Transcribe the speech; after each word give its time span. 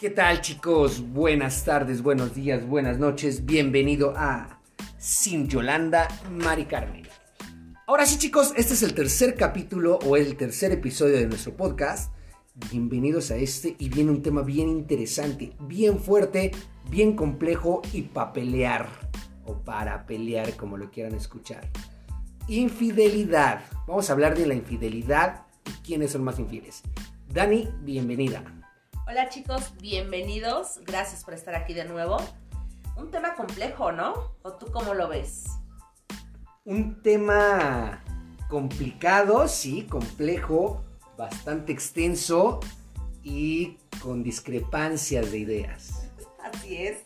¿Qué 0.00 0.08
tal 0.08 0.40
chicos? 0.40 1.12
Buenas 1.12 1.62
tardes, 1.66 2.02
buenos 2.02 2.34
días, 2.34 2.66
buenas 2.66 2.98
noches. 2.98 3.44
Bienvenido 3.44 4.14
a 4.16 4.58
Sin 4.96 5.46
Yolanda, 5.46 6.08
Mari 6.30 6.64
Carmen. 6.64 7.06
Ahora 7.86 8.06
sí 8.06 8.16
chicos, 8.16 8.54
este 8.56 8.72
es 8.72 8.82
el 8.82 8.94
tercer 8.94 9.34
capítulo 9.34 9.98
o 10.06 10.16
el 10.16 10.38
tercer 10.38 10.72
episodio 10.72 11.18
de 11.18 11.26
nuestro 11.26 11.54
podcast. 11.54 12.14
Bienvenidos 12.72 13.30
a 13.30 13.36
este 13.36 13.76
y 13.78 13.90
viene 13.90 14.10
un 14.10 14.22
tema 14.22 14.40
bien 14.40 14.70
interesante, 14.70 15.52
bien 15.60 15.98
fuerte, 16.00 16.52
bien 16.88 17.14
complejo 17.14 17.82
y 17.92 18.00
para 18.00 18.32
pelear 18.32 18.88
o 19.44 19.58
para 19.58 20.06
pelear 20.06 20.56
como 20.56 20.78
lo 20.78 20.90
quieran 20.90 21.14
escuchar. 21.14 21.68
Infidelidad. 22.48 23.66
Vamos 23.86 24.08
a 24.08 24.14
hablar 24.14 24.34
de 24.34 24.46
la 24.46 24.54
infidelidad 24.54 25.42
y 25.66 25.72
quiénes 25.82 26.12
son 26.12 26.24
más 26.24 26.38
infieles. 26.38 26.80
Dani, 27.28 27.68
bienvenida. 27.82 28.59
Hola 29.06 29.28
chicos, 29.28 29.72
bienvenidos. 29.80 30.80
Gracias 30.84 31.24
por 31.24 31.34
estar 31.34 31.54
aquí 31.54 31.74
de 31.74 31.84
nuevo. 31.84 32.18
Un 32.96 33.10
tema 33.10 33.34
complejo, 33.34 33.90
¿no? 33.90 34.34
¿O 34.42 34.52
tú 34.52 34.70
cómo 34.70 34.94
lo 34.94 35.08
ves? 35.08 35.46
Un 36.64 37.02
tema 37.02 38.04
complicado, 38.48 39.48
sí, 39.48 39.86
complejo, 39.86 40.84
bastante 41.16 41.72
extenso 41.72 42.60
y 43.22 43.78
con 44.02 44.22
discrepancias 44.22 45.32
de 45.32 45.38
ideas. 45.38 46.08
Así 46.44 46.76
es. 46.76 46.98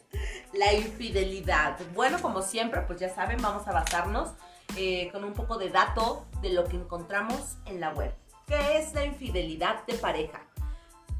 La 0.53 0.75
infidelidad. 0.75 1.79
Bueno, 1.95 2.21
como 2.21 2.43
siempre, 2.43 2.83
pues 2.83 3.01
ya 3.01 3.15
saben, 3.15 3.41
vamos 3.41 3.67
a 3.67 3.73
basarnos 3.73 4.31
eh, 4.77 5.09
con 5.13 5.25
un 5.25 5.33
poco 5.33 5.57
de 5.57 5.71
dato 5.71 6.27
de 6.43 6.51
lo 6.51 6.65
que 6.65 6.77
encontramos 6.77 7.57
en 7.67 7.81
la 7.81 7.95
web. 7.95 8.13
¿Qué 8.47 8.79
es 8.79 8.93
la 8.93 9.05
infidelidad 9.05 9.87
de 9.87 9.95
pareja? 9.95 10.43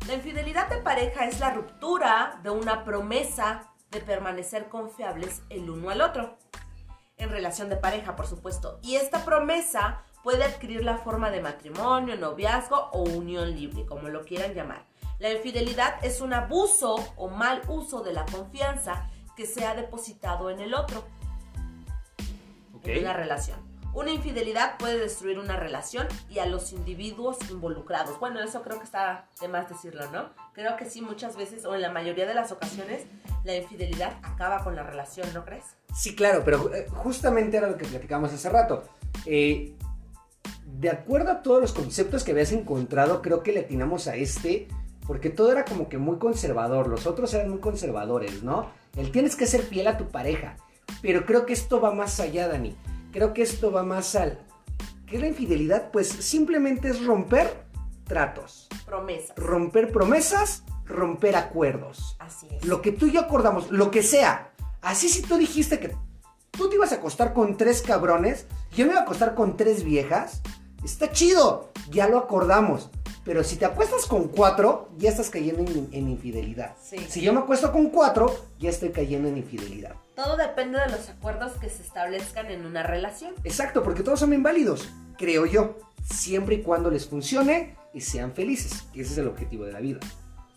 La 0.07 0.13
infidelidad 0.13 0.69
de 0.69 0.77
pareja 0.77 1.25
es 1.25 1.41
la 1.41 1.51
ruptura 1.51 2.39
de 2.43 2.51
una 2.51 2.85
promesa 2.85 3.73
de 3.91 4.01
permanecer 4.01 4.69
confiables 4.69 5.41
el 5.49 5.71
uno 5.71 5.89
al 5.89 6.03
otro. 6.03 6.37
En 7.17 7.31
relación 7.31 7.71
de 7.71 7.77
pareja, 7.77 8.15
por 8.15 8.27
supuesto. 8.27 8.79
Y 8.83 8.97
esta 8.97 9.25
promesa 9.25 10.03
puede 10.23 10.45
adquirir 10.45 10.85
la 10.85 10.99
forma 10.99 11.31
de 11.31 11.41
matrimonio, 11.41 12.17
noviazgo 12.17 12.91
o 12.93 13.03
unión 13.03 13.55
libre, 13.55 13.87
como 13.87 14.09
lo 14.09 14.25
quieran 14.25 14.53
llamar. 14.53 14.85
La 15.21 15.33
infidelidad 15.33 15.95
es 16.05 16.21
un 16.21 16.35
abuso 16.35 16.97
o 17.17 17.29
mal 17.29 17.63
uso 17.69 18.03
de 18.03 18.13
la 18.13 18.27
confianza 18.27 19.09
que 19.35 19.47
se 19.47 19.65
ha 19.65 19.75
depositado 19.75 20.51
en 20.51 20.61
el 20.61 20.75
otro. 20.75 21.03
En 22.83 22.99
una 22.99 23.15
relación. 23.15 23.64
Una 23.95 24.11
infidelidad 24.11 24.77
puede 24.77 24.99
destruir 24.99 25.39
una 25.39 25.57
relación 25.57 26.09
y 26.29 26.41
a 26.41 26.47
los 26.47 26.73
individuos 26.73 27.39
involucrados. 27.49 28.19
Bueno, 28.19 28.41
eso 28.41 28.61
creo 28.63 28.79
que 28.79 28.85
está 28.85 29.29
de 29.41 29.47
más 29.47 29.69
decirlo, 29.69 30.11
¿no? 30.11 30.31
Creo 30.53 30.77
que 30.77 30.91
sí, 30.91 31.01
muchas 31.01 31.37
veces 31.37 31.65
o 31.65 31.77
en 31.77 31.83
la 31.83 31.93
mayoría 31.93 32.27
de 32.27 32.35
las 32.35 32.51
ocasiones 32.51 33.03
la 33.45 33.55
infidelidad 33.55 34.15
acaba 34.25 34.65
con 34.65 34.75
la 34.75 34.83
relación, 34.83 35.33
¿no 35.33 35.45
crees? 35.45 35.65
Sí, 35.95 36.17
claro, 36.17 36.43
pero 36.45 36.75
eh, 36.75 36.87
justamente 36.91 37.57
era 37.57 37.69
lo 37.69 37.79
que 37.79 37.85
platicamos 37.85 38.33
hace 38.33 38.49
rato. 38.49 38.83
Eh, 39.27 39.77
de 40.65 40.91
acuerdo 40.91 41.31
a 41.31 41.43
todos 41.43 41.61
los 41.61 41.73
conceptos 41.73 42.25
que 42.25 42.33
habías 42.33 42.51
encontrado, 42.51 43.23
creo 43.23 43.45
que 43.45 43.53
le 43.53 43.61
atinamos 43.61 44.09
a 44.09 44.17
este, 44.17 44.67
porque 45.07 45.31
todo 45.31 45.53
era 45.53 45.65
como 45.65 45.89
que 45.89 45.99
muy 45.99 46.19
conservador, 46.19 46.89
los 46.89 47.07
otros 47.07 47.33
eran 47.33 47.49
muy 47.49 47.61
conservadores, 47.61 48.43
¿no? 48.43 48.73
El 48.97 49.13
tienes 49.13 49.37
que 49.37 49.47
ser 49.47 49.63
fiel 49.63 49.87
a 49.87 49.97
tu 49.97 50.09
pareja, 50.09 50.57
pero 51.01 51.25
creo 51.27 51.47
que 51.47 51.53
esto 51.53 51.81
va 51.81 51.95
más 51.95 52.19
allá, 52.19 52.49
Dani 52.49 52.77
creo 53.15 53.33
que 53.33 53.43
esto 53.43 53.71
va 53.71 53.85
más 53.85 54.17
al... 54.17 54.41
¿Qué 55.07 55.17
es 55.17 55.23
la 55.23 55.29
infidelidad? 55.29 55.93
Pues 55.93 56.09
simplemente 56.09 56.89
es 56.89 57.07
romper 57.07 57.65
tratos. 58.05 58.69
Promesas. 58.85 59.37
Romper 59.37 59.93
promesas, 59.93 60.65
romper 60.85 61.37
acuerdos. 61.37 62.17
Así 62.19 62.49
es. 62.51 62.65
Lo 62.65 62.83
que 62.83 62.91
tú 62.91 63.07
y 63.07 63.13
yo 63.13 63.21
acordamos, 63.21 63.71
lo 63.71 63.93
que 63.93 64.03
sea. 64.03 64.53
Así 64.83 65.09
si 65.09 65.23
tú 65.23 65.37
dijiste 65.37 65.79
que 65.79 65.95
tú 66.51 66.69
te 66.69 66.75
ibas 66.75 66.91
a 66.91 66.97
acostar 66.97 67.33
con 67.33 67.57
tres 67.57 67.83
cabrones, 67.83 68.47
yo 68.73 68.85
me 68.85 68.93
iba 68.93 69.01
a 69.01 69.05
acostar 69.05 69.37
con 69.37 69.57
tres 69.57 69.85
viejas, 69.85 70.43
está 70.85 71.13
chido, 71.13 71.71
ya 71.91 72.09
lo 72.09 72.19
acordamos. 72.19 72.91
Pero 73.25 73.43
si 73.43 73.57
te 73.57 73.65
acuestas 73.65 74.05
con 74.07 74.29
cuatro, 74.29 74.91
ya 74.99 75.09
estás 75.09 75.31
cayendo 75.31 75.63
en, 75.63 76.09
infidelidad. 76.09 76.77
Si 77.09 77.23
yo 77.23 77.33
me 77.33 77.41
acuesto 77.41 77.73
con 77.73 77.89
cuatro, 77.89 78.35
ya 78.59 78.69
estoy 78.69 78.91
cayendo 78.91 79.29
en 79.29 79.39
infidelidad. 79.39 79.95
Todo 80.15 80.37
depende 80.37 80.79
de 80.79 80.91
los 80.91 81.09
acuerdos 81.09 81.53
que 81.53 81.71
se 81.71 81.83
establezcan 81.83 82.51
en 82.51 82.67
una 82.67 82.83
relación. 82.83 83.35
Exacto, 83.43 83.83
porque 83.83 84.03
todos 84.03 84.21
son 84.21 84.35
inválidos, 84.35 84.89
creo 85.17 85.47
yo. 85.47 85.79
Siempre 86.05 86.57
y 86.57 86.63
cuando 86.63 86.91
les 86.91 87.07
funcione 87.07 87.77
y 87.95 88.03
sean 88.03 88.33
felices. 88.33 88.85
Ese 88.93 89.13
es 89.13 89.19
el 89.19 89.29
objetivo 89.29 89.65
de 89.65 89.73
la 89.73 89.81
vida. 89.81 90.01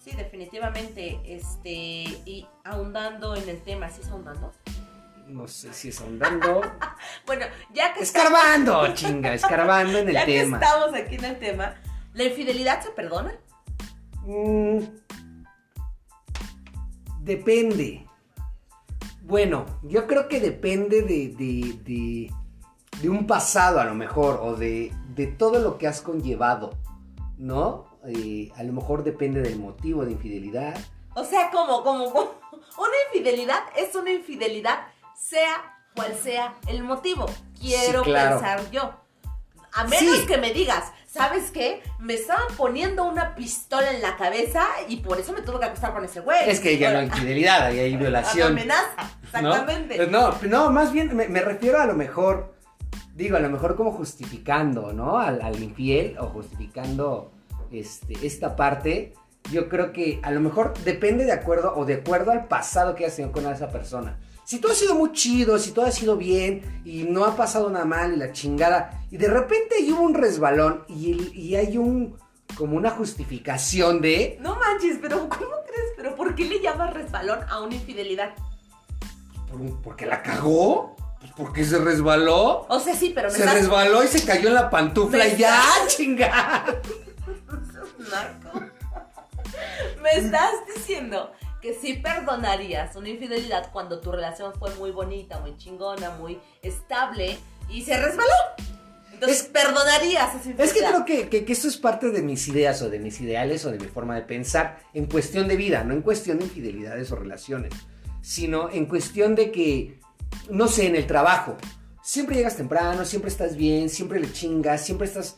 Sí, 0.03 0.11
definitivamente. 0.15 1.21
Este, 1.25 1.71
y 1.71 2.45
ahondando 2.65 3.33
en 3.35 3.47
el 3.47 3.61
tema, 3.61 3.89
¿sí 3.89 4.01
es 4.01 4.09
ahondando? 4.09 4.51
No 5.27 5.47
sé 5.47 5.73
si 5.73 5.89
es 5.89 6.01
ahondando. 6.01 6.61
bueno, 7.25 7.45
ya 7.73 7.93
que. 7.93 8.01
Escarbando, 8.01 8.93
chinga, 8.93 9.33
escarbando 9.33 9.99
en 9.99 10.09
el 10.15 10.15
tema. 10.15 10.25
Ya 10.25 10.25
que 10.25 10.41
estamos 10.41 10.93
aquí 10.93 11.15
en 11.15 11.25
el 11.25 11.39
tema, 11.39 11.75
¿La 12.17 12.23
infidelidad 12.23 12.81
se 12.81 12.89
perdona? 12.89 13.31
Mm, 14.25 14.79
depende. 17.21 18.07
Bueno, 19.21 19.65
yo 19.83 20.07
creo 20.07 20.27
que 20.27 20.39
depende 20.39 21.03
de, 21.03 22.31
de, 22.99 23.09
un 23.09 23.27
pasado 23.27 23.79
a 23.79 23.85
lo 23.85 23.93
mejor, 23.93 24.39
o 24.41 24.55
de, 24.55 24.91
todo 25.37 25.59
lo 25.59 25.77
que 25.77 25.87
has 25.87 26.01
conllevado, 26.01 26.73
¿no? 27.37 27.85
Eh, 28.07 28.51
a 28.55 28.63
lo 28.63 28.73
mejor 28.73 29.03
depende 29.03 29.41
del 29.41 29.59
motivo 29.59 30.03
de 30.03 30.13
infidelidad. 30.13 30.75
O 31.13 31.23
sea, 31.23 31.51
como, 31.51 31.83
como, 31.83 32.05
una 32.07 32.97
infidelidad 33.13 33.59
es 33.75 33.93
una 33.93 34.11
infidelidad, 34.11 34.87
sea 35.15 35.77
cual 35.95 36.15
sea 36.15 36.55
el 36.67 36.81
motivo. 36.81 37.27
Quiero 37.59 38.01
pensar 38.01 38.71
yo. 38.71 38.91
A 39.73 39.83
menos 39.83 40.21
que 40.21 40.39
me 40.39 40.53
digas, 40.53 40.91
¿sabes 41.17 41.51
qué? 41.51 41.81
Me 41.99 42.13
estaban 42.13 42.45
poniendo 42.55 43.03
una 43.03 43.35
pistola 43.35 43.91
en 43.91 44.01
la 44.01 44.15
cabeza 44.15 44.65
y 44.87 44.97
por 44.97 45.19
eso 45.19 45.33
me 45.33 45.41
tuve 45.41 45.59
que 45.59 45.65
acostar 45.65 45.93
con 45.93 46.05
ese 46.05 46.19
güey. 46.19 46.49
Es 46.49 46.59
que 46.59 46.77
ya 46.77 46.93
no 46.93 46.99
hay 46.99 47.05
infidelidad, 47.07 47.65
ahí 47.65 47.79
hay 47.79 47.97
violación. 47.97 48.51
amenaza, 48.51 49.11
exactamente. 49.23 50.07
¿No? 50.07 50.33
no, 50.47 50.71
más 50.71 50.93
bien 50.93 51.15
me, 51.15 51.41
refiero 51.41 51.81
a 51.81 51.85
lo 51.85 51.95
mejor, 51.95 52.53
digo, 53.15 53.35
a 53.37 53.39
lo 53.39 53.49
mejor 53.49 53.75
como 53.75 53.91
justificando, 53.91 54.93
¿no? 54.93 55.19
Al, 55.19 55.41
al 55.41 55.61
infiel 55.61 56.17
o 56.19 56.27
justificando 56.27 57.31
este, 57.71 58.25
esta 58.25 58.55
parte. 58.55 59.13
Yo 59.51 59.69
creo 59.69 59.93
que 59.93 60.19
a 60.23 60.31
lo 60.31 60.41
mejor 60.41 60.73
depende 60.83 61.23
de 61.23 61.31
acuerdo 61.31 61.73
o 61.75 61.85
de 61.85 61.95
acuerdo 61.95 62.31
al 62.31 62.47
pasado 62.47 62.95
que 62.95 63.05
has 63.05 63.15
tenido 63.15 63.31
con 63.31 63.49
esa 63.51 63.69
persona 63.69 64.17
si 64.47 64.59
todo 64.59 64.71
ha 64.71 64.75
sido 64.75 64.95
muy 64.95 65.11
chido, 65.11 65.59
si 65.59 65.71
todo 65.71 65.85
ha 65.85 65.91
sido 65.91 66.15
bien 66.15 66.81
y 66.85 67.03
no 67.03 67.25
ha 67.25 67.35
pasado 67.35 67.69
nada 67.69 67.83
mal 67.83 68.13
y 68.13 68.15
la 68.15 68.31
chingada, 68.31 69.03
y 69.11 69.17
de 69.17 69.27
repente 69.27 69.75
hay 69.75 69.91
un 69.91 70.13
resbalón 70.13 70.85
y, 70.87 71.53
hay 71.55 71.77
un 71.77 72.17
como 72.55 72.77
una 72.77 72.91
justificación 72.91 73.99
de... 73.99 74.37
No 74.39 74.55
manches, 74.55 74.99
pero 75.01 75.27
¿cómo 75.27 75.51
crees? 75.65 75.91
¿Pero 75.97 76.15
por 76.15 76.33
qué 76.33 76.45
le 76.45 76.61
llamas 76.61 76.93
resbalón 76.93 77.39
a 77.49 77.59
una 77.59 77.75
infidelidad? 77.75 78.35
¿Porque 79.83 80.05
la 80.05 80.23
cagó? 80.23 80.95
Pues 81.19 81.33
porque 81.35 81.65
se 81.65 81.79
resbaló. 81.79 82.67
O 82.69 82.79
sea, 82.79 82.95
sí, 82.95 83.11
pero 83.13 83.29
me 83.29 83.35
Se 83.35 83.45
resbaló 83.45 84.01
y 84.01 84.07
se 84.07 84.23
cayó 84.25 84.47
en 84.47 84.55
la 84.55 84.69
pantufla 84.69 85.27
y 85.27 85.35
ya, 85.35 85.61
chingada. 85.87 86.63
me 90.01 90.11
estás 90.11 90.53
diciendo 90.73 91.33
que 91.61 91.73
sí 91.73 91.93
perdonarías 91.93 92.95
una 92.95 93.09
infidelidad 93.09 93.71
cuando 93.71 93.99
tu 93.99 94.11
relación 94.11 94.53
fue 94.55 94.73
muy 94.75 94.91
bonita, 94.91 95.39
muy 95.39 95.57
chingona, 95.57 96.11
muy 96.11 96.39
estable 96.61 97.37
y 97.69 97.81
se 97.81 97.97
resbaló. 97.97 98.33
Entonces, 99.11 99.43
perdonarías 99.51 100.29
esa 100.29 100.49
infidelidad. 100.49 100.65
Es 100.65 100.73
que 100.73 100.79
creo 100.79 101.05
que, 101.31 101.45
que, 101.45 101.51
esto 101.51 101.67
es 101.67 101.77
parte 101.77 102.11
de 102.11 102.21
mis 102.21 102.47
ideas 102.47 102.81
o 102.83 102.89
de 102.89 102.99
mis 102.99 103.19
ideales 103.19 103.65
o 103.65 103.71
de 103.71 103.79
mi 103.79 103.87
forma 103.87 104.15
de 104.15 104.21
pensar 104.21 104.79
en 104.93 105.07
cuestión 105.07 105.47
de 105.47 105.55
vida, 105.55 105.83
no 105.83 105.93
en 105.93 106.03
cuestión 106.03 106.37
de 106.37 106.45
infidelidades 106.45 107.11
o 107.11 107.15
relaciones, 107.15 107.73
sino 108.21 108.69
en 108.69 108.85
cuestión 108.85 109.33
de 109.33 109.51
que, 109.51 109.99
no 110.51 110.67
sé, 110.67 110.85
en 110.85 110.95
el 110.95 111.07
trabajo. 111.07 111.57
Siempre 112.03 112.35
llegas 112.35 112.57
temprano, 112.57 113.05
siempre 113.05 113.31
estás 113.31 113.57
bien, 113.57 113.89
siempre 113.89 114.19
le 114.19 114.31
chingas, 114.31 114.85
siempre 114.85 115.07
estás 115.07 115.37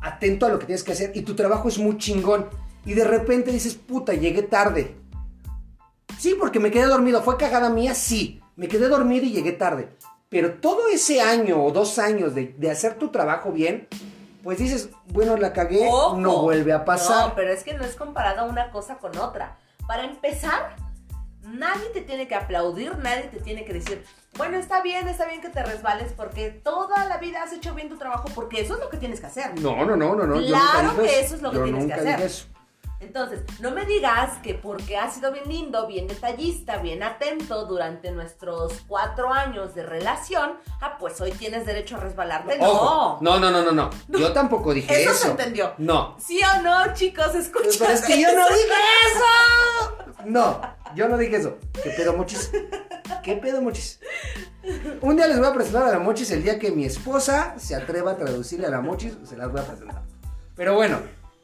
atento 0.00 0.46
a 0.46 0.48
lo 0.48 0.58
que 0.58 0.66
tienes 0.66 0.82
que 0.82 0.92
hacer 0.92 1.12
y 1.14 1.20
tu 1.22 1.34
trabajo 1.34 1.68
es 1.68 1.78
muy 1.78 1.98
chingón. 1.98 2.48
Y 2.86 2.94
de 2.94 3.04
repente 3.04 3.52
dices, 3.52 3.74
puta, 3.74 4.14
llegué 4.14 4.42
tarde. 4.42 4.96
Sí, 6.20 6.36
porque 6.38 6.60
me 6.60 6.70
quedé 6.70 6.84
dormido. 6.84 7.22
¿Fue 7.22 7.38
cagada 7.38 7.70
mía? 7.70 7.94
Sí. 7.94 8.42
Me 8.54 8.68
quedé 8.68 8.88
dormido 8.88 9.24
y 9.24 9.32
llegué 9.32 9.52
tarde. 9.52 9.88
Pero 10.28 10.52
todo 10.60 10.88
ese 10.92 11.22
año 11.22 11.64
o 11.64 11.72
dos 11.72 11.98
años 11.98 12.34
de, 12.34 12.54
hacer 12.70 12.98
tu 12.98 13.08
trabajo 13.08 13.52
bien, 13.52 13.88
pues 14.42 14.58
dices, 14.58 14.90
bueno, 15.06 15.38
la 15.38 15.54
cagué, 15.54 15.88
no 16.16 16.42
vuelve 16.42 16.74
a 16.74 16.84
pasar. 16.84 17.28
No, 17.28 17.34
pero 17.34 17.50
es 17.50 17.64
que 17.64 17.72
no 17.72 17.84
es 17.84 17.94
comparada 17.94 18.44
una 18.44 18.70
cosa 18.70 18.98
con 18.98 19.16
otra. 19.16 19.56
Para 19.88 20.04
empezar, 20.04 20.76
nadie 21.42 21.86
te 21.94 22.02
tiene 22.02 22.28
que 22.28 22.34
aplaudir, 22.34 22.98
nadie 22.98 23.22
te 23.24 23.40
tiene 23.40 23.64
que 23.64 23.72
decir, 23.72 24.04
bueno, 24.36 24.58
está 24.58 24.82
bien, 24.82 25.08
está 25.08 25.26
bien 25.26 25.40
que 25.40 25.48
te 25.48 25.64
resbales 25.64 26.12
porque 26.12 26.50
toda 26.50 27.06
la 27.06 27.16
vida 27.16 27.42
has 27.42 27.52
hecho 27.54 27.74
bien 27.74 27.88
tu 27.88 27.96
trabajo 27.96 28.28
porque 28.34 28.60
eso 28.60 28.74
es 28.74 28.80
lo 28.80 28.90
que 28.90 28.98
tienes 28.98 29.20
que 29.20 29.26
hacer. 29.26 29.58
No, 29.58 29.86
no, 29.86 29.96
no, 29.96 30.14
no, 30.14 30.26
no. 30.26 30.36
Claro 30.36 30.96
que 30.96 31.20
eso. 31.20 31.36
es 31.36 31.42
lo 31.42 31.50
que 31.50 31.60
tienes 31.60 31.86
que 31.86 31.94
hacer. 31.94 32.30
Entonces, 33.00 33.40
no 33.60 33.70
me 33.70 33.86
digas 33.86 34.38
que 34.42 34.54
porque 34.54 34.96
has 34.98 35.14
sido 35.14 35.32
bien 35.32 35.48
lindo, 35.48 35.86
bien 35.86 36.06
detallista, 36.06 36.76
bien 36.76 37.02
atento 37.02 37.64
durante 37.64 38.10
nuestros 38.12 38.74
cuatro 38.86 39.32
años 39.32 39.74
de 39.74 39.82
relación, 39.84 40.58
ah, 40.82 40.96
pues 40.98 41.18
hoy 41.20 41.32
tienes 41.32 41.64
derecho 41.64 41.96
a 41.96 42.00
resbalarte. 42.00 42.58
Ojo, 42.60 43.18
No. 43.22 43.38
no, 43.38 43.50
no, 43.50 43.62
no, 43.64 43.72
no, 43.72 43.90
no. 44.08 44.18
Yo 44.18 44.32
tampoco 44.32 44.74
dije 44.74 45.02
Eso 45.02 45.12
eso. 45.12 45.22
se 45.24 45.30
entendió. 45.30 45.72
No. 45.78 46.14
¿Sí 46.18 46.40
o 46.58 46.62
no, 46.62 46.92
chicos? 46.94 47.34
Escucha. 47.34 47.70
Pero 47.78 47.92
es 47.92 48.02
que 48.02 48.20
yo 48.20 48.28
no 48.34 48.46
dije 48.48 48.74
eso. 49.06 50.14
No, 50.26 50.60
yo 50.94 51.08
no 51.08 51.16
dije 51.16 51.36
eso. 51.36 51.56
¿Qué 51.82 51.90
pedo, 51.90 52.12
mochis? 52.12 52.52
¿Qué 53.22 53.36
pedo, 53.36 53.62
mochis? 53.62 53.98
Un 55.00 55.16
día 55.16 55.26
les 55.26 55.38
voy 55.38 55.48
a 55.48 55.54
presentar 55.54 55.84
a 55.84 55.90
la 55.92 55.98
mochis 55.98 56.30
el 56.32 56.42
día 56.42 56.58
que 56.58 56.70
mi 56.70 56.84
esposa 56.84 57.54
se 57.58 57.74
atreva 57.74 58.12
a 58.12 58.16
traducirle 58.16 58.66
a 58.66 58.70
la 58.70 58.80
mochis, 58.82 59.14
se 59.24 59.36
las 59.38 59.50
voy 59.50 59.60
a 59.60 59.64
presentar. 59.64 60.02
Pero 60.54 60.74
bueno, 60.74 60.98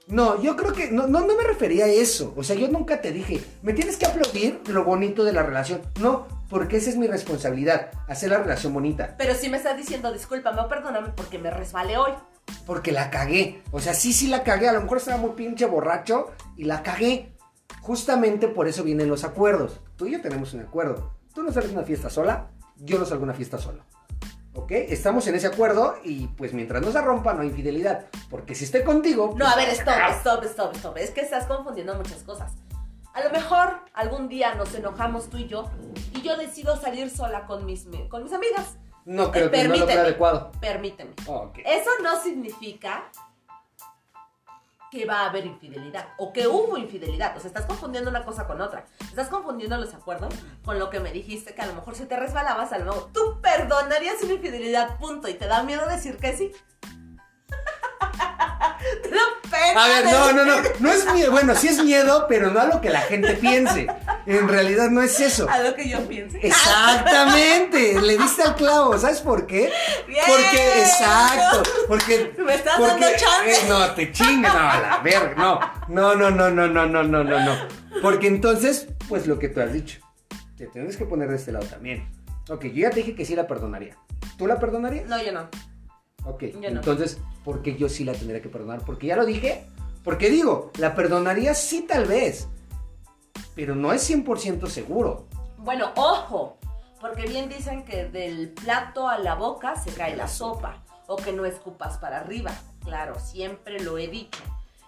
no, 0.09 0.41
yo 0.41 0.55
creo 0.55 0.73
que 0.73 0.91
no, 0.93 1.09
no, 1.09 1.21
no 1.21 1.37
me 1.37 1.43
refería 1.43 1.87
a 1.87 1.89
eso. 1.89 2.33
O 2.37 2.45
sea, 2.45 2.55
yo 2.55 2.69
nunca 2.69 3.01
te 3.01 3.11
dije, 3.11 3.43
me 3.63 3.73
tienes 3.73 3.97
que 3.97 4.07
aplaudir 4.07 4.61
lo 4.69 4.85
bonito 4.85 5.25
de 5.25 5.33
la 5.33 5.43
relación. 5.43 5.83
No, 6.01 6.29
porque 6.49 6.77
esa 6.77 6.91
es 6.91 6.97
mi 6.97 7.09
responsabilidad, 7.09 7.91
hacer 8.07 8.31
la 8.31 8.39
relación 8.39 8.73
bonita. 8.73 9.17
Pero 9.19 9.35
si 9.35 9.49
me 9.49 9.57
estás 9.57 9.77
diciendo, 9.77 10.13
discúlpame 10.13 10.61
o 10.61 10.69
perdóname 10.69 11.09
porque 11.09 11.39
me 11.39 11.51
resbalé 11.51 11.97
hoy. 11.97 12.13
Porque 12.65 12.93
la 12.93 13.11
cagué. 13.11 13.63
O 13.73 13.81
sea, 13.81 13.95
sí, 13.95 14.13
sí 14.13 14.29
la 14.29 14.45
cagué. 14.45 14.69
A 14.69 14.73
lo 14.73 14.83
mejor 14.83 14.99
estaba 14.99 15.19
muy 15.19 15.31
pinche 15.31 15.67
borracho 15.67 16.31
y 16.57 16.65
la 16.65 16.85
cagué. 16.85 17.33
Justamente 17.81 18.47
por 18.47 18.69
eso 18.69 18.85
vienen 18.85 19.09
los 19.09 19.25
acuerdos. 19.25 19.81
Tú 19.97 20.07
y 20.07 20.13
yo 20.13 20.21
tenemos 20.21 20.55
un 20.55 20.61
acuerdo. 20.61 21.15
Tú 21.35 21.43
no 21.43 21.53
sales 21.53 21.71
a 21.71 21.75
una 21.75 21.83
fiesta 21.83 22.09
sola, 22.09 22.49
yo 22.77 22.99
no 22.99 23.05
salgo 23.05 23.25
a 23.25 23.25
una 23.25 23.35
fiesta 23.35 23.59
solo. 23.59 23.85
¿Ok? 24.57 24.71
Estamos 24.73 25.27
en 25.27 25.35
ese 25.35 25.47
acuerdo 25.47 25.97
y 26.03 26.29
pues 26.29 26.53
mientras 26.53 26.83
no 26.83 26.91
se 26.91 27.01
rompa 27.01 27.35
no 27.35 27.43
hay 27.43 27.49
infidelidad. 27.49 28.07
Porque 28.31 28.55
si 28.55 28.65
estoy 28.65 28.83
contigo... 28.85 29.35
No, 29.37 29.45
pues, 29.45 29.53
a 29.53 29.57
ver, 29.57 29.69
stop, 29.69 30.11
stop, 30.19 30.45
stop, 30.45 30.75
stop. 30.77 30.97
Es 30.99 31.11
que 31.11 31.21
estás 31.21 31.45
confundiendo 31.47 31.95
muchas 31.95 32.23
cosas. 32.23 32.53
A 33.13 33.23
lo 33.23 33.31
mejor 33.31 33.81
algún 33.95 34.29
día 34.29 34.55
nos 34.55 34.75
enojamos 34.75 35.29
tú 35.31 35.39
y 35.39 35.47
yo 35.47 35.71
y 36.15 36.23
yo 36.23 36.37
decido 36.37 36.77
salir 36.81 37.09
sola 37.11 37.47
con 37.47 37.65
mis, 37.65 37.87
con 38.09 38.25
mis 38.25 38.33
amigas. 38.33 38.77
No 39.05 39.31
creo 39.31 39.47
Eh, 39.47 39.51
que 39.51 39.69
no 39.69 39.77
lo 39.77 39.87
creo 39.87 40.01
adecuado. 40.01 40.53
Permíteme. 40.61 41.13
Oh, 41.27 41.37
ok. 41.49 41.59
Eso 41.65 41.91
no 42.03 42.21
significa 42.21 43.11
que 44.97 45.05
va 45.05 45.21
a 45.21 45.27
haber 45.27 45.45
infidelidad 45.45 46.09
o 46.17 46.33
que 46.33 46.47
hubo 46.49 46.79
infidelidad. 46.79 47.37
O 47.37 47.41
sea, 47.41 47.49
estás 47.49 47.67
confundiendo 47.67 48.09
una 48.11 48.25
cosa 48.25 48.47
con 48.47 48.61
otra. 48.61 48.87
Estás 49.01 49.29
confundiendo 49.29 49.77
los 49.77 49.93
acuerdos 49.93 50.35
con 50.65 50.79
lo 50.79 50.89
que 50.89 51.01
me 51.01 51.13
dijiste 51.13 51.55
que 51.55 51.63
a 51.63 51.67
lo 51.67 51.75
mejor 51.75 51.95
si 51.95 52.07
te 52.07 52.17
resbalabas, 52.17 52.73
a 52.73 52.79
lo 52.79 52.87
mejor 52.87 53.13
tú 53.13 53.41
perdonarías 53.43 54.23
una 54.23 54.35
infidelidad, 54.35 54.99
punto. 54.99 55.29
Y 55.29 55.35
te 55.35 55.47
da 55.47 55.63
miedo 55.63 55.87
decir 55.87 56.17
que 56.17 56.37
sí. 56.37 56.53
A 59.77 59.89
ver, 59.89 60.05
no, 60.07 60.33
no, 60.33 60.45
no. 60.45 60.55
No 60.81 60.93
es 60.93 61.13
miedo. 61.13 61.31
Bueno, 61.31 61.55
sí 61.55 61.69
es 61.69 61.83
miedo, 61.83 62.27
pero 62.29 62.51
no 62.51 62.61
a 62.61 62.67
lo 62.67 62.81
que 62.81 62.89
la 62.91 63.01
gente 63.01 63.35
piense. 63.35 63.87
En 64.27 64.49
realidad 64.49 64.91
no 64.91 65.03
es 65.03 65.21
eso. 65.21 65.49
A 65.49 65.59
lo 65.59 65.75
que 65.75 65.89
yo 65.89 66.01
piense. 66.09 66.39
Exactamente, 66.43 68.01
le 68.01 68.19
diste 68.19 68.43
al 68.43 68.57
clavo, 68.57 68.99
¿sabes 68.99 69.21
por 69.21 69.47
qué? 69.47 69.71
Bien. 70.09 70.25
Porque, 70.27 70.81
exacto, 70.81 71.63
porque... 71.87 72.33
Me 72.45 72.55
estás 72.55 72.77
porque, 72.79 73.05
dando 73.05 73.19
chance. 73.19 73.51
eh, 73.51 73.69
no, 73.69 73.91
te 73.93 74.13
chinga, 74.13 74.53
no, 74.53 74.59
a 74.71 74.81
la 74.81 74.99
verga, 74.99 75.35
no, 75.37 75.61
no, 75.89 76.15
no, 76.15 76.31
no, 76.31 76.51
no, 76.51 76.67
no, 76.67 76.87
no, 76.87 77.03
no, 77.05 77.25
no, 77.25 77.41
no, 77.45 77.57
porque 78.03 78.27
entonces, 78.27 78.89
pues 79.09 79.27
lo 79.27 79.39
que 79.39 79.49
tú 79.49 79.61
has 79.61 79.73
dicho, 79.73 80.01
te 80.57 80.67
tienes 80.67 80.97
que 80.97 81.05
poner 81.05 81.29
de 81.29 81.37
este 81.37 81.53
lado 81.53 81.67
también. 81.67 82.09
Ok, 82.49 82.65
yo 82.67 82.83
ya 82.83 82.91
te 82.91 82.97
dije 82.97 83.15
que 83.15 83.25
sí 83.25 83.37
la 83.37 83.47
perdonaría, 83.47 83.97
¿tú 84.39 84.47
la 84.47 84.59
perdonarías? 84.59 85.07
No, 85.07 85.23
yo 85.23 85.33
no. 85.33 85.49
Ok, 86.25 86.45
yo 86.61 86.71
no. 86.71 86.81
entonces, 86.81 87.19
¿por 87.36 87.36
qué 87.63 87.77
yo 87.77 87.89
sí 87.89 88.05
la 88.05 88.13
tendría 88.13 88.43
que 88.43 88.49
perdonar? 88.49 88.85
Porque 88.85 89.07
ya 89.07 89.17
lo 89.17 89.25
dije, 89.25 89.67
porque 90.03 90.31
digo, 90.31 90.71
la 90.79 90.95
perdonaría 90.95 91.55
sí 91.55 91.83
tal 91.83 92.07
vez, 92.07 92.49
pero 93.55 93.75
no 93.75 93.93
es 93.93 94.09
100% 94.09 94.67
seguro. 94.69 95.27
Bueno, 95.59 95.93
ojo, 95.97 96.59
porque 97.01 97.27
bien 97.27 97.49
dicen 97.49 97.85
que 97.85 98.07
del 98.07 98.51
plato 98.51 99.09
a 99.09 99.19
la 99.19 99.35
boca 99.35 99.77
se 99.77 99.93
cae 99.93 100.17
la 100.17 100.29
sopa, 100.29 100.83
o 101.07 101.17
que 101.17 101.33
no 101.33 101.45
escupas 101.45 101.99
para 101.99 102.19
arriba. 102.19 102.53
Claro, 102.85 103.19
siempre 103.19 103.81
lo 103.81 103.99
he 103.99 104.09
dicho. 104.09 104.43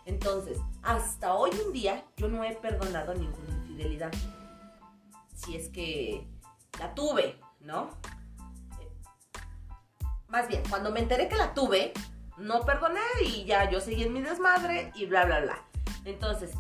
Entonces, 0.05 0.59
hasta 0.83 1.35
hoy 1.35 1.51
en 1.67 1.73
día 1.73 2.05
yo 2.17 2.29
no 2.29 2.45
he 2.45 2.55
perdonado 2.55 3.15
ninguna 3.15 3.51
infidelidad. 3.51 4.13
Si 5.35 5.55
es 5.57 5.69
que 5.69 6.27
la 6.79 6.95
tuve, 6.95 7.39
¿no? 7.61 7.91
Más 10.29 10.49
bien, 10.49 10.63
cuando 10.69 10.91
me 10.91 11.01
enteré 11.01 11.29
que 11.29 11.37
la 11.37 11.55
tuve, 11.55 11.93
no 12.39 12.61
perdoné 12.61 13.01
y 13.25 13.45
ya 13.45 13.71
yo 13.71 13.81
seguí 13.81 14.05
en 14.05 14.13
mi 14.13 14.23
desmadre 14.23 14.93
y 14.95 15.07
bla, 15.07 15.25
bla, 15.25 15.41
bla. 15.41 15.59
Entonces, 16.05 16.53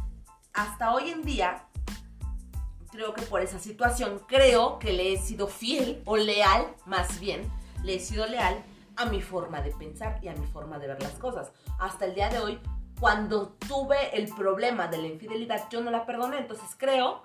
hasta 0.53 0.93
hoy 0.93 1.11
en 1.11 1.23
día, 1.23 1.65
creo 2.91 3.15
que 3.15 3.23
por 3.23 3.41
esa 3.41 3.59
situación, 3.59 4.21
creo 4.27 4.79
que 4.79 4.93
le 4.93 5.13
he 5.13 5.19
sido 5.19 5.47
fiel 5.47 6.03
o 6.05 6.17
leal, 6.17 6.75
más 6.87 7.21
bien, 7.21 7.51
le 7.83 7.97
he 7.97 8.01
sido 8.01 8.27
leal 8.27 8.63
a 8.97 9.07
mi 9.07 9.23
forma 9.23 9.61
de 9.61 9.71
pensar 9.71 10.19
y 10.23 10.29
a 10.29 10.35
mi 10.35 10.47
forma 10.47 10.79
de 10.79 10.89
ver 10.89 11.03
las 11.03 11.13
cosas. 11.13 11.53
Hasta 11.79 12.07
el 12.07 12.15
día 12.15 12.29
de 12.29 12.41
hoy, 12.41 12.61
cuando 12.99 13.51
tuve 13.69 14.17
el 14.17 14.29
problema 14.35 14.89
de 14.89 14.99
la 14.99 15.07
infidelidad, 15.07 15.69
yo 15.71 15.81
no 15.81 15.91
la 15.91 16.05
perdoné. 16.05 16.39
Entonces 16.39 16.71
creo 16.77 17.23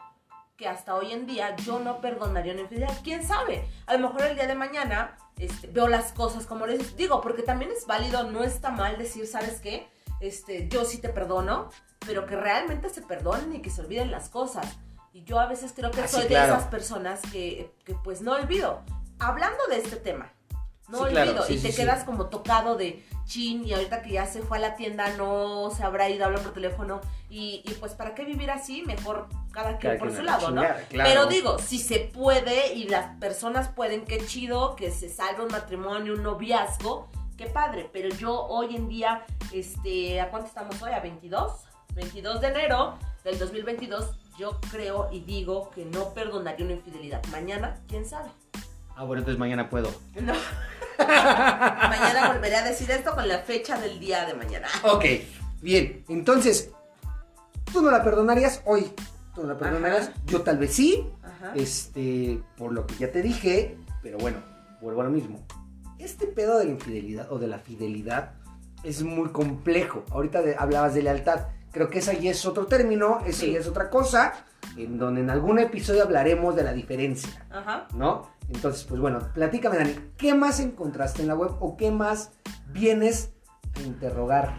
que 0.64 0.70
hasta 0.70 0.96
hoy 0.96 1.12
en 1.12 1.26
día 1.26 1.54
yo 1.58 1.80
no 1.80 2.00
perdonaría 2.00 2.54
una 2.54 2.62
infidelidad. 2.62 2.98
¿Quién 3.04 3.28
sabe? 3.28 3.68
A 3.86 3.96
lo 3.98 4.08
mejor 4.08 4.22
el 4.28 4.36
día 4.36 4.48
de 4.48 4.56
mañana 4.56 5.18
este, 5.38 5.68
veo 5.68 5.90
las 5.90 6.14
cosas 6.14 6.46
como 6.46 6.66
les 6.66 6.96
digo, 6.96 7.20
porque 7.20 7.44
también 7.44 7.70
es 7.72 7.86
válido, 7.86 8.24
no 8.32 8.46
está 8.46 8.70
mal 8.70 8.98
decir, 8.98 9.28
¿sabes 9.28 9.60
qué? 9.60 9.90
Este, 10.22 10.70
yo 10.70 10.86
sí 10.86 11.00
te 11.00 11.10
perdono, 11.10 11.70
pero 12.06 12.26
que 12.26 12.38
realmente 12.38 12.90
se 12.90 13.02
perdonen 13.02 13.54
y 13.54 13.62
que 13.62 13.70
se 13.70 13.82
olviden 13.82 14.10
las 14.10 14.30
cosas. 14.30 14.66
Y 15.12 15.26
yo 15.26 15.38
a 15.38 15.48
veces 15.48 15.74
creo 15.76 15.92
que 15.92 16.00
Ah, 16.02 16.08
soy 16.08 16.28
claro. 16.28 16.54
de 16.54 16.58
esas 16.60 16.70
personas 16.70 17.20
que, 17.30 17.70
que, 17.84 17.94
pues 17.96 18.22
no 18.22 18.32
olvido. 18.32 18.84
Hablando 19.20 19.68
de 19.68 19.80
este 19.80 19.98
tema, 19.98 20.32
no 20.90 20.98
Sí, 21.00 21.04
olvido. 21.06 21.24
claro, 21.24 21.44
sí, 21.44 21.54
y 21.56 21.60
te 21.60 21.72
sí, 21.72 21.78
quedas 21.78 22.04
como 22.04 22.28
tocado 22.28 22.76
de 22.76 23.06
chin 23.26 23.66
y 23.66 23.74
ahorita 23.74 24.02
que 24.02 24.12
ya 24.12 24.26
se 24.26 24.42
fue 24.42 24.58
a 24.58 24.62
la 24.62 24.76
tienda 24.76 25.16
no 25.18 25.72
se 25.76 25.84
habrá 25.84 26.10
ido 26.10 26.24
a 26.24 26.28
hablar 26.28 26.44
por 26.44 26.54
teléfono. 26.54 27.00
Y, 27.30 27.64
y 27.66 27.74
pues 27.80 27.94
para 27.94 28.14
qué 28.14 28.26
vivir 28.26 28.52
así, 28.52 28.84
mejor 28.84 29.28
cada 29.52 29.78
quien 29.78 29.94
Cada 29.94 29.98
por 29.98 30.08
quien 30.10 30.20
su 30.20 30.24
lado, 30.24 30.52
¿no? 30.52 30.62
claro. 30.90 31.10
Pero 31.10 31.26
digo, 31.28 31.58
si 31.60 31.80
se 31.80 32.00
puede 32.00 32.74
y 32.74 32.84
las 32.90 33.16
personas 33.18 33.70
pueden, 33.70 34.06
qué 34.06 34.26
chido 34.26 34.76
que 34.76 34.92
se 34.92 35.10
salga 35.10 35.42
un 35.44 35.50
matrimonio, 35.52 36.14
un 36.14 36.24
noviazgo, 36.24 37.08
qué 37.38 37.46
padre. 37.48 37.90
Pero 37.92 38.10
yo 38.10 38.42
hoy 38.46 38.76
en 38.76 38.90
día, 38.90 39.26
este, 39.54 40.20
¿a 40.22 40.30
cuánto 40.30 40.48
estamos 40.48 40.82
hoy? 40.82 40.92
¿A 40.92 41.00
22? 41.00 41.52
22 41.96 42.42
de 42.42 42.48
enero 42.48 42.98
del 43.24 43.40
2022, 43.40 44.12
yo 44.38 44.60
creo 44.72 45.10
y 45.12 45.22
digo 45.22 45.70
que 45.72 45.86
no 45.86 46.14
perdonaría 46.14 46.66
una 46.66 46.76
infidelidad. 46.76 47.24
Mañana, 47.32 47.80
quién 47.88 48.06
sabe. 48.06 48.30
Ah, 48.96 49.04
bueno, 49.04 49.22
entonces 49.22 49.40
mañana 49.40 49.70
puedo. 49.70 49.90
No. 50.22 50.34
mañana 50.98 52.32
volveré 52.34 52.56
a 52.58 52.64
decir 52.64 52.90
esto 52.92 53.14
con 53.16 53.28
la 53.28 53.40
fecha 53.40 53.80
del 53.80 54.00
día 54.00 54.26
de 54.26 54.34
mañana. 54.34 54.68
Ok, 54.84 55.06
bien. 55.62 56.04
Entonces, 56.10 56.72
tú 57.72 57.82
no 57.82 57.92
la 57.92 58.04
perdonarías 58.04 58.62
hoy. 58.66 58.92
Tú 59.36 59.42
no 59.42 59.54
la 59.54 59.58
perdonarías. 59.58 60.10
Ajá. 60.10 60.14
Yo 60.26 60.42
tal 60.42 60.58
vez 60.58 60.74
sí. 60.74 61.08
Ajá. 61.24 61.54
Este, 61.56 62.42
por 62.58 62.72
lo 62.74 62.86
que 62.86 62.96
ya 62.96 63.12
te 63.12 63.22
dije. 63.22 63.78
Pero 64.02 64.18
bueno, 64.20 64.38
vuelvo 64.82 65.02
a 65.02 65.06
lo 65.06 65.10
mismo. 65.10 65.40
Este 66.00 66.28
pedo 66.28 66.60
de 66.60 66.66
la 66.66 66.72
infidelidad 66.72 67.32
o 67.32 67.40
de 67.40 67.48
la 67.48 67.60
fidelidad 67.60 68.34
es 68.84 69.02
muy 69.04 69.30
complejo. 69.30 70.04
Ahorita 70.12 70.42
de- 70.42 70.56
hablabas 70.58 70.94
de 70.94 71.04
lealtad. 71.04 71.48
Creo 71.72 71.90
que 71.90 72.00
esa 72.00 72.14
ya 72.14 72.30
es 72.32 72.46
otro 72.46 72.68
término, 72.68 73.22
eso 73.26 73.46
Sí. 73.46 73.54
ya 73.54 73.60
es 73.60 73.68
otra 73.68 73.90
cosa, 73.90 74.46
en 74.78 75.00
donde 75.00 75.22
en 75.22 75.32
algún 75.32 75.58
episodio 75.58 76.04
hablaremos 76.04 76.56
de 76.56 76.64
la 76.64 76.72
diferencia. 76.74 77.48
Ajá. 77.50 77.88
¿no? 77.96 78.30
Entonces, 78.50 78.84
pues 78.84 79.00
bueno, 79.02 79.20
platícame, 79.34 79.78
Dani, 79.78 79.96
¿qué 80.18 80.34
más 80.34 80.60
encontraste 80.60 81.22
en 81.22 81.28
la 81.28 81.36
web 81.36 81.52
o 81.60 81.76
qué 81.78 81.92
más 81.92 82.32
vienes 82.68 83.32
a 83.76 83.82
interrogar? 83.82 84.54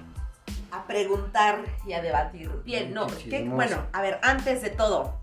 A 0.70 0.86
preguntar 0.86 1.64
y 1.86 1.92
a 1.92 2.02
debatir. 2.02 2.50
Bien, 2.64 2.92
no, 2.92 3.06
Qué 3.06 3.14
¿qué- 3.28 3.38
chismoso. 3.42 3.54
bueno, 3.54 3.86
a 3.92 4.02
ver, 4.02 4.18
antes 4.22 4.62
de 4.62 4.70
todo, 4.70 5.20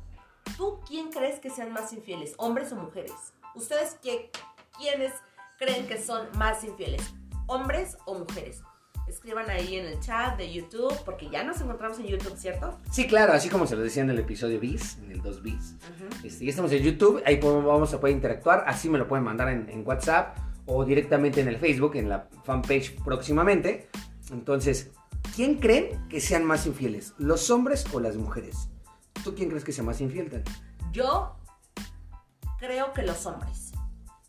¿tú 0.58 0.80
quién 0.88 1.12
crees 1.12 1.40
que 1.40 1.50
sean 1.50 1.72
más 1.74 1.92
infieles, 1.92 2.34
hombres 2.38 2.72
o 2.72 2.76
mujeres? 2.78 3.12
¿Ustedes 3.56 3.98
qué, 4.02 4.32
quiénes 4.78 5.12
creen 5.58 5.88
que 5.88 6.02
son 6.02 6.28
más 6.38 6.64
infieles, 6.64 7.14
hombres 7.48 7.98
o 8.06 8.16
mujeres? 8.18 8.62
Escriban 9.12 9.50
ahí 9.50 9.76
en 9.76 9.86
el 9.88 10.00
chat 10.00 10.38
de 10.38 10.54
YouTube, 10.54 10.96
porque 11.04 11.30
ya 11.30 11.44
nos 11.44 11.60
encontramos 11.60 12.00
en 12.00 12.06
YouTube, 12.08 12.38
¿cierto? 12.38 12.80
Sí, 12.94 13.08
claro, 13.08 13.34
así 13.34 13.50
como 13.50 13.68
se 13.68 13.76
lo 13.76 13.82
decía 13.82 14.04
en 14.04 14.10
el 14.10 14.20
episodio 14.20 14.58
bis, 14.58 14.98
en 15.00 15.12
el 15.12 15.22
2 15.22 15.42
bis. 15.44 15.76
Este, 16.24 16.46
ya 16.46 16.50
estamos 16.50 16.72
en 16.72 16.82
YouTube, 16.82 17.22
ahí 17.26 17.36
podemos- 17.36 17.66
vamos 17.66 17.94
a 17.94 18.00
poder 18.00 18.16
interactuar, 18.16 18.64
así 18.68 18.88
me 18.90 18.98
lo 18.98 19.10
pueden 19.10 19.26
mandar 19.26 19.50
en, 19.50 19.70
en 19.70 19.86
WhatsApp 19.86 20.38
o 20.66 20.86
directamente 20.86 21.42
en 21.42 21.50
el 21.50 21.58
Facebook, 21.58 21.98
en 21.98 22.08
la 22.08 22.30
fanpage 22.46 22.96
próximamente. 23.04 23.90
Entonces, 24.32 24.92
¿quién 25.36 25.60
creen 25.60 26.08
que 26.08 26.22
sean 26.22 26.46
más 26.46 26.66
infieles, 26.66 27.14
los 27.18 27.50
hombres 27.50 27.84
o 27.92 28.00
las 28.00 28.16
mujeres? 28.16 28.70
¿Tú 29.26 29.36
quién 29.36 29.50
crees 29.50 29.66
que 29.66 29.74
sea 29.74 29.84
más 29.84 30.00
infiel? 30.00 30.42
Yo 30.94 31.36
creo 32.60 32.94
que 32.94 33.02
los 33.04 33.26
hombres. 33.26 33.74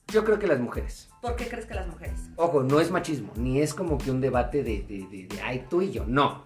Yo 0.08 0.24
creo 0.24 0.40
que 0.40 0.48
las 0.48 0.58
mujeres. 0.58 1.08
¿Por 1.22 1.36
qué 1.36 1.48
crees 1.48 1.64
que 1.66 1.74
las 1.74 1.86
mujeres? 1.86 2.18
Ojo, 2.36 2.62
no 2.62 2.80
es 2.80 2.90
machismo, 2.90 3.32
ni 3.36 3.60
es 3.62 3.72
como 3.72 3.96
que 3.96 4.10
un 4.10 4.20
debate 4.20 4.62
de, 4.62 4.82
de, 4.82 5.06
de- 5.06 5.26
de, 5.28 5.40
ay, 5.40 5.64
tú 5.70 5.80
y 5.80 5.90
yo, 5.92 6.04
no. 6.06 6.44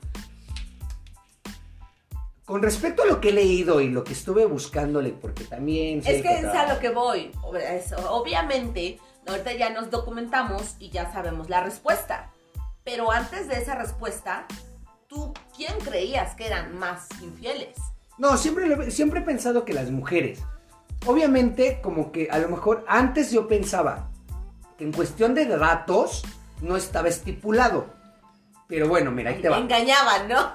con 2.45 2.63
respecto 2.63 3.03
a 3.03 3.07
lo 3.07 3.21
que 3.21 3.31
he 3.31 3.33
leído 3.33 3.81
y 3.81 3.89
lo 3.89 4.05
que 4.05 4.13
estuve 4.13 4.47
buscándole, 4.47 5.11
porque 5.11 5.43
también... 5.45 5.99
Es 6.05 6.23
que 6.23 6.39
es 6.39 6.45
a 6.45 6.73
lo 6.73 6.79
que 6.79 6.91
voy. 6.91 7.33
Obviamente, 8.09 9.01
ahorita 9.27 9.53
ya 9.55 9.71
nos 9.71 9.91
documentamos 9.91 10.77
y 10.79 10.91
ya 10.91 11.13
sabemos 11.13 11.49
la 11.51 11.65
respuesta. 11.65 12.31
Pero 12.85 13.11
antes 13.11 13.49
de 13.49 13.55
esa 13.57 13.75
respuesta, 13.75 14.47
¿tú 15.09 15.35
quién 15.57 15.77
creías 15.81 16.37
que 16.37 16.47
eran 16.47 16.79
más 16.79 17.09
infieles? 17.21 17.77
No, 18.17 18.37
siempre, 18.37 18.93
siempre 18.93 19.21
he 19.21 19.25
pensado 19.25 19.65
que 19.65 19.73
las 19.73 19.91
mujeres. 19.91 20.39
Obviamente, 21.05 21.81
como 21.83 22.13
que 22.13 22.29
a 22.31 22.39
lo 22.39 22.49
mejor 22.49 22.85
antes 22.87 23.33
yo 23.33 23.49
pensaba 23.49 24.09
que 24.77 24.85
en 24.85 24.93
cuestión 24.93 25.35
de 25.35 25.47
datos 25.47 26.23
no 26.61 26.77
estaba 26.77 27.09
estipulado. 27.09 27.87
Pero 28.69 28.89
bueno, 28.89 29.11
mira, 29.11 29.31
ahí 29.31 29.41
te 29.41 29.49
va. 29.49 29.59
Engañaban, 29.59 30.29
¿no? 30.29 30.53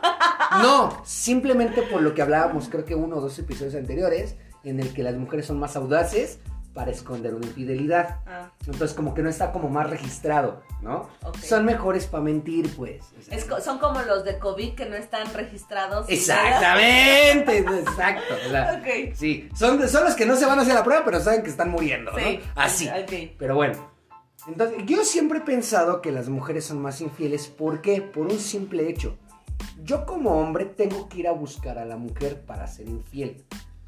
no, 0.61 1.01
simplemente 1.05 1.81
por 1.83 2.01
lo 2.01 2.13
que 2.13 2.21
hablábamos, 2.21 2.67
creo 2.69 2.85
que 2.85 2.95
uno 2.95 3.17
o 3.17 3.21
dos 3.21 3.39
episodios 3.39 3.75
anteriores, 3.75 4.35
en 4.63 4.79
el 4.79 4.93
que 4.93 5.03
las 5.03 5.15
mujeres 5.15 5.45
son 5.45 5.59
más 5.59 5.75
audaces 5.75 6.39
para 6.73 6.91
esconder 6.91 7.33
una 7.33 7.47
infidelidad. 7.47 8.19
Ah. 8.25 8.49
Entonces, 8.65 8.93
como 8.95 9.13
que 9.13 9.21
no 9.21 9.29
está 9.29 9.51
como 9.51 9.69
más 9.69 9.89
registrado, 9.89 10.61
¿no? 10.81 11.09
Son 11.43 11.65
mejores 11.65 12.05
para 12.05 12.23
mentir, 12.23 12.73
pues. 12.75 13.05
son 13.63 13.79
como 13.79 14.01
los 14.01 14.23
de 14.23 14.37
COVID 14.39 14.75
que 14.75 14.85
no 14.85 14.95
están 14.95 15.33
registrados. 15.33 16.07
Exactamente, 16.09 17.57
exacto. 17.79 18.33
Sí, 19.15 19.49
son, 19.55 19.87
son 19.87 20.05
los 20.05 20.15
que 20.15 20.25
no 20.25 20.35
se 20.35 20.45
van 20.45 20.59
a 20.59 20.61
hacer 20.61 20.73
la 20.73 20.83
prueba, 20.83 21.03
pero 21.03 21.19
saben 21.19 21.43
que 21.43 21.49
están 21.49 21.69
muriendo, 21.69 22.11
¿no? 22.11 22.17
Así. 22.55 22.89
Pero 23.37 23.55
bueno, 23.55 23.91
entonces, 24.47 24.77
yo 24.87 25.03
siempre 25.03 25.39
he 25.39 25.41
pensado 25.41 26.01
que 26.01 26.11
las 26.11 26.29
mujeres 26.29 26.65
son 26.65 26.81
más 26.81 27.01
infieles. 27.01 27.47
¿Por 27.47 27.81
qué? 27.81 28.01
Por 28.01 28.27
un 28.27 28.39
simple 28.39 28.89
hecho. 28.89 29.17
Yo 29.83 30.05
como 30.05 30.39
hombre 30.39 30.65
tengo 30.65 31.07
que 31.09 31.19
ir 31.19 31.27
a 31.27 31.31
buscar 31.31 31.77
a 31.77 31.85
la 31.85 31.97
mujer 31.97 32.41
para 32.41 32.67
ser 32.67 32.87
infiel. 32.87 33.43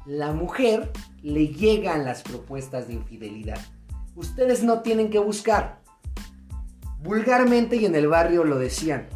La 0.06 0.32
mujer 0.32 0.92
le 1.22 1.48
llegan 1.48 2.04
las 2.04 2.22
propuestas 2.22 2.86
de 2.86 2.94
infidelidad. 2.94 3.58
Ustedes 4.14 4.62
no 4.62 4.80
tienen 4.82 5.10
que 5.10 5.18
buscar. 5.18 5.80
Vulgarmente 7.00 7.76
y 7.76 7.86
en 7.86 7.96
el 7.96 8.06
barrio 8.06 8.44
lo 8.44 8.58
decían. 8.58 9.08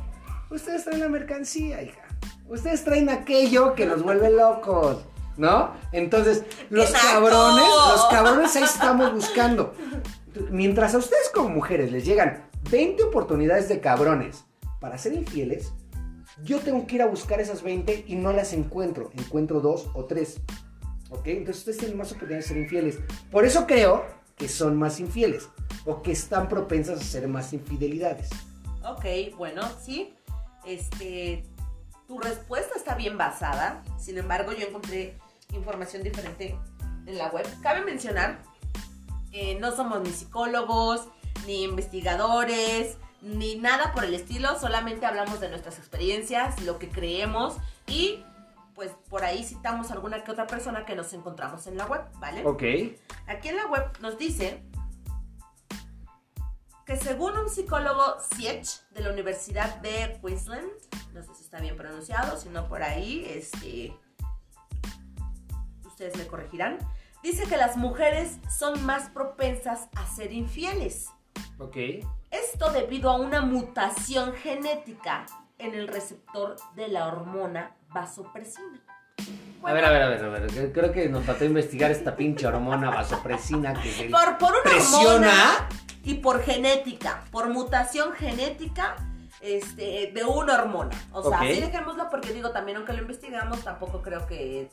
Ustedes 0.51 0.85
traen 0.85 1.01
la 1.01 1.09
mercancía, 1.09 1.83
hija. 1.83 2.03
Ustedes 2.49 2.83
traen 2.83 3.11
aquello 3.11 3.75
que 3.75 3.87
nos 3.87 4.03
vuelve 4.03 4.31
locos. 4.31 5.05
¿No? 5.37 5.73
Entonces, 5.93 6.43
los 6.69 6.91
cabrones, 6.91 7.65
los 7.65 8.07
cabrones 8.07 8.57
ahí 8.57 8.65
estamos 8.65 9.15
buscando 9.15 9.73
mientras 10.51 10.95
a 10.95 10.99
ustedes 10.99 11.31
como 11.35 11.49
mujeres 11.49 11.93
les 11.93 12.05
llegan 12.05 12.49
20 12.71 13.03
oportunidades 13.05 13.69
de 13.69 13.81
cabrones 13.81 14.45
para 14.81 14.99
ser 14.99 15.13
infieles, 15.15 15.73
yo 16.43 16.61
tengo 16.61 16.87
que 16.87 16.97
ir 16.97 17.03
a 17.03 17.07
buscar 17.07 17.41
esas 17.41 17.63
20 17.63 18.05
y 18.07 18.17
no 18.17 18.33
las 18.33 18.53
encuentro. 18.53 19.11
Encuentro 19.15 19.61
dos 19.61 19.91
o 19.95 20.05
tres. 20.05 20.41
¿Ok? 21.11 21.27
Entonces 21.27 21.59
ustedes 21.59 21.79
tienen 21.79 21.99
más 21.99 22.09
oportunidades 22.09 22.45
de 22.45 22.55
ser 22.55 22.63
infieles. 22.63 22.99
Por 23.31 23.45
eso 23.45 23.67
creo 23.67 24.07
que 24.37 24.49
son 24.49 24.77
más 24.77 25.01
infieles 25.01 25.49
o 25.85 26.03
que 26.03 26.13
están 26.13 26.49
propensas 26.49 27.01
a 27.01 27.05
ser 27.05 27.27
más 27.29 27.53
infidelidades. 27.53 28.31
Ok, 28.85 29.05
bueno, 29.37 29.63
sí. 29.83 30.15
Este, 30.65 31.45
tu 32.07 32.19
respuesta 32.21 32.75
está 32.77 32.95
bien 32.95 33.19
basada. 33.19 33.83
Sin 33.99 34.19
embargo, 34.19 34.53
yo 34.53 34.67
encontré 34.67 35.19
información 35.53 36.03
diferente 36.03 36.57
en 37.07 37.19
la 37.19 37.29
web. 37.29 37.47
Cabe 37.63 37.85
mencionar 37.85 38.43
no 39.61 39.75
somos 39.75 40.01
ni 40.01 40.11
psicólogos, 40.11 41.09
ni 41.47 41.65
investigadores, 41.65 42.97
ni 43.23 43.57
nada 43.57 43.93
por 43.93 44.05
el 44.05 44.15
estilo, 44.15 44.59
solamente 44.59 45.07
hablamos 45.07 45.41
de 45.41 45.49
nuestras 45.49 45.79
experiencias, 45.79 46.61
lo 46.63 46.79
que 46.79 46.89
creemos 46.89 47.57
y 47.87 48.25
pues 48.75 48.93
por 49.09 49.25
ahí 49.25 49.43
citamos 49.43 49.91
alguna 49.91 50.23
que 50.23 50.31
otra 50.31 50.47
persona 50.47 50.87
que 50.87 50.95
nos 50.95 51.13
encontramos 51.13 51.67
en 51.67 51.77
la 51.77 51.87
web, 51.87 52.03
¿vale? 52.21 52.47
Ok. 52.47 52.63
Aquí 53.27 53.49
en 53.49 53.57
la 53.57 53.67
web 53.67 53.91
nos 54.01 54.17
dice 54.19 54.63
que 56.87 56.97
según 56.97 57.37
un 57.37 57.51
psicólogo 57.51 58.19
Siech 58.21 58.89
de 58.91 59.03
la 59.03 59.11
Universidad 59.11 59.77
de 59.81 60.19
Queensland, 60.23 60.71
no 61.13 61.23
sé 61.23 61.35
si 61.35 61.43
está 61.43 61.61
bien 61.61 61.77
pronunciado, 61.77 62.39
si 62.39 62.49
no 62.51 62.69
por 62.69 62.85
ahí, 62.85 63.27
este, 63.29 63.97
ustedes 65.85 66.17
me 66.17 66.29
corregirán, 66.29 66.79
dice 67.23 67.45
que 67.45 67.57
las 67.57 67.77
mujeres 67.77 68.39
son 68.51 68.85
más 68.85 69.11
propensas 69.11 69.89
a 69.95 70.07
ser 70.07 70.33
infieles. 70.33 71.09
Ok. 71.59 71.77
Esto 72.31 72.71
debido 72.73 73.11
a 73.11 73.17
una 73.17 73.41
mutación 73.41 74.35
genética 74.35 75.27
en 75.59 75.75
el 75.75 75.89
receptor 75.89 76.57
de 76.77 76.89
la 76.89 77.07
hormona 77.09 77.77
vasopresina. 77.93 78.81
a 79.65 79.73
ver, 79.73 79.85
a 79.85 79.91
ver, 79.91 80.03
a 80.03 80.09
ver, 80.09 80.25
a 80.25 80.29
ver. 80.29 80.73
Creo 80.73 80.93
que 80.93 81.09
nos 81.09 81.25
faltó 81.25 81.45
investigar 81.45 81.91
esta 81.91 82.15
pinche 82.15 82.47
hormona 82.47 82.91
vasopresina 82.91 83.75
que 83.75 84.11
por, 84.11 84.39
por 84.39 84.53
una 84.53 84.63
presiona 84.63 85.69
y 86.05 86.15
por 86.15 86.43
genética, 86.43 87.25
por 87.31 87.49
mutación 87.49 88.13
genética 88.13 88.97
este, 89.41 90.13
de 90.15 90.25
una 90.25 90.55
hormona. 90.55 90.97
O 91.13 91.29
sea, 91.29 91.41
así 91.41 91.61
dejémoslo 91.61 92.09
porque 92.11 92.33
digo, 92.33 92.51
también 92.51 92.77
aunque 92.77 92.93
lo 92.93 93.03
investigamos, 93.03 93.63
tampoco 93.65 94.03
creo 94.03 94.27
que 94.27 94.71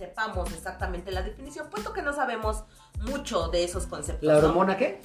sepamos 0.00 0.50
exactamente 0.52 1.12
la 1.12 1.22
definición, 1.22 1.68
puesto 1.68 1.92
que 1.92 2.00
no 2.00 2.14
sabemos 2.14 2.64
mucho 3.02 3.48
de 3.48 3.64
esos 3.64 3.86
conceptos. 3.86 4.26
¿La 4.26 4.38
hormona 4.38 4.76
qué? 4.78 5.02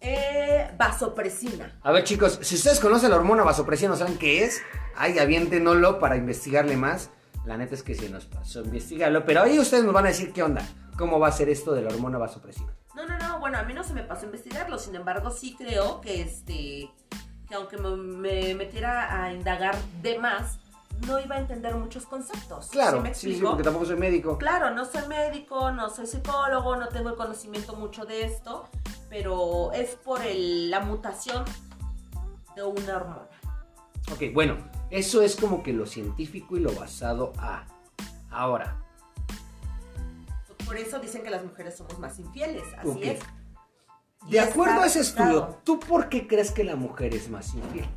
Eh, 0.00 0.70
vasopresina. 0.78 1.78
A 1.82 1.92
ver, 1.92 2.04
chicos, 2.04 2.38
si 2.40 2.54
ustedes 2.54 2.80
conocen 2.80 3.10
la 3.10 3.16
hormona 3.16 3.42
vasopresina, 3.42 3.90
¿no 3.90 3.96
saben 3.96 4.16
qué 4.16 4.44
es? 4.44 4.62
Ay, 4.96 5.18
aviéntenlo 5.18 5.98
para 5.98 6.16
investigarle 6.16 6.78
más. 6.78 7.10
La 7.44 7.58
neta 7.58 7.74
es 7.74 7.82
que 7.82 7.94
sí 7.94 8.08
nos 8.08 8.24
pasó 8.24 8.62
investigarlo, 8.62 9.24
pero 9.26 9.42
ahí 9.42 9.58
ustedes 9.58 9.84
nos 9.84 9.92
van 9.92 10.06
a 10.06 10.08
decir 10.08 10.32
qué 10.32 10.42
onda, 10.42 10.66
cómo 10.96 11.20
va 11.20 11.28
a 11.28 11.32
ser 11.32 11.50
esto 11.50 11.72
de 11.72 11.82
la 11.82 11.90
hormona 11.90 12.16
vasopresina. 12.16 12.72
No, 12.94 13.06
no, 13.06 13.18
no, 13.18 13.38
bueno, 13.40 13.58
a 13.58 13.64
mí 13.64 13.74
no 13.74 13.84
se 13.84 13.92
me 13.92 14.02
pasó 14.02 14.24
investigarlo, 14.24 14.78
sin 14.78 14.94
embargo, 14.94 15.30
sí 15.30 15.56
creo 15.56 16.00
que 16.00 16.22
este, 16.22 16.90
que 17.48 17.54
aunque 17.54 17.76
me, 17.76 17.96
me 17.96 18.54
metiera 18.54 19.24
a 19.24 19.32
indagar 19.32 19.76
de 20.00 20.18
más, 20.18 20.58
no 21.06 21.18
iba 21.20 21.36
a 21.36 21.38
entender 21.38 21.74
muchos 21.74 22.06
conceptos. 22.06 22.68
Claro, 22.68 23.02
sí, 23.12 23.34
sí, 23.34 23.40
porque 23.40 23.62
tampoco 23.62 23.86
soy 23.86 23.96
médico. 23.96 24.38
Claro, 24.38 24.70
no 24.70 24.84
soy 24.84 25.06
médico, 25.08 25.70
no 25.70 25.90
soy 25.90 26.06
psicólogo, 26.06 26.76
no 26.76 26.88
tengo 26.88 27.10
el 27.10 27.16
conocimiento 27.16 27.74
mucho 27.76 28.04
de 28.04 28.24
esto, 28.24 28.68
pero 29.08 29.72
es 29.72 29.94
por 29.96 30.20
la 30.24 30.80
mutación 30.80 31.44
de 32.56 32.62
una 32.62 32.96
hormona. 32.96 33.28
Ok, 34.12 34.22
bueno, 34.32 34.56
eso 34.90 35.22
es 35.22 35.36
como 35.36 35.62
que 35.62 35.72
lo 35.72 35.86
científico 35.86 36.56
y 36.56 36.60
lo 36.60 36.72
basado 36.72 37.32
a 37.38 37.64
ahora. 38.30 38.76
Por 40.64 40.76
eso 40.76 40.98
dicen 40.98 41.22
que 41.22 41.30
las 41.30 41.44
mujeres 41.44 41.76
somos 41.76 41.98
más 41.98 42.18
infieles, 42.18 42.64
así 42.76 43.02
es. 43.04 43.20
De 44.28 44.40
acuerdo 44.40 44.80
a 44.80 44.86
ese 44.86 45.00
estudio, 45.00 45.60
¿tú 45.64 45.80
por 45.80 46.08
qué 46.08 46.26
crees 46.26 46.50
que 46.50 46.64
la 46.64 46.76
mujer 46.76 47.14
es 47.14 47.30
más 47.30 47.54
infiel? 47.54 47.88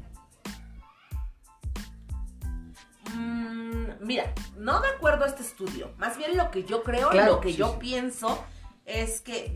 Mira, 4.11 4.33
no 4.57 4.81
de 4.81 4.89
acuerdo 4.89 5.23
a 5.23 5.27
este 5.29 5.41
estudio, 5.41 5.93
más 5.97 6.17
bien 6.17 6.35
lo 6.35 6.51
que 6.51 6.65
yo 6.65 6.83
creo, 6.83 7.13
lo 7.13 7.39
que 7.39 7.53
yo 7.53 7.79
pienso 7.79 8.43
es 8.83 9.21
que, 9.21 9.55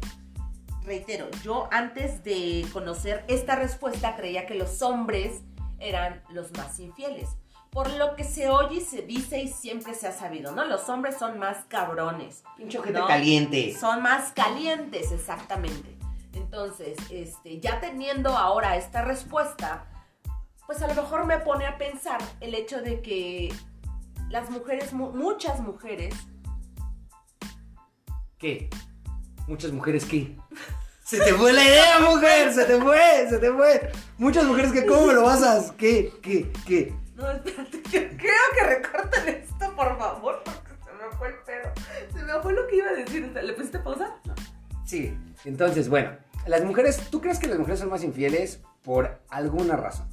reitero, 0.85 1.29
yo 1.43 1.67
antes 1.74 2.24
de 2.24 2.65
conocer 2.71 3.25
esta 3.27 3.57
respuesta 3.57 4.15
creía 4.15 4.45
que 4.45 4.55
los 4.55 4.81
hombres 4.81 5.41
eran 5.79 6.24
los 6.29 6.53
más 6.53 6.79
infieles. 6.79 7.27
Por 7.69 7.89
lo 7.95 8.15
que 8.15 8.24
se 8.24 8.47
oye 8.47 8.77
y 8.77 8.81
se 8.81 9.01
dice 9.01 9.41
y 9.41 9.50
siempre 9.50 9.93
se 9.93 10.07
ha 10.07 10.13
sabido, 10.13 10.53
¿no? 10.53 10.63
Los 10.63 10.88
hombres 10.88 11.17
son 11.17 11.38
más 11.38 11.65
cabrones. 11.67 12.45
Pincho 12.55 12.81
gente 12.81 13.01
caliente. 13.05 13.75
Son 13.77 14.01
más 14.01 14.31
calientes, 14.31 15.12
exactamente. 15.12 15.97
Entonces, 16.31 16.97
este, 17.12 17.59
ya 17.59 17.81
teniendo 17.81 18.29
ahora 18.29 18.77
esta 18.77 19.01
respuesta, 19.01 19.85
pues 20.65 20.81
a 20.81 20.88
lo 20.88 20.95
mejor 20.95 21.25
me 21.25 21.39
pone 21.39 21.65
a 21.65 21.77
pensar 21.77 22.21
el 22.39 22.55
hecho 22.55 22.81
de 22.81 23.01
que 23.01 23.53
las 24.29 24.50
mujeres, 24.50 24.94
muchas 24.94 25.60
mujeres. 25.60 26.13
¿Qué? 28.38 28.70
¿Muchas 29.48 29.72
mujeres 29.72 30.05
qué? 30.05 30.38
Se 31.03 31.20
te 31.20 31.34
fue 31.34 31.53
la 31.53 31.63
idea, 31.63 32.00
mujer, 32.00 32.51
se 32.53 32.65
te 32.65 32.82
fue, 32.82 33.29
se 33.29 33.38
te 33.38 33.51
fue. 33.51 33.91
Muchas 34.17 34.46
mujeres 34.46 34.72
que, 34.72 34.86
¿cómo 34.86 35.12
lo 35.12 35.24
vas 35.24 35.44
a...? 35.44 35.75
¿Qué? 35.77 36.12
¿Qué? 36.22 36.51
¿Qué? 36.65 36.96
No, 37.15 37.29
espérate, 37.29 37.82
creo 37.82 38.10
que 38.60 38.65
recorten 38.67 39.36
esto, 39.36 39.75
por 39.75 39.98
favor, 39.98 40.41
porque 40.44 40.74
se 40.84 40.91
me 40.94 41.17
fue 41.17 41.27
el 41.29 41.36
pedo. 41.46 41.72
Se 42.12 42.24
me 42.24 42.41
fue 42.41 42.53
lo 42.53 42.67
que 42.67 42.77
iba 42.77 42.89
a 42.89 42.94
decir. 42.94 43.32
¿Le 43.32 43.53
pusiste 43.53 43.79
pausa? 43.79 44.15
Sí, 44.84 45.17
entonces, 45.46 45.89
bueno, 45.89 46.17
las 46.48 46.63
mujeres, 46.63 47.00
¿tú 47.10 47.22
crees 47.22 47.39
que 47.39 47.48
las 47.48 47.60
mujeres 47.60 47.79
son 47.79 47.89
más 47.89 48.03
infieles 48.03 48.62
por 48.84 49.22
alguna 49.29 49.77
razón? 49.77 50.10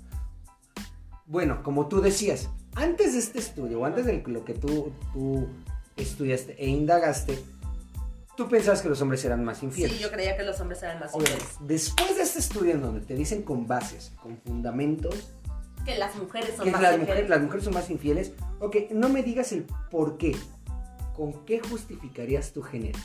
Bueno, 1.26 1.62
como 1.62 1.88
tú 1.88 2.00
decías, 2.00 2.50
antes 2.74 3.12
de 3.12 3.18
este 3.18 3.38
estudio, 3.38 3.80
o 3.80 3.84
antes 3.84 4.06
de 4.06 4.22
lo 4.26 4.44
que 4.44 4.54
tú, 4.54 4.92
tú 5.12 5.48
estudiaste 5.96 6.56
e 6.58 6.68
indagaste, 6.68 7.38
tú 8.36 8.48
pensabas 8.48 8.82
que 8.82 8.88
los 8.88 9.00
hombres 9.02 9.24
eran 9.24 9.44
más 9.44 9.62
infieles. 9.62 9.96
Sí, 9.96 10.02
yo 10.02 10.10
creía 10.10 10.36
que 10.36 10.42
los 10.42 10.60
hombres 10.60 10.82
eran 10.82 11.00
más 11.00 11.14
infieles. 11.14 11.44
Después 11.60 12.16
de 12.16 12.22
este 12.22 12.38
estudio 12.38 12.72
en 12.72 12.82
donde 12.82 13.00
te 13.00 13.14
dicen 13.14 13.42
con 13.42 13.66
bases, 13.66 14.12
con 14.22 14.38
fundamentos, 14.38 15.32
que 15.84 15.98
las 15.98 16.14
mujeres 16.16 16.54
son 16.56 16.64
que 16.64 16.70
más 16.70 16.80
las, 16.80 16.92
infieles. 16.92 17.08
mujeres, 17.08 17.30
las 17.30 17.42
mujeres 17.42 17.64
son 17.64 17.74
más 17.74 17.90
infieles. 17.90 18.32
Ok, 18.60 18.76
no 18.92 19.08
me 19.08 19.22
digas 19.22 19.52
el 19.52 19.66
por 19.90 20.16
qué. 20.16 20.36
¿Con 21.16 21.44
qué 21.44 21.60
justificarías 21.60 22.52
tu 22.52 22.62
género? 22.62 22.98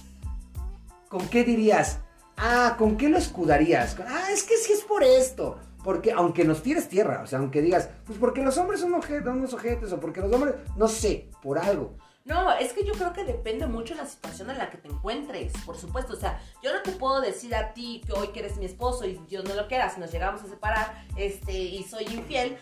¿Con 1.10 1.28
qué 1.28 1.44
dirías? 1.44 2.00
Ah, 2.38 2.76
¿con 2.78 2.98
qué 2.98 3.10
lo 3.10 3.18
escudarías? 3.18 3.98
Ah, 4.08 4.30
es 4.32 4.44
que 4.44 4.56
sí 4.58 4.74
es 4.74 4.82
por 4.82 5.04
esto. 5.04 5.60
Porque, 5.88 6.12
aunque 6.12 6.44
nos 6.44 6.62
tires 6.62 6.90
tierra, 6.90 7.22
o 7.24 7.28
sea, 7.28 7.40
aunque 7.40 7.62
digas, 7.62 7.90
pues 8.06 8.20
porque 8.20 8.44
los 8.44 8.58
hombres 8.58 8.82
son 8.82 8.92
unos 8.92 9.54
ojetes, 9.54 9.94
o 9.94 10.00
porque 10.02 10.20
los 10.20 10.30
hombres, 10.34 10.56
no 10.76 10.90
sé, 10.90 11.30
por 11.42 11.58
algo. 11.58 11.96
No, 12.28 12.52
es 12.54 12.74
que 12.74 12.84
yo 12.86 12.94
creo 12.94 13.14
que 13.14 13.24
depende 13.24 13.66
mucho 13.68 13.96
de 13.96 14.02
la 14.02 14.06
situación 14.08 14.50
en 14.50 14.58
la 14.58 14.70
que 14.70 14.78
te 14.78 14.90
encuentres, 14.90 15.54
por 15.66 15.78
supuesto. 15.78 16.14
O 16.14 16.18
sea, 16.18 16.40
yo 16.62 16.74
no 16.74 16.82
te 16.82 16.92
puedo 16.92 17.22
decir 17.22 17.56
a 17.56 17.74
ti 17.74 18.02
que 18.06 18.12
hoy 18.14 18.28
que 18.30 18.42
eres 18.42 18.58
mi 18.58 18.66
esposo 18.66 19.06
y 19.06 19.14
Dios 19.30 19.46
no 19.46 19.56
lo 19.56 19.68
quiera, 19.68 19.90
si 19.90 20.00
nos 20.02 20.12
llegamos 20.12 20.42
a 20.44 20.48
separar 20.48 21.06
este, 21.16 21.54
y 21.54 21.84
soy 21.84 22.04
infiel, 22.04 22.58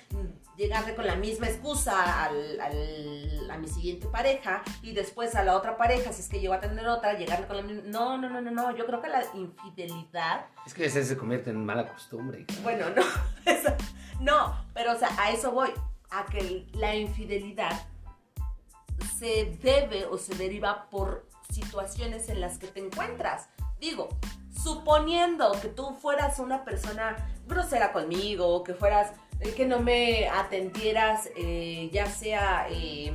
llegarle 0.55 0.93
con 0.95 1.05
la 1.07 1.15
misma 1.15 1.47
excusa 1.47 2.25
al, 2.25 2.61
al- 2.61 3.51
a 3.51 3.57
mi 3.57 3.67
siguiente 3.67 4.07
pareja 4.07 4.61
y 4.83 4.93
después 4.93 5.33
a 5.35 5.43
la 5.43 5.55
otra 5.55 5.77
pareja, 5.77 6.13
si 6.13 6.21
es 6.21 6.29
que 6.29 6.39
llego 6.39 6.53
a 6.53 6.59
tener 6.59 6.87
otra, 6.87 7.17
llegarle 7.17 7.47
con 7.47 7.57
la 7.57 7.63
misma... 7.63 7.81
No, 7.87 8.17
no, 8.17 8.29
no, 8.29 8.41
no, 8.41 8.51
no. 8.51 8.75
Yo 8.75 8.85
creo 8.85 9.01
que 9.01 9.09
la 9.09 9.23
infidelidad 9.33 10.45
Es 10.65 10.73
que 10.73 10.85
ese 10.85 11.03
se 11.03 11.17
convierte 11.17 11.49
en 11.49 11.65
mala 11.65 11.87
costumbre. 11.91 12.45
bueno, 12.63 12.85
no, 12.91 13.01
eso- 13.51 13.75
no, 14.19 14.63
pero 14.73 14.93
o 14.93 14.95
sea, 14.95 15.09
a 15.17 15.31
eso 15.31 15.51
voy, 15.51 15.69
a 16.11 16.25
que 16.25 16.67
la 16.73 16.95
infidelidad 16.95 17.71
se 19.17 19.57
debe 19.61 20.05
o 20.05 20.17
se 20.17 20.35
deriva 20.35 20.89
por 20.89 21.27
situaciones 21.51 22.29
en 22.29 22.41
las 22.41 22.57
que 22.57 22.67
te 22.67 22.79
encuentras. 22.79 23.49
Digo, 23.79 24.09
suponiendo 24.63 25.51
que 25.61 25.67
tú 25.67 25.95
fueras 26.01 26.39
una 26.39 26.63
persona 26.63 27.15
grosera 27.47 27.93
conmigo, 27.93 28.63
que 28.63 28.73
fueras, 28.73 29.13
eh, 29.39 29.53
que 29.53 29.65
no 29.65 29.79
me 29.79 30.27
atendieras, 30.27 31.29
eh, 31.35 31.89
ya 31.93 32.07
sea 32.07 32.67
eh, 32.69 33.13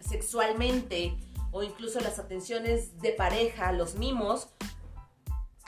sexualmente 0.00 1.16
o 1.50 1.62
incluso 1.62 2.00
las 2.00 2.18
atenciones 2.18 3.00
de 3.00 3.12
pareja, 3.12 3.72
los 3.72 3.94
mimos, 3.94 4.48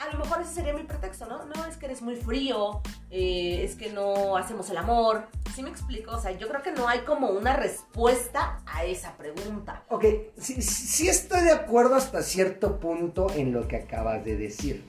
a 0.01 0.11
lo 0.13 0.19
mejor 0.19 0.41
ese 0.41 0.53
sería 0.55 0.73
mi 0.73 0.83
pretexto, 0.83 1.25
¿no? 1.27 1.45
No, 1.45 1.65
es 1.65 1.77
que 1.77 1.85
eres 1.85 2.01
muy 2.01 2.15
frío, 2.15 2.81
eh, 3.09 3.61
es 3.63 3.75
que 3.75 3.91
no 3.91 4.35
hacemos 4.35 4.69
el 4.69 4.77
amor. 4.77 5.27
¿Sí 5.53 5.61
me 5.61 5.69
explico? 5.69 6.11
O 6.11 6.19
sea, 6.19 6.31
yo 6.31 6.47
creo 6.47 6.61
que 6.61 6.71
no 6.71 6.87
hay 6.87 7.01
como 7.01 7.29
una 7.29 7.55
respuesta 7.55 8.61
a 8.65 8.83
esa 8.85 9.15
pregunta. 9.17 9.83
Ok, 9.89 10.05
sí, 10.37 10.61
sí- 10.61 11.07
estoy 11.07 11.41
de 11.43 11.51
acuerdo 11.51 11.95
hasta 11.95 12.23
cierto 12.23 12.79
punto 12.79 13.27
en 13.35 13.53
lo 13.53 13.67
que 13.67 13.77
acabas 13.77 14.23
de 14.25 14.37
decir. 14.37 14.83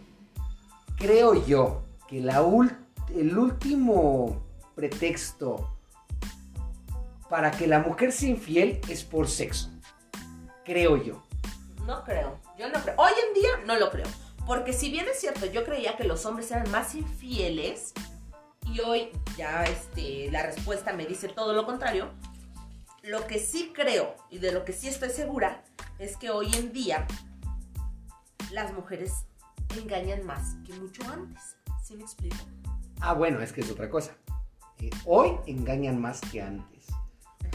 Creo 0.96 1.34
yo 1.46 1.82
que 2.08 2.20
la 2.20 2.40
el 3.14 3.36
último 3.36 4.42
pretexto 4.74 5.68
para 7.28 7.50
que 7.50 7.66
la 7.66 7.80
mujer 7.80 8.12
sea 8.12 8.30
infiel 8.30 8.80
es 8.88 9.04
por 9.04 9.28
sexo. 9.28 9.70
Creo 10.64 10.96
yo. 10.96 11.22
No 11.86 12.04
creo, 12.04 12.38
yo 12.56 12.68
no 12.68 12.80
creo. 12.80 12.94
Hoy 12.98 13.12
en 13.28 13.34
día 13.34 13.50
no 13.66 13.76
lo 13.76 13.90
creo. 13.90 14.06
Porque 14.46 14.72
si 14.72 14.90
bien 14.90 15.06
es 15.08 15.20
cierto, 15.20 15.46
yo 15.46 15.64
creía 15.64 15.96
que 15.96 16.04
los 16.04 16.26
hombres 16.26 16.50
eran 16.50 16.70
más 16.70 16.94
infieles 16.94 17.92
y 18.66 18.80
hoy 18.80 19.10
ya 19.36 19.64
este, 19.64 20.30
la 20.30 20.42
respuesta 20.42 20.92
me 20.92 21.06
dice 21.06 21.28
todo 21.28 21.52
lo 21.52 21.64
contrario. 21.64 22.10
Lo 23.02 23.26
que 23.26 23.38
sí 23.38 23.72
creo 23.74 24.14
y 24.30 24.38
de 24.38 24.52
lo 24.52 24.64
que 24.64 24.72
sí 24.72 24.88
estoy 24.88 25.10
segura 25.10 25.62
es 25.98 26.16
que 26.16 26.30
hoy 26.30 26.50
en 26.54 26.72
día 26.72 27.06
las 28.52 28.72
mujeres 28.72 29.24
engañan 29.76 30.24
más 30.24 30.56
que 30.66 30.74
mucho 30.74 31.02
antes. 31.12 31.56
¿Sí 31.82 31.96
me 31.96 32.02
explico? 32.02 32.36
Ah, 33.00 33.14
bueno, 33.14 33.40
es 33.40 33.52
que 33.52 33.60
es 33.60 33.70
otra 33.70 33.90
cosa. 33.90 34.16
Eh, 34.78 34.90
hoy 35.04 35.36
engañan 35.46 36.00
más 36.00 36.20
que 36.20 36.42
antes. 36.42 36.86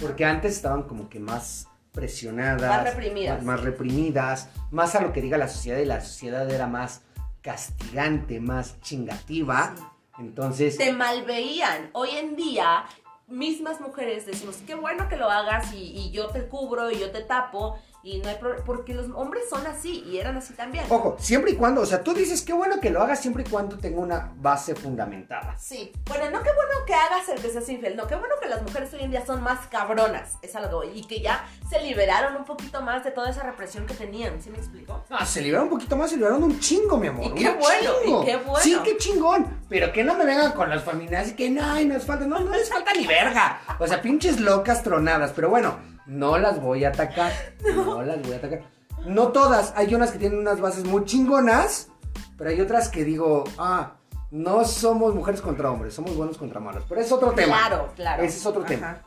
Porque 0.02 0.26
antes 0.26 0.56
estaban 0.56 0.84
como 0.84 1.10
que 1.10 1.20
más 1.20 1.68
presionadas. 1.92 2.70
Más 2.70 2.84
reprimidas. 2.84 3.38
Más, 3.38 3.46
más 3.46 3.62
reprimidas. 3.62 4.50
Más 4.72 4.96
a 4.96 5.02
lo 5.02 5.14
que 5.14 5.22
diga 5.22 5.38
la 5.38 5.48
sociedad. 5.48 5.80
Y 5.80 5.86
la 5.86 6.02
sociedad 6.02 6.50
era 6.50 6.68
más 6.68 7.02
castigante, 7.42 8.40
más 8.40 8.80
chingativa. 8.82 9.74
Sí. 9.76 9.84
Entonces, 10.20 10.78
te 10.78 10.92
malveían. 10.94 11.90
Hoy 11.94 12.10
en 12.12 12.36
día, 12.36 12.86
mismas 13.28 13.80
mujeres 13.82 14.26
decimos, 14.26 14.58
qué 14.66 14.76
bueno 14.76 15.08
que 15.10 15.18
lo 15.18 15.30
hagas 15.30 15.74
y, 15.74 15.78
y 15.78 16.12
yo 16.12 16.28
te 16.28 16.48
cubro 16.48 16.90
y 16.92 17.00
yo 17.00 17.12
te 17.12 17.22
tapo 17.22 17.78
y 18.04 18.20
no 18.20 18.30
hay 18.30 18.36
problema. 18.36 18.64
Porque 18.66 18.94
los 18.94 19.08
hombres 19.14 19.44
son 19.50 19.66
así 19.68 20.04
y 20.06 20.18
eran 20.18 20.38
así 20.38 20.54
también. 20.54 20.86
ojo, 20.90 21.16
siempre 21.20 21.52
y 21.52 21.56
cuando, 21.56 21.82
o 21.82 21.86
sea, 21.86 22.04
tú 22.04 22.14
dices 22.14 22.42
qué 22.42 22.54
bueno 22.54 22.80
que 22.80 22.90
lo 22.90 23.02
hagas 23.02 23.22
siempre 23.22 23.44
y 23.46 23.50
cuando 23.50 23.78
tenga 23.78 24.00
una 24.00 24.34
base 24.38 24.76
fundamentada. 24.76 25.58
Sí. 25.58 25.92
Bueno, 26.08 26.30
no 26.30 26.44
qué 26.44 26.50
bueno 26.54 26.86
que 26.86 26.94
hagas 26.94 27.30
el 27.30 27.42
que 27.42 27.50
seas 27.50 27.68
infiel, 27.70 27.96
no, 27.96 28.08
qué 28.08 28.16
bueno 28.16 28.36
que 28.42 28.48
las 28.48 28.62
mujeres 28.62 28.94
hoy 28.94 29.02
en 29.02 29.12
día 29.12 29.26
son 29.26 29.42
más 29.42 29.68
cabronas, 29.68 30.38
es 30.42 30.56
a 30.56 30.62
lo 30.62 30.70
que 30.70 30.76
voy, 30.76 30.90
y 30.94 31.06
que 31.06 31.22
ya 31.22 31.46
se 31.70 31.82
liberaron 31.82 32.36
un 32.36 32.46
poquito 32.46 32.82
más 32.82 33.04
de 33.04 33.12
toda 33.12 33.30
esa 33.30 33.44
represión 33.44 33.86
que 33.86 33.94
tenían, 33.94 34.42
¿sí 34.42 34.50
me 34.50 34.58
explico? 34.58 35.04
Ah, 35.10 35.26
se 35.26 35.42
liberaron 35.42 35.68
un 35.68 35.74
poquito 35.74 35.96
más, 35.96 36.10
se 36.10 36.18
liberaron 36.18 36.44
un 36.44 36.60
chingo, 36.60 36.98
mi 36.98 37.08
amor. 37.08 37.26
Y 37.26 37.34
qué 37.34 37.50
bueno, 37.52 37.92
chingo. 38.04 38.24
y 38.24 38.26
qué 38.26 38.38
bueno. 38.38 38.64
Sí, 38.64 38.78
qué 38.84 38.98
chingón. 38.98 39.60
Pero 39.70 39.92
que 39.92 40.04
no 40.04 40.14
me 40.16 40.26
vengan 40.26 40.54
con 40.54 40.70
las 40.70 40.84
familias 40.84 41.30
y 41.30 41.36
que 41.36 41.50
no, 41.50 41.62
ay, 41.64 41.86
nos 41.86 42.06
falta. 42.06 42.26
No, 42.26 42.40
no 42.40 42.52
les 42.52 42.70
falta 42.74 42.94
ni 42.94 43.06
verga. 43.06 43.60
O 43.80 43.88
sea, 43.88 44.02
pinches 44.02 44.40
locas 44.40 44.84
tronadas. 44.84 45.32
Pero 45.36 45.50
bueno, 45.50 45.78
no 46.08 46.38
las 46.38 46.62
voy 46.62 46.86
a 46.86 46.90
atacar. 46.90 47.32
No, 47.76 48.02
las 48.02 48.22
voy 48.22 48.34
a 48.34 48.38
atacar. 48.38 48.62
No 49.06 49.30
todas. 49.30 49.74
Hay 49.76 49.94
unas 49.94 50.12
que 50.12 50.20
tienen 50.20 50.40
unas 50.40 50.60
bases 50.60 50.86
muy 50.86 51.06
chingonas. 51.06 51.90
Pero 52.38 52.50
hay 52.50 52.62
otras 52.62 52.90
que 52.90 53.04
digo, 53.04 53.44
ah, 53.58 53.98
no 54.32 54.64
somos 54.64 55.16
mujeres 55.16 55.42
contra 55.42 55.72
hombres, 55.72 55.94
somos 55.94 56.16
buenos 56.16 56.38
contra 56.38 56.60
malos. 56.60 56.84
Pero 56.88 57.02
es 57.02 57.12
otro 57.12 57.32
tema. 57.32 57.58
Claro, 57.58 57.92
claro. 57.96 58.24
Ese 58.24 58.38
es 58.38 58.46
otro 58.46 58.62
Ajá. 58.62 58.70
tema. 58.70 59.02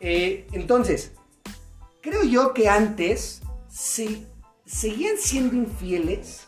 Eh, 0.00 0.46
entonces, 0.52 1.12
creo 2.00 2.22
yo 2.22 2.54
que 2.54 2.68
antes 2.68 3.42
se, 3.68 4.26
seguían 4.64 5.16
siendo 5.18 5.56
infieles, 5.56 6.46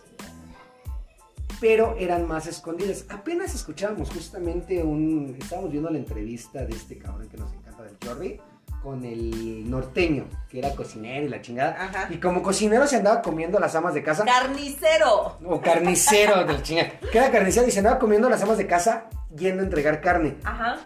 pero 1.61 1.97
eran 1.99 2.29
más 2.29 2.47
escondidas. 2.47 3.05
Apenas 3.09 3.55
escuchábamos 3.55 4.11
justamente 4.11 4.83
un... 4.83 5.37
Estábamos 5.41 5.71
viendo 5.71 5.91
la 5.91 5.99
entrevista 5.99 6.65
de 6.65 6.75
este 6.75 6.99
cabrón 6.99 7.29
que 7.29 7.37
nos 7.37 7.53
encanta 7.53 7.83
del 7.83 7.97
Jordi 8.05 8.41
con 8.87 9.05
el 9.05 9.69
norteño, 9.69 10.27
que 10.49 10.61
era 10.61 10.71
cocinero 10.77 11.27
y 11.27 11.29
la 11.29 11.43
chingada. 11.43 11.77
Ajá. 11.87 12.07
Y 12.09 12.19
como 12.19 12.41
cocinero 12.41 12.87
se 12.87 12.95
andaba 12.95 13.21
comiendo 13.21 13.59
las 13.59 13.75
amas 13.75 13.95
de 13.95 14.05
casa. 14.05 14.25
Carnicero. 14.25 15.39
o 15.45 15.61
carnicero 15.61 16.45
del 16.45 16.63
chingada. 16.63 16.93
Que 17.11 17.19
era 17.19 17.33
carnicero 17.33 17.67
y 17.67 17.73
se 17.73 17.79
andaba 17.81 17.99
comiendo 17.99 18.29
las 18.31 18.41
amas 18.45 18.59
de 18.59 18.69
casa 18.69 19.09
yendo 19.37 19.63
a 19.63 19.65
entregar 19.65 20.01
carne. 20.01 20.37
Ajá. 20.45 20.77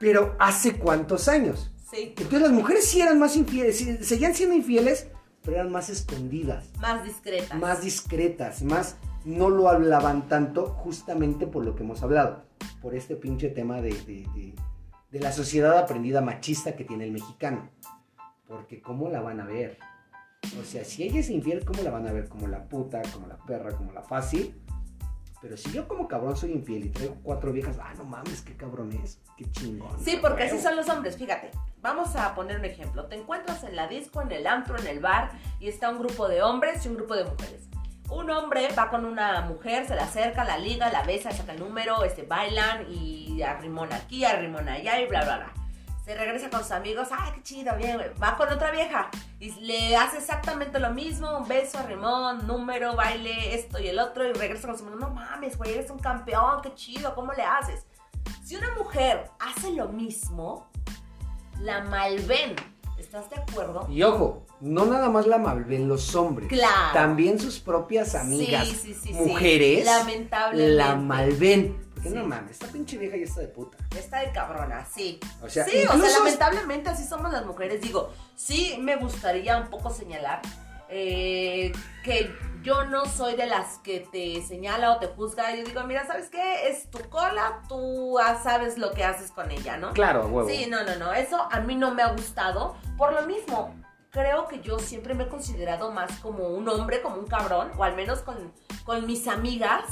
Pero 0.00 0.34
¿hace 0.38 0.78
cuántos 0.78 1.28
años? 1.28 1.70
Sí. 1.90 2.14
Entonces 2.16 2.40
las 2.40 2.52
mujeres 2.52 2.86
sí 2.88 3.02
eran 3.02 3.18
más 3.18 3.36
infieles, 3.36 3.76
sí, 3.76 3.98
seguían 4.02 4.34
siendo 4.34 4.54
infieles, 4.56 5.08
pero 5.42 5.58
eran 5.58 5.70
más 5.70 5.90
escondidas, 5.90 6.64
Más 6.80 7.04
discreta. 7.04 7.54
más 7.56 7.82
discretas, 7.82 8.62
más 8.62 8.96
no 9.26 9.50
lo 9.50 9.68
hablaban 9.68 10.26
tanto 10.26 10.68
justamente 10.68 11.46
por 11.46 11.66
lo 11.66 11.76
que 11.76 11.82
hemos 11.82 12.02
hablado, 12.02 12.44
por 12.80 12.94
este 12.94 13.14
pinche 13.14 13.50
tema 13.50 13.82
de, 13.82 13.90
de- 13.90 14.26
de- 14.34 14.54
de 15.10 15.20
la 15.20 15.32
sociedad 15.32 15.78
aprendida 15.78 16.20
machista 16.20 16.76
que 16.76 16.84
tiene 16.84 17.04
el 17.04 17.12
mexicano. 17.12 17.70
Porque 18.46 18.80
¿cómo 18.80 19.08
la 19.08 19.20
van 19.20 19.40
a 19.40 19.44
ver? 19.44 19.78
O 20.60 20.64
sea, 20.64 20.84
si 20.84 21.02
ella 21.02 21.20
es 21.20 21.30
infiel, 21.30 21.64
¿cómo 21.64 21.82
la 21.82 21.90
van 21.90 22.06
a 22.06 22.12
ver? 22.12 22.28
Como 22.28 22.46
la 22.46 22.68
puta, 22.68 23.02
como 23.12 23.26
la 23.26 23.36
perra, 23.36 23.76
como 23.76 23.92
la 23.92 24.02
fácil. 24.02 24.54
Pero 25.42 25.56
si 25.56 25.70
yo 25.70 25.86
como 25.86 26.08
cabrón 26.08 26.36
soy 26.36 26.52
infiel 26.52 26.86
y 26.86 26.88
traigo 26.88 27.16
cuatro 27.22 27.52
viejas, 27.52 27.78
ah, 27.80 27.92
no 27.98 28.04
mames, 28.04 28.42
qué 28.42 28.56
cabrón 28.56 28.92
es, 29.04 29.20
qué 29.36 29.50
chingón. 29.50 29.98
Sí, 30.02 30.18
porque 30.20 30.44
así 30.44 30.58
son 30.58 30.76
los 30.76 30.88
hombres, 30.88 31.16
fíjate. 31.16 31.50
Vamos 31.82 32.16
a 32.16 32.34
poner 32.34 32.58
un 32.58 32.64
ejemplo. 32.64 33.06
Te 33.06 33.16
encuentras 33.16 33.62
en 33.64 33.76
la 33.76 33.86
disco, 33.86 34.22
en 34.22 34.32
el 34.32 34.46
antro, 34.46 34.78
en 34.78 34.86
el 34.86 35.00
bar, 35.00 35.30
y 35.60 35.68
está 35.68 35.90
un 35.90 35.98
grupo 35.98 36.26
de 36.28 36.42
hombres 36.42 36.84
y 36.84 36.88
un 36.88 36.96
grupo 36.96 37.14
de 37.14 37.24
mujeres. 37.24 37.68
Un 38.08 38.30
hombre 38.30 38.68
va 38.78 38.88
con 38.88 39.04
una 39.04 39.40
mujer, 39.42 39.86
se 39.86 39.94
la 39.94 40.04
acerca, 40.04 40.44
la 40.44 40.58
liga, 40.58 40.90
la 40.90 41.02
besa, 41.02 41.32
saca 41.32 41.52
el 41.52 41.60
número, 41.60 42.04
este, 42.04 42.22
bailan 42.22 42.86
y 42.90 43.42
arrimona 43.42 43.96
aquí, 43.96 44.24
arrimona 44.24 44.74
allá 44.74 45.00
y 45.00 45.06
bla, 45.06 45.24
bla, 45.24 45.36
bla. 45.38 45.52
Se 46.04 46.14
regresa 46.14 46.48
con 46.48 46.60
sus 46.60 46.70
amigos, 46.70 47.08
ay, 47.10 47.32
qué 47.34 47.42
chido, 47.42 47.76
bien, 47.76 47.96
güey". 47.96 48.14
va 48.22 48.36
con 48.36 48.48
otra 48.48 48.70
vieja 48.70 49.10
y 49.40 49.50
le 49.60 49.96
hace 49.96 50.18
exactamente 50.18 50.78
lo 50.78 50.90
mismo, 50.90 51.36
un 51.36 51.48
beso, 51.48 51.78
arrimón, 51.78 52.46
número, 52.46 52.94
baile, 52.94 53.56
esto 53.56 53.80
y 53.80 53.88
el 53.88 53.98
otro, 53.98 54.24
y 54.24 54.32
regresa 54.32 54.68
con 54.68 54.78
su 54.78 54.84
amigo, 54.84 55.00
no 55.00 55.10
mames, 55.10 55.58
güey, 55.58 55.74
eres 55.74 55.90
un 55.90 55.98
campeón, 55.98 56.62
qué 56.62 56.72
chido, 56.74 57.12
¿cómo 57.16 57.32
le 57.32 57.42
haces? 57.42 57.86
Si 58.44 58.54
una 58.54 58.72
mujer 58.76 59.32
hace 59.40 59.72
lo 59.72 59.88
mismo, 59.88 60.68
la 61.60 61.82
malven. 61.82 62.54
¿Estás 63.06 63.30
de 63.30 63.36
acuerdo? 63.36 63.86
Y 63.88 64.02
ojo, 64.02 64.44
no 64.60 64.84
nada 64.84 65.08
más 65.08 65.28
la 65.28 65.38
malven 65.38 65.86
los 65.86 66.16
hombres. 66.16 66.48
Claro. 66.48 66.92
También 66.92 67.38
sus 67.38 67.60
propias 67.60 68.16
amigas, 68.16 68.66
Sí, 68.66 68.74
sí, 68.74 68.94
sí, 69.00 69.12
mujeres, 69.12 69.84
Lamentablemente. 69.84 70.74
la 70.74 70.96
malven. 70.96 71.76
Porque 71.94 72.10
no 72.10 72.24
mames, 72.26 72.50
esta 72.52 72.66
pinche 72.66 72.98
vieja 72.98 73.16
ya 73.16 73.22
está 73.22 73.42
de 73.42 73.46
puta. 73.48 73.78
Está 73.96 74.18
de 74.20 74.32
cabrona, 74.32 74.84
sí. 74.92 75.20
O 75.40 75.48
sea, 75.48 75.64
sí, 75.66 75.78
o 75.88 75.96
sea, 75.96 76.18
lamentablemente 76.18 76.90
así 76.90 77.04
somos 77.04 77.32
las 77.32 77.46
mujeres. 77.46 77.80
Digo, 77.80 78.10
sí 78.34 78.76
me 78.80 78.96
gustaría 78.96 79.56
un 79.56 79.68
poco 79.70 79.90
señalar 79.90 80.42
eh, 80.88 81.72
que 82.04 82.34
yo 82.62 82.84
no 82.84 83.06
soy 83.06 83.36
de 83.36 83.46
las 83.46 83.78
que 83.78 84.00
te 84.00 84.42
señala 84.42 84.92
o 84.92 84.98
te 84.98 85.06
juzga. 85.06 85.54
Yo 85.54 85.64
digo, 85.64 85.84
mira, 85.84 86.06
¿sabes 86.06 86.28
qué? 86.28 86.68
Es 86.68 86.90
tu 86.90 86.98
cola, 87.08 87.62
tú 87.68 88.18
sabes 88.42 88.76
lo 88.76 88.92
que 88.92 89.04
haces 89.04 89.30
con 89.30 89.50
ella, 89.50 89.76
¿no? 89.76 89.92
Claro, 89.92 90.26
huevo. 90.26 90.48
Sí, 90.48 90.66
no, 90.68 90.82
no, 90.84 90.96
no. 90.96 91.12
Eso 91.12 91.48
a 91.50 91.60
mí 91.60 91.76
no 91.76 91.94
me 91.94 92.02
ha 92.02 92.12
gustado. 92.12 92.76
Por 92.98 93.12
lo 93.12 93.22
mismo, 93.22 93.74
creo 94.10 94.48
que 94.48 94.60
yo 94.60 94.78
siempre 94.78 95.14
me 95.14 95.24
he 95.24 95.28
considerado 95.28 95.92
más 95.92 96.10
como 96.20 96.48
un 96.48 96.68
hombre, 96.68 97.02
como 97.02 97.16
un 97.16 97.26
cabrón, 97.26 97.70
o 97.76 97.84
al 97.84 97.94
menos 97.94 98.20
con, 98.20 98.52
con 98.84 99.06
mis 99.06 99.28
amigas. 99.28 99.84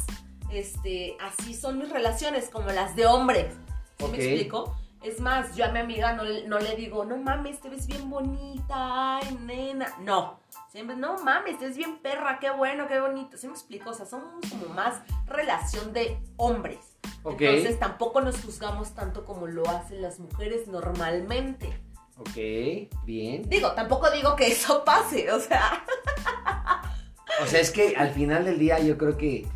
Este, 0.51 1.17
así 1.21 1.55
son 1.55 1.79
mis 1.79 1.91
relaciones, 1.91 2.49
como 2.51 2.71
las 2.71 2.97
de 2.97 3.07
hombres. 3.07 3.55
¿Sí 3.99 4.07
me 4.07 4.17
explico? 4.17 4.77
Es 5.05 5.21
más, 5.21 5.55
yo 5.55 5.67
a 5.67 5.69
mi 5.69 5.81
amiga 5.81 6.15
no, 6.15 6.25
le- 6.25 6.49
no 6.49 6.59
le 6.59 6.75
digo, 6.77 7.05
no 7.05 7.17
mames, 7.19 7.61
te 7.61 7.69
ves 7.69 7.87
bien 7.87 8.09
bonita, 8.09 9.19
ay, 9.19 9.39
nena. 9.43 9.93
No. 10.01 10.41
Siempre, 10.73 10.97
no 10.97 11.19
mames, 11.23 11.59
te 11.59 11.67
ves 11.69 11.77
bien 11.77 11.99
perra, 11.99 12.39
qué 12.41 12.51
bueno, 12.51 12.89
qué 12.89 12.99
bonito. 13.01 13.37
¿Sí 13.37 13.47
me 13.47 13.53
explico? 13.53 13.91
O 13.91 13.95
sea, 13.95 14.07
somos 14.07 14.33
como 14.51 14.75
más 14.75 15.03
relación 15.27 15.93
de 15.93 16.19
hombres. 16.37 16.79
Ok. 17.23 17.43
Entonces 17.43 17.79
tampoco 17.79 18.23
nos 18.23 18.43
juzgamos 18.43 18.95
tanto 18.95 19.25
como 19.27 19.47
lo 19.47 19.69
hacen 19.69 20.01
las 20.01 20.19
mujeres 20.19 20.67
normalmente. 20.69 21.69
Ok, 22.17 23.05
bien. 23.05 23.43
Digo, 23.49 23.73
tampoco 23.73 24.11
digo 24.11 24.35
que 24.37 24.47
eso 24.49 24.85
pase, 24.85 25.31
o 25.33 25.39
sea. 25.41 25.85
O 27.43 27.47
sea, 27.47 27.61
es 27.61 27.71
que 27.71 27.97
al 27.97 28.11
final 28.11 28.45
del 28.45 28.59
día 28.59 28.79
yo 28.79 28.97
creo 28.97 29.17
que 29.19 29.47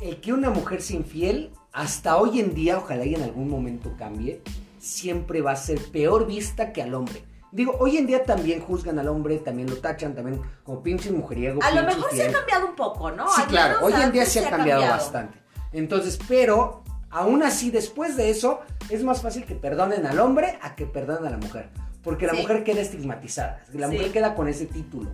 el 0.00 0.20
que 0.20 0.32
una 0.32 0.50
mujer 0.50 0.82
sea 0.82 0.96
infiel, 0.96 1.52
hasta 1.80 2.18
hoy 2.18 2.40
en 2.40 2.54
día, 2.54 2.76
ojalá 2.76 3.06
y 3.06 3.14
en 3.14 3.22
algún 3.22 3.48
momento 3.48 3.94
cambie, 3.98 4.42
siempre 4.78 5.40
va 5.40 5.52
a 5.52 5.56
ser 5.56 5.78
peor 5.90 6.26
vista 6.26 6.74
que 6.74 6.82
al 6.82 6.92
hombre. 6.94 7.24
Digo, 7.52 7.74
hoy 7.80 7.96
en 7.96 8.06
día 8.06 8.24
también 8.24 8.60
juzgan 8.60 8.98
al 8.98 9.08
hombre, 9.08 9.38
también 9.38 9.68
lo 9.70 9.76
tachan, 9.78 10.14
también 10.14 10.42
como 10.62 10.82
pinche 10.82 11.10
mujeriego. 11.10 11.60
A 11.62 11.70
lo 11.70 11.82
mejor 11.84 12.10
se 12.12 12.28
ha 12.28 12.32
cambiado 12.32 12.66
un 12.66 12.76
poco, 12.76 13.10
¿no? 13.10 13.26
Sí, 13.28 13.40
Al 13.42 13.48
claro, 13.48 13.78
hoy 13.82 13.94
en 13.94 14.12
día 14.12 14.26
sí 14.26 14.38
ha 14.40 14.50
cambiado, 14.50 14.82
bastante. 14.82 15.38
Entonces, 15.72 16.18
pero 16.28 16.84
aún 17.08 17.42
así, 17.42 17.70
después 17.70 18.14
de 18.14 18.28
eso, 18.28 18.60
es 18.90 19.02
más 19.02 19.22
fácil 19.22 19.46
que 19.46 19.54
perdonen 19.54 20.04
al 20.04 20.20
hombre 20.20 20.58
a 20.60 20.74
que 20.76 20.84
perdonen 20.84 21.26
a 21.28 21.30
la 21.30 21.38
mujer. 21.38 21.70
Porque 22.04 22.26
la 22.26 22.34
Sí. 22.34 22.42
mujer 22.42 22.62
queda 22.62 22.82
estigmatizada. 22.82 23.62
La 23.72 23.88
Sí. 23.88 23.94
mujer 23.94 24.12
queda 24.12 24.34
con 24.34 24.48
ese 24.48 24.66
título. 24.66 25.10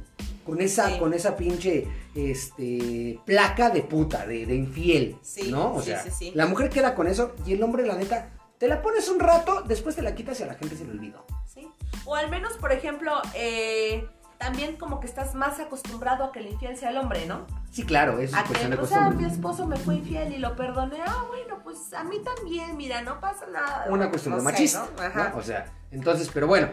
Con 0.46 0.60
esa, 0.60 0.88
Sí. 0.90 0.98
con 0.98 1.12
esa 1.12 1.36
pinche 1.36 1.86
este, 2.14 3.18
placa 3.24 3.70
de 3.70 3.82
puta, 3.82 4.24
de, 4.26 4.46
de 4.46 4.54
infiel. 4.54 5.16
Sí, 5.22 5.50
¿No? 5.50 5.74
O 5.74 5.80
sí, 5.80 5.88
sea, 5.90 6.02
sí, 6.02 6.10
sí. 6.10 6.32
la 6.34 6.46
mujer 6.46 6.70
queda 6.70 6.94
con 6.94 7.06
eso 7.08 7.34
y 7.44 7.52
el 7.54 7.62
hombre, 7.62 7.84
la 7.86 7.96
neta, 7.96 8.30
te 8.58 8.68
la 8.68 8.80
pones 8.80 9.08
un 9.08 9.18
rato, 9.20 9.62
después 9.62 9.96
te 9.96 10.02
la 10.02 10.14
quitas 10.14 10.38
y 10.40 10.44
a 10.44 10.46
la 10.46 10.54
gente 10.54 10.76
se 10.76 10.84
le 10.84 10.92
olvidó. 10.92 11.26
Sí. 11.52 11.68
O 12.04 12.14
al 12.14 12.30
menos, 12.30 12.54
por 12.54 12.72
ejemplo, 12.72 13.12
eh, 13.34 14.08
también 14.38 14.76
como 14.76 15.00
que 15.00 15.06
estás 15.06 15.34
más 15.34 15.58
acostumbrado 15.60 16.24
a 16.24 16.32
que 16.32 16.40
el 16.40 16.46
infiel 16.48 16.76
sea 16.76 16.90
el 16.90 16.98
hombre, 16.98 17.26
¿no? 17.26 17.46
Sí, 17.70 17.84
claro, 17.84 18.18
eso 18.20 18.36
es 18.36 18.42
que, 18.42 18.48
cuestión 18.48 18.70
de 18.70 18.76
pues, 18.78 18.92
ah, 18.92 19.10
mi 19.10 19.24
esposo 19.24 19.66
me 19.66 19.76
fue 19.76 19.96
infiel 19.96 20.32
y 20.32 20.38
lo 20.38 20.56
perdoné. 20.56 20.98
Ah, 21.04 21.24
bueno, 21.28 21.58
pues 21.64 21.92
a 21.92 22.04
mí 22.04 22.18
también, 22.22 22.76
mira, 22.76 23.02
no 23.02 23.20
pasa 23.20 23.46
nada. 23.46 23.86
una 23.90 24.08
cuestión 24.10 24.36
No 24.36 24.42
de. 24.42 24.78
Ajá. 25.04 25.30
¿no? 25.30 25.38
O 25.38 25.42
sea, 25.42 25.66
entonces, 25.90 26.30
pero 26.32 26.46
bueno. 26.46 26.68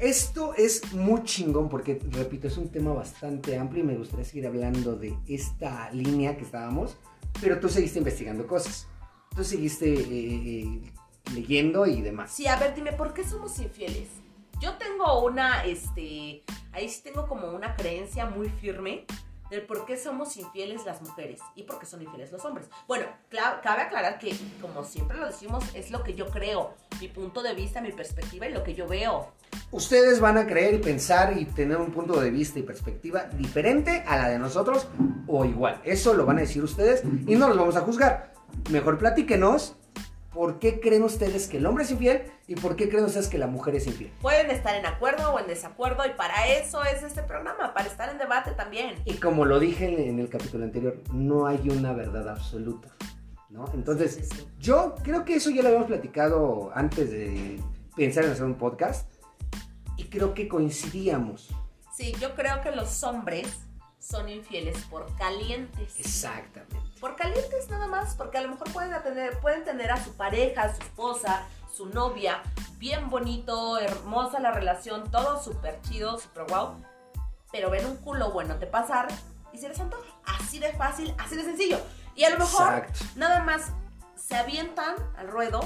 Esto 0.00 0.54
es 0.54 0.94
muy 0.94 1.24
chingón 1.24 1.68
porque, 1.68 2.00
repito, 2.12 2.48
es 2.48 2.56
un 2.56 2.70
tema 2.70 2.94
bastante 2.94 3.58
amplio 3.58 3.84
y 3.84 3.86
me 3.86 3.96
gustaría 3.96 4.24
seguir 4.24 4.46
hablando 4.46 4.96
de 4.96 5.14
esta 5.28 5.90
línea 5.90 6.38
que 6.38 6.44
estábamos, 6.44 6.96
pero 7.38 7.60
tú 7.60 7.68
seguiste 7.68 7.98
investigando 7.98 8.46
cosas. 8.46 8.88
Tú 9.36 9.44
seguiste 9.44 9.92
eh, 9.92 10.62
eh, 10.62 10.92
leyendo 11.34 11.84
y 11.84 12.00
demás. 12.00 12.32
Sí, 12.32 12.46
a 12.46 12.56
ver, 12.56 12.74
dime, 12.74 12.92
¿por 12.92 13.12
qué 13.12 13.24
somos 13.24 13.58
infieles? 13.58 14.08
Yo 14.58 14.78
tengo 14.78 15.22
una, 15.22 15.66
este, 15.66 16.44
ahí 16.72 16.88
sí 16.88 17.02
tengo 17.02 17.28
como 17.28 17.50
una 17.50 17.76
creencia 17.76 18.24
muy 18.24 18.48
firme 18.48 19.04
del 19.50 19.62
por 19.62 19.84
qué 19.84 19.96
somos 19.96 20.36
infieles 20.36 20.84
las 20.84 21.02
mujeres 21.02 21.40
y 21.54 21.64
por 21.64 21.78
qué 21.78 21.86
son 21.86 22.02
infieles 22.02 22.32
los 22.32 22.44
hombres. 22.44 22.68
Bueno, 22.86 23.06
cabe 23.28 23.82
aclarar 23.82 24.18
que, 24.18 24.34
como 24.60 24.84
siempre 24.84 25.18
lo 25.18 25.26
decimos, 25.26 25.64
es 25.74 25.90
lo 25.90 26.02
que 26.02 26.14
yo 26.14 26.26
creo, 26.28 26.74
mi 27.00 27.08
punto 27.08 27.42
de 27.42 27.54
vista, 27.54 27.80
mi 27.80 27.92
perspectiva 27.92 28.46
y 28.46 28.52
lo 28.52 28.62
que 28.62 28.74
yo 28.74 28.86
veo. 28.86 29.32
Ustedes 29.72 30.20
van 30.20 30.38
a 30.38 30.46
creer 30.46 30.74
y 30.74 30.78
pensar 30.78 31.36
y 31.36 31.44
tener 31.44 31.76
un 31.76 31.90
punto 31.90 32.20
de 32.20 32.30
vista 32.30 32.58
y 32.58 32.62
perspectiva 32.62 33.24
diferente 33.24 34.04
a 34.06 34.16
la 34.16 34.28
de 34.28 34.38
nosotros 34.38 34.88
o 35.26 35.44
igual. 35.44 35.80
Eso 35.84 36.14
lo 36.14 36.24
van 36.26 36.38
a 36.38 36.40
decir 36.42 36.62
ustedes 36.62 37.02
y 37.26 37.34
no 37.36 37.48
los 37.48 37.56
vamos 37.56 37.76
a 37.76 37.80
juzgar. 37.80 38.32
Mejor 38.70 38.98
platíquenos 38.98 39.76
por 40.32 40.58
qué 40.58 40.80
creen 40.80 41.02
ustedes 41.02 41.48
que 41.48 41.56
el 41.56 41.66
hombre 41.66 41.84
es 41.84 41.90
infiel 41.90 42.22
y 42.46 42.54
por 42.54 42.76
qué 42.76 42.88
creen 42.88 43.04
ustedes 43.04 43.28
que 43.28 43.38
la 43.38 43.46
mujer 43.48 43.74
es 43.74 43.86
infiel. 43.86 44.12
Pueden 44.20 44.50
estar 44.50 44.74
en 44.76 44.86
acuerdo 44.86 45.32
o 45.32 45.38
en 45.40 45.46
desacuerdo 45.46 46.04
y 46.06 46.10
para 46.10 46.46
eso 46.48 46.84
es 46.84 47.02
este 47.02 47.22
programa, 47.22 47.74
para 47.74 47.86
estar 47.88 48.08
en 48.10 48.18
debate 48.18 48.52
también. 48.52 48.94
Y 49.04 49.14
como 49.14 49.44
lo 49.44 49.58
dije 49.58 50.08
en 50.08 50.18
el 50.18 50.28
capítulo 50.28 50.64
anterior, 50.64 51.02
no 51.12 51.46
hay 51.46 51.68
una 51.68 51.92
verdad 51.92 52.28
absoluta, 52.28 52.88
¿no? 53.48 53.64
Entonces, 53.74 54.14
Sí, 54.14 54.22
sí, 54.22 54.36
sí. 54.36 54.48
yo 54.58 54.94
creo 55.02 55.24
que 55.24 55.34
eso 55.34 55.50
ya 55.50 55.62
lo 55.62 55.68
habíamos 55.68 55.88
platicado 55.88 56.70
antes 56.74 57.10
de 57.10 57.60
pensar 57.96 58.24
en 58.24 58.30
hacer 58.30 58.44
un 58.44 58.54
podcast 58.54 59.10
y 59.96 60.04
creo 60.04 60.32
que 60.34 60.46
coincidíamos. 60.48 61.48
Sí, 61.92 62.14
yo 62.20 62.34
creo 62.34 62.60
que 62.62 62.70
los 62.70 63.02
hombres 63.02 63.48
son 64.00 64.28
infieles 64.28 64.82
por 64.86 65.14
calientes. 65.16 66.00
Exactamente. 66.00 66.76
Por 67.00 67.16
calientes 67.16 67.68
nada 67.68 67.86
más, 67.86 68.14
porque 68.16 68.38
a 68.38 68.42
lo 68.42 68.48
mejor 68.48 68.72
pueden 68.72 69.00
tener, 69.02 69.38
pueden 69.40 69.64
tener 69.64 69.92
a 69.92 70.02
su 70.02 70.14
pareja, 70.16 70.62
a 70.62 70.74
su 70.74 70.82
esposa, 70.82 71.46
su 71.72 71.86
novia, 71.86 72.42
bien 72.78 73.10
bonito, 73.10 73.78
hermosa 73.78 74.40
la 74.40 74.50
relación, 74.52 75.10
todo 75.10 75.42
súper 75.42 75.80
chido, 75.82 76.18
súper 76.18 76.44
guau, 76.46 76.82
pero 77.52 77.70
ven 77.70 77.86
un 77.86 77.96
culo 77.98 78.32
bueno 78.32 78.56
te 78.56 78.66
pasar 78.66 79.08
y 79.52 79.58
se 79.58 79.68
les 79.68 79.78
antoja. 79.78 80.02
Así 80.24 80.58
de 80.58 80.72
fácil, 80.72 81.14
así 81.18 81.36
de 81.36 81.44
sencillo. 81.44 81.78
Y 82.14 82.24
a 82.24 82.30
lo 82.30 82.38
mejor 82.38 82.78
Exacto. 82.78 83.04
nada 83.16 83.42
más 83.42 83.72
se 84.16 84.36
avientan 84.36 84.96
al 85.16 85.28
ruedo, 85.28 85.60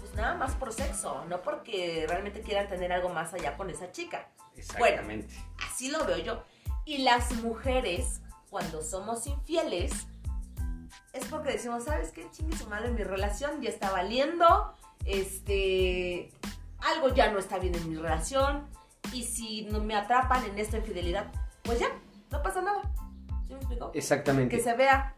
pues 0.00 0.12
nada 0.14 0.34
más 0.34 0.54
por 0.54 0.72
sexo, 0.72 1.24
no 1.26 1.40
porque 1.42 2.04
realmente 2.08 2.40
quieran 2.40 2.68
tener 2.68 2.92
algo 2.92 3.10
más 3.10 3.32
allá 3.32 3.56
con 3.56 3.70
esa 3.70 3.92
chica. 3.92 4.28
Exactamente. 4.56 5.34
Así 5.68 5.90
lo 5.90 6.04
veo 6.04 6.18
yo. 6.18 6.42
Y 6.86 6.98
las 6.98 7.34
mujeres, 7.42 8.22
cuando 8.48 8.80
somos 8.80 9.26
infieles, 9.26 9.92
es 11.12 11.24
porque 11.26 11.50
decimos, 11.52 11.84
¿sabes 11.84 12.12
qué? 12.12 12.30
Chingue 12.30 12.56
su 12.56 12.68
madre, 12.68 12.90
mi 12.92 13.02
relación 13.02 13.60
ya 13.60 13.68
está 13.68 13.90
valiendo. 13.90 14.72
Este. 15.04 16.30
Algo 16.78 17.12
ya 17.12 17.32
no 17.32 17.40
está 17.40 17.58
bien 17.58 17.74
en 17.74 17.90
mi 17.90 17.96
relación. 17.96 18.68
Y 19.12 19.24
si 19.24 19.62
no 19.64 19.82
me 19.82 19.96
atrapan 19.96 20.44
en 20.44 20.58
esta 20.58 20.78
infidelidad, 20.78 21.26
pues 21.64 21.80
ya, 21.80 21.88
no 22.30 22.40
pasa 22.42 22.62
nada. 22.62 22.82
¿Sí 23.46 23.52
me 23.52 23.58
explico? 23.58 23.90
Exactamente. 23.92 24.56
Que 24.56 24.62
se 24.62 24.74
vea. 24.74 25.14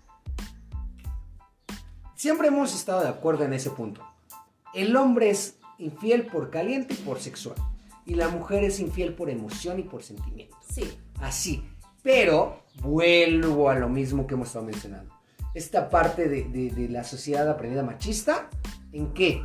Siempre 2.15 2.49
hemos 2.49 2.75
estado 2.75 3.03
de 3.03 3.09
acuerdo 3.09 3.45
en 3.45 3.53
ese 3.53 3.71
punto. 3.71 4.03
El 4.73 4.97
hombre 4.97 5.31
es 5.31 5.59
infiel 5.79 6.27
por 6.27 6.49
caliente 6.51 6.95
y 6.95 6.97
por 6.97 7.21
sexual. 7.21 7.57
Y 8.07 8.15
la 8.15 8.29
mujer 8.29 8.65
es 8.65 8.81
infiel 8.81 9.15
por 9.15 9.29
emoción 9.29 9.79
y 9.79 9.83
por 9.83 10.03
sentimiento. 10.03 10.57
Sí. 10.67 10.99
Así. 11.21 11.69
Pero 12.03 12.63
vuelvo 12.81 13.71
a 13.71 13.75
lo 13.75 13.89
mismo 13.89 14.27
que 14.27 14.35
hemos 14.35 14.49
estado 14.49 14.65
mencionando. 14.67 15.15
Esta 15.55 15.89
parte 15.91 16.29
de, 16.29 16.45
de- 16.45 16.71
de 16.71 16.89
la 16.89 17.05
sociedad 17.05 17.49
aprendida 17.49 17.83
machista, 17.83 18.49
en 18.93 19.13
que 19.15 19.43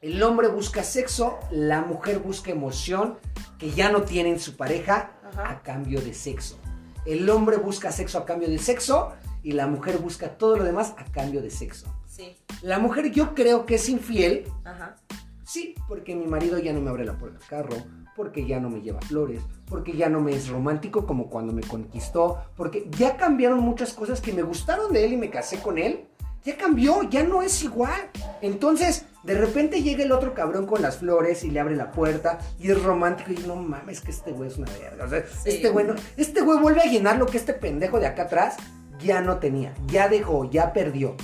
el 0.00 0.22
hombre 0.22 0.48
busca 0.48 0.82
sexo, 0.82 1.38
la 1.50 1.80
mujer 1.82 2.18
busca 2.20 2.50
emoción 2.50 3.18
que 3.58 3.70
ya 3.70 3.90
no 3.90 4.02
tiene 4.02 4.30
en 4.30 4.38
su 4.40 4.56
pareja 4.56 5.12
Ajá. 5.32 5.50
a 5.50 5.62
cambio 5.62 6.00
de 6.00 6.14
sexo. 6.14 6.58
El 7.06 7.28
hombre 7.30 7.56
busca 7.56 7.90
sexo 7.90 8.18
a 8.18 8.24
cambio 8.26 8.48
de 8.48 8.58
sexo 8.58 9.12
y 9.42 9.52
la 9.52 9.66
mujer 9.66 9.98
busca 9.98 10.36
todo 10.36 10.56
lo 10.56 10.64
demás 10.64 10.94
a 10.98 11.04
cambio 11.06 11.40
de 11.42 11.50
sexo. 11.50 11.92
Sí. 12.06 12.36
La 12.62 12.78
mujer 12.78 13.10
yo 13.10 13.34
creo 13.34 13.64
que 13.66 13.76
es 13.76 13.88
infiel 13.88 14.44
Ajá. 14.64 14.96
Sí, 15.44 15.74
porque 15.88 16.14
mi 16.14 16.26
marido 16.26 16.58
ya 16.58 16.72
no 16.74 16.80
me 16.80 16.90
abre 16.90 17.04
la 17.06 17.16
puerta 17.16 17.38
del 17.38 17.48
carro, 17.48 17.76
porque 18.18 18.44
ya 18.44 18.58
no 18.58 18.68
me 18.68 18.80
lleva 18.82 19.00
flores, 19.00 19.40
porque 19.68 19.96
ya 19.96 20.08
no 20.08 20.20
me 20.20 20.34
es 20.34 20.48
romántico 20.48 21.06
como 21.06 21.30
cuando 21.30 21.52
me 21.52 21.62
conquistó, 21.62 22.38
porque 22.56 22.88
ya 22.98 23.16
cambiaron 23.16 23.60
muchas 23.60 23.92
cosas 23.92 24.20
que 24.20 24.32
me 24.32 24.42
gustaron 24.42 24.92
de 24.92 25.04
él 25.04 25.12
y 25.12 25.16
me 25.16 25.30
casé 25.30 25.60
con 25.62 25.78
él. 25.78 26.08
Ya 26.44 26.56
cambió, 26.56 27.04
ya 27.04 27.22
no 27.22 27.42
es 27.42 27.62
igual. 27.62 28.10
Entonces, 28.42 29.04
de 29.22 29.34
repente 29.34 29.82
llega 29.84 30.02
el 30.02 30.10
otro 30.10 30.34
cabrón 30.34 30.66
con 30.66 30.82
las 30.82 30.96
flores 30.98 31.44
y 31.44 31.50
le 31.52 31.60
abre 31.60 31.76
la 31.76 31.92
puerta 31.92 32.40
y 32.58 32.72
es 32.72 32.82
romántico 32.82 33.30
y 33.30 33.46
no 33.46 33.54
mames 33.54 34.00
que 34.00 34.10
este 34.10 34.32
güey 34.32 34.48
es 34.48 34.56
una 34.58 34.70
verga. 34.80 35.04
O 35.04 35.08
sea, 35.08 35.22
Sí. 35.44 35.50
este 35.50 35.68
güey 35.70 35.86
no- 35.86 35.94
este 36.16 36.40
güey 36.40 36.58
vuelve 36.58 36.80
a 36.80 36.86
llenar 36.86 37.18
lo 37.18 37.26
que 37.26 37.36
este 37.36 37.52
pendejo 37.52 38.00
de 38.00 38.06
acá 38.08 38.24
atrás 38.24 38.56
ya 38.98 39.20
no 39.20 39.38
tenía, 39.38 39.74
ya 39.86 40.08
dejó, 40.08 40.50
ya 40.50 40.72
perdió. 40.72 41.14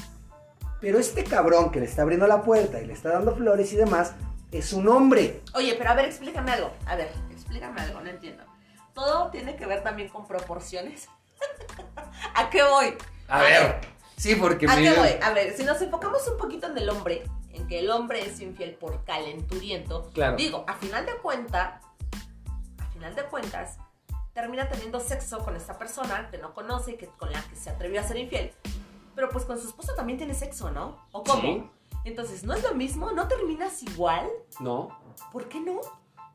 Pero 0.81 1.01
este 1.01 1.25
cabrón 1.25 1.73
que 1.73 1.81
le 1.81 1.87
está 1.87 2.03
abriendo 2.03 2.29
la 2.29 2.43
puerta 2.43 2.81
y 2.81 2.87
le 2.87 2.93
está 2.93 3.09
dando 3.11 3.35
flores 3.35 3.73
y 3.73 3.77
demás, 3.77 4.13
es 4.59 4.73
un 4.73 4.89
hombre. 4.89 5.43
Oye, 5.55 5.75
pero 5.77 5.91
a 5.91 5.95
ver, 5.95 6.07
explícame 6.07 6.53
algo. 6.53 6.73
A 6.87 6.97
ver, 6.97 7.13
explícame 7.31 7.81
algo, 7.81 8.01
no 8.01 8.11
entiendo. 8.11 8.45
Todo 8.95 9.31
tiene 9.31 9.57
que 9.57 9.67
ver 9.67 9.83
también 9.83 10.09
con 10.09 10.27
proporciones. 10.27 11.09
¿A 12.35 12.51
qué 12.51 12.63
voy? 12.63 12.95
A 13.29 13.41
ver. 13.41 13.81
Sí, 14.17 14.37
porque 14.37 14.67
¿A 14.67 14.77
me- 14.77 14.83
qué 14.83 14.93
voy? 14.93 15.09
A 15.23 15.31
ver, 15.33 15.57
si 15.57 15.65
nos 15.65 15.81
enfocamos 15.83 16.27
un 16.29 16.39
poquito 16.39 16.69
en 16.69 16.79
el 16.79 16.89
hombre, 16.89 17.25
en 17.51 17.67
que 17.67 17.81
el 17.81 17.91
hombre 17.91 18.25
es 18.25 18.41
infiel 18.41 18.75
por 18.75 19.05
calenturiento, 19.05 20.11
Claro. 20.15 20.37
digo, 20.37 20.65
a 20.69 20.75
final 20.75 21.05
de 21.05 21.15
cuenta, 21.17 21.81
a 22.79 22.87
final 22.93 23.15
de 23.15 23.25
cuentas 23.25 23.79
termina 24.33 24.69
teniendo 24.69 25.01
sexo 25.01 25.39
con 25.45 25.57
esta 25.57 25.79
persona 25.79 26.29
que 26.31 26.39
no 26.39 26.55
conoce, 26.55 26.97
que, 26.97 27.07
con 27.07 27.31
la 27.33 27.43
que 27.43 27.57
se 27.57 27.71
atrevió 27.71 28.01
a 28.01 28.05
ser 28.05 28.17
infiel. 28.19 28.53
Pero 29.15 29.29
pues 29.31 29.45
con 29.45 29.61
su 29.61 29.69
esposa 29.69 29.95
también 29.95 30.17
tiene 30.19 30.35
sexo, 30.35 30.71
¿no? 30.71 31.07
¿O 31.13 31.23
cómo? 31.23 31.43
Sí. 31.43 31.71
Entonces, 32.05 32.45
¿no 32.45 32.53
es 32.55 32.63
lo 32.63 32.75
mismo? 32.75 33.13
¿No 33.13 33.29
terminas 33.29 33.83
igual? 33.83 34.27
No. 34.61 34.89
¿Por 35.33 35.49
qué 35.49 35.61
no? 35.61 35.81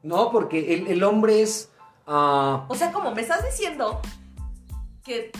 No, 0.01 0.32
porque 0.32 0.73
el, 0.73 0.88
el 0.88 1.03
hombre 1.03 1.41
es. 1.41 1.69
ah, 2.08 2.65
O 2.69 2.75
sea, 2.75 2.91
como 2.91 3.13
me 3.13 3.21
estás 3.21 3.43
diciendo 3.45 4.01
que 5.03 5.32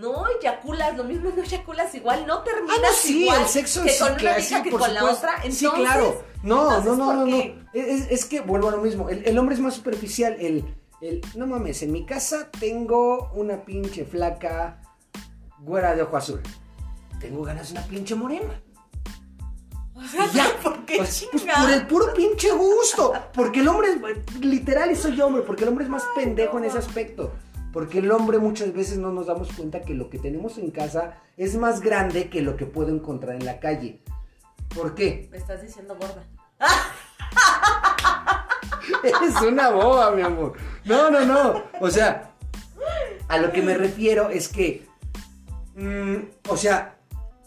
no 0.00 0.24
eyaculas, 0.40 0.96
lo 0.96 1.04
mismo 1.04 1.30
no 1.36 1.42
eyaculas 1.42 1.94
igual, 1.94 2.26
no 2.26 2.42
terminas 2.42 2.76
Ah, 2.78 2.82
no, 2.82 2.92
sí, 2.94 3.22
igual 3.22 3.42
el 3.42 3.48
sexo 3.48 3.82
que 3.84 3.96
con 3.98 4.12
una 4.12 4.40
sí, 4.40 4.62
que 4.62 4.70
por 4.70 4.80
con 4.80 4.94
la 4.94 5.04
otra. 5.04 5.34
Entonces, 5.36 5.58
sí, 5.58 5.68
claro. 5.70 6.22
No, 6.42 6.62
entonces, 6.76 6.84
no, 6.84 6.96
no, 6.96 7.04
¿por 7.06 7.14
no, 7.14 7.26
no. 7.26 7.66
Es, 7.72 8.10
es 8.10 8.24
que 8.24 8.40
vuelvo 8.40 8.68
a 8.68 8.72
lo 8.72 8.78
mismo. 8.78 9.08
El, 9.08 9.26
el 9.26 9.38
hombre 9.38 9.54
es 9.54 9.60
más 9.60 9.74
superficial. 9.74 10.36
El, 10.40 10.64
el, 11.00 11.20
no 11.34 11.46
mames, 11.46 11.82
en 11.82 11.92
mi 11.92 12.04
casa 12.06 12.50
tengo 12.58 13.30
una 13.34 13.64
pinche 13.64 14.04
flaca 14.04 14.80
güera 15.60 15.94
de 15.94 16.02
ojo 16.02 16.16
azul. 16.16 16.40
Tengo 17.20 17.42
ganas 17.42 17.72
de 17.72 17.78
una 17.78 17.86
pinche 17.86 18.14
morena. 18.14 18.60
Ya, 20.32 20.46
¿Por 20.62 20.84
qué 20.84 20.96
Pues, 20.98 21.28
pues, 21.30 21.44
por 21.44 21.70
el 21.70 21.86
puro 21.86 22.12
pinche 22.14 22.50
gusto. 22.50 23.12
Porque 23.32 23.60
el 23.60 23.68
hombre 23.68 23.88
es, 23.90 24.40
literal, 24.40 24.90
y 24.90 24.96
soy 24.96 25.20
hombre, 25.20 25.42
porque 25.42 25.64
el 25.64 25.70
hombre 25.70 25.84
es 25.84 25.90
más 25.90 26.04
pendejo 26.14 26.58
en 26.58 26.64
ese 26.64 26.78
aspecto. 26.78 27.32
Porque 27.72 27.98
el 27.98 28.10
hombre 28.10 28.38
muchas 28.38 28.72
veces 28.72 28.98
no 28.98 29.12
nos 29.12 29.26
damos 29.26 29.52
cuenta 29.52 29.82
que 29.82 29.94
lo 29.94 30.08
que 30.08 30.18
tenemos 30.18 30.58
en 30.58 30.70
casa 30.70 31.18
es 31.36 31.56
más 31.56 31.80
grande 31.80 32.28
que 32.28 32.42
lo 32.42 32.56
que 32.56 32.66
puedo 32.66 32.90
encontrar 32.90 33.36
en 33.36 33.44
la 33.44 33.58
calle. 33.58 34.00
¿Por 34.74 34.94
qué? 34.94 35.28
Me 35.30 35.38
estás 35.38 35.62
diciendo 35.62 35.96
gorda. 35.96 36.24
Eres 39.02 39.40
una 39.40 39.70
boba, 39.70 40.10
mi 40.12 40.22
amor. 40.22 40.54
No, 40.84 41.10
no, 41.10 41.24
no. 41.24 41.64
O 41.80 41.90
sea, 41.90 42.32
a 43.28 43.38
lo 43.38 43.52
que 43.52 43.62
me 43.62 43.74
refiero 43.74 44.30
es 44.30 44.48
que, 44.48 44.86
mm, 45.74 46.16
o 46.48 46.56
sea, 46.56 46.93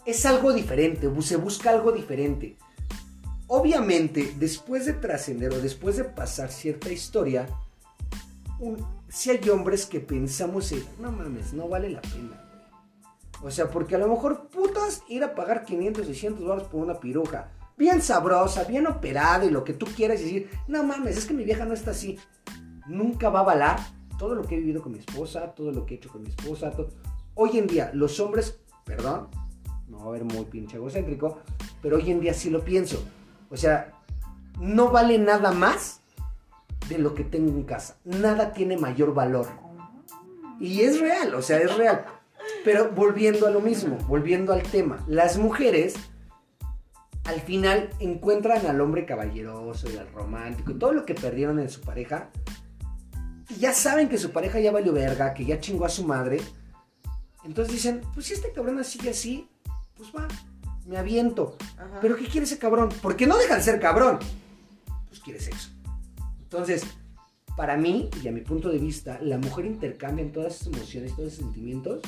es 0.08 0.24
algo 0.24 0.54
diferente, 0.54 1.10
se 1.20 1.36
busca 1.36 1.68
algo 1.68 1.92
diferente. 1.92 2.56
Obviamente, 3.46 4.34
después 4.38 4.86
de 4.86 4.94
trascender 4.94 5.52
o 5.52 5.60
después 5.60 5.98
de 5.98 6.04
pasar 6.04 6.50
cierta 6.50 6.90
historia, 6.90 7.46
si 9.10 9.30
hay 9.30 9.50
hombres 9.50 9.84
que 9.84 10.00
pensamos 10.00 10.72
en, 10.72 10.82
no 10.98 11.12
mames, 11.12 11.52
no 11.52 11.68
vale 11.68 11.90
la 11.90 12.00
pena. 12.00 12.42
güey". 13.38 13.48
O 13.48 13.50
sea, 13.50 13.68
porque 13.70 13.96
a 13.96 13.98
lo 13.98 14.08
mejor 14.08 14.48
putas 14.48 15.02
ir 15.10 15.24
a 15.24 15.34
pagar 15.34 15.66
500, 15.66 16.06
600 16.06 16.42
dólares 16.42 16.68
por 16.68 16.82
una 16.82 16.98
piruja. 16.98 17.50
Bien 17.76 18.00
sabrosa, 18.00 18.64
bien 18.64 18.86
operada 18.86 19.44
y 19.44 19.50
lo 19.50 19.62
que 19.62 19.74
tú 19.74 19.84
quieras 19.84 20.20
decir, 20.20 20.48
no 20.68 20.82
mames, 20.84 21.18
es 21.18 21.26
que 21.26 21.34
mi 21.34 21.44
vieja 21.44 21.66
no 21.66 21.74
está 21.74 21.90
así. 21.90 22.18
Nunca 22.86 23.28
va 23.28 23.40
a 23.40 23.44
valer 23.44 23.76
todo 24.18 24.34
lo 24.34 24.42
que 24.42 24.54
he 24.54 24.58
vivido 24.58 24.80
con 24.80 24.92
mi 24.92 25.00
esposa, 25.00 25.54
todo 25.54 25.70
lo 25.70 25.84
que 25.84 25.94
he 25.94 25.96
hecho 25.98 26.08
con 26.08 26.22
mi 26.22 26.30
esposa. 26.30 26.72
Hoy 27.34 27.58
en 27.58 27.66
día, 27.66 27.90
los 27.92 28.18
hombres, 28.20 28.58
perdón, 28.86 29.28
no 29.88 29.98
va 29.98 30.06
a 30.06 30.10
ver 30.10 30.24
muy 30.24 30.44
pinche 30.44 30.76
egocéntrico, 30.76 31.40
pero 31.82 31.96
hoy 31.96 32.10
en 32.10 32.20
día 32.20 32.34
sí 32.34 32.50
lo 32.50 32.64
pienso. 32.64 33.02
O 33.50 33.56
sea, 33.56 33.92
no 34.60 34.90
vale 34.90 35.18
nada 35.18 35.52
más 35.52 36.00
de 36.88 36.98
lo 36.98 37.14
que 37.14 37.24
tengo 37.24 37.50
en 37.50 37.64
casa. 37.64 37.96
Nada 38.04 38.52
tiene 38.52 38.76
mayor 38.76 39.14
valor. 39.14 39.46
Y 40.60 40.82
es 40.82 41.00
real, 41.00 41.34
o 41.34 41.42
sea, 41.42 41.58
es 41.58 41.76
real. 41.76 42.04
Pero 42.64 42.90
volviendo 42.90 43.46
a 43.46 43.50
lo 43.50 43.60
mismo, 43.60 43.96
volviendo 44.08 44.52
al 44.52 44.62
tema, 44.62 45.04
las 45.06 45.38
mujeres 45.38 45.94
al 47.24 47.40
final 47.42 47.90
encuentran 48.00 48.66
al 48.66 48.80
hombre 48.80 49.04
caballeroso 49.04 49.90
y 49.90 49.96
al 49.98 50.10
romántico 50.12 50.72
y 50.72 50.78
todo 50.78 50.92
lo 50.92 51.04
que 51.04 51.14
perdieron 51.14 51.58
en 51.58 51.68
su 51.68 51.82
pareja. 51.82 52.30
Y 53.50 53.56
ya 53.56 53.72
saben 53.72 54.08
que 54.08 54.18
su 54.18 54.30
pareja 54.32 54.60
ya 54.60 54.72
valió 54.72 54.92
verga, 54.92 55.34
que 55.34 55.44
ya 55.44 55.60
chingó 55.60 55.84
a 55.84 55.90
su 55.90 56.04
madre. 56.04 56.40
Entonces 57.44 57.74
dicen, 57.74 58.00
pues 58.14 58.26
si 58.26 58.34
este 58.34 58.52
cabrón 58.52 58.82
sigue 58.82 59.10
así, 59.10 59.48
pues 59.98 60.10
va, 60.16 60.26
me 60.86 60.96
aviento. 60.96 61.56
Ajá. 61.76 61.98
¿Pero 62.00 62.16
qué 62.16 62.24
quiere 62.26 62.46
ese 62.46 62.58
cabrón? 62.58 62.88
Porque 63.02 63.26
no 63.26 63.36
deja 63.36 63.56
de 63.56 63.62
ser 63.62 63.78
cabrón. 63.80 64.18
Pues 65.08 65.20
quiere 65.20 65.38
sexo. 65.40 65.68
Entonces, 66.40 66.84
para 67.56 67.76
mí, 67.76 68.08
y 68.22 68.28
a 68.28 68.32
mi 68.32 68.40
punto 68.40 68.70
de 68.70 68.78
vista, 68.78 69.18
la 69.20 69.36
mujer 69.36 69.66
intercambia 69.66 70.24
en 70.24 70.32
todas 70.32 70.56
sus 70.56 70.68
emociones, 70.68 71.14
todos 71.14 71.34
sus 71.34 71.42
sentimientos 71.44 72.00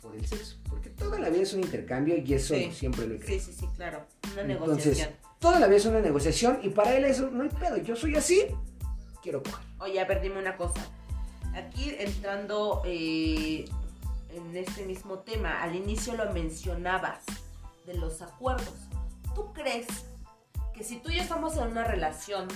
por 0.00 0.16
el 0.16 0.26
sexo. 0.26 0.56
Porque 0.68 0.88
toda 0.90 1.18
la 1.20 1.28
vida 1.28 1.42
es 1.42 1.52
un 1.54 1.60
intercambio 1.60 2.16
y 2.16 2.34
eso 2.34 2.54
Sí. 2.54 2.70
siempre 2.72 3.06
lo 3.06 3.14
he 3.14 3.18
creído. 3.18 3.44
Sí, 3.44 3.52
sí, 3.52 3.58
sí, 3.60 3.66
claro. 3.76 4.04
Una 4.32 4.42
Entonces, 4.42 4.86
negociación. 4.96 5.10
toda 5.38 5.60
la 5.60 5.66
vida 5.68 5.76
es 5.76 5.86
una 5.86 6.00
negociación 6.00 6.58
y 6.62 6.70
para 6.70 6.96
él 6.96 7.04
eso 7.04 7.30
no 7.30 7.42
hay 7.44 7.50
pedo. 7.50 7.76
Yo 7.78 7.94
soy 7.94 8.16
así, 8.16 8.42
quiero 9.22 9.42
coger. 9.42 9.64
Oye, 9.78 10.00
a 10.00 10.04
ver, 10.06 10.22
dime 10.22 10.38
una 10.38 10.56
cosa. 10.56 10.80
Aquí 11.54 11.94
entrando 11.98 12.82
eh, 12.84 13.64
en 14.36 14.56
este 14.56 14.84
mismo 14.84 15.20
tema, 15.20 15.62
al 15.62 15.74
inicio 15.74 16.14
lo 16.14 16.32
mencionabas 16.32 17.20
de 17.86 17.94
los 17.94 18.22
acuerdos. 18.22 18.74
¿Tú 19.34 19.52
crees 19.52 19.86
que 20.74 20.84
si 20.84 20.98
tú 20.98 21.10
y 21.10 21.16
yo 21.16 21.22
estamos 21.22 21.56
en 21.56 21.68
una 21.68 21.84
relación, 21.84 22.48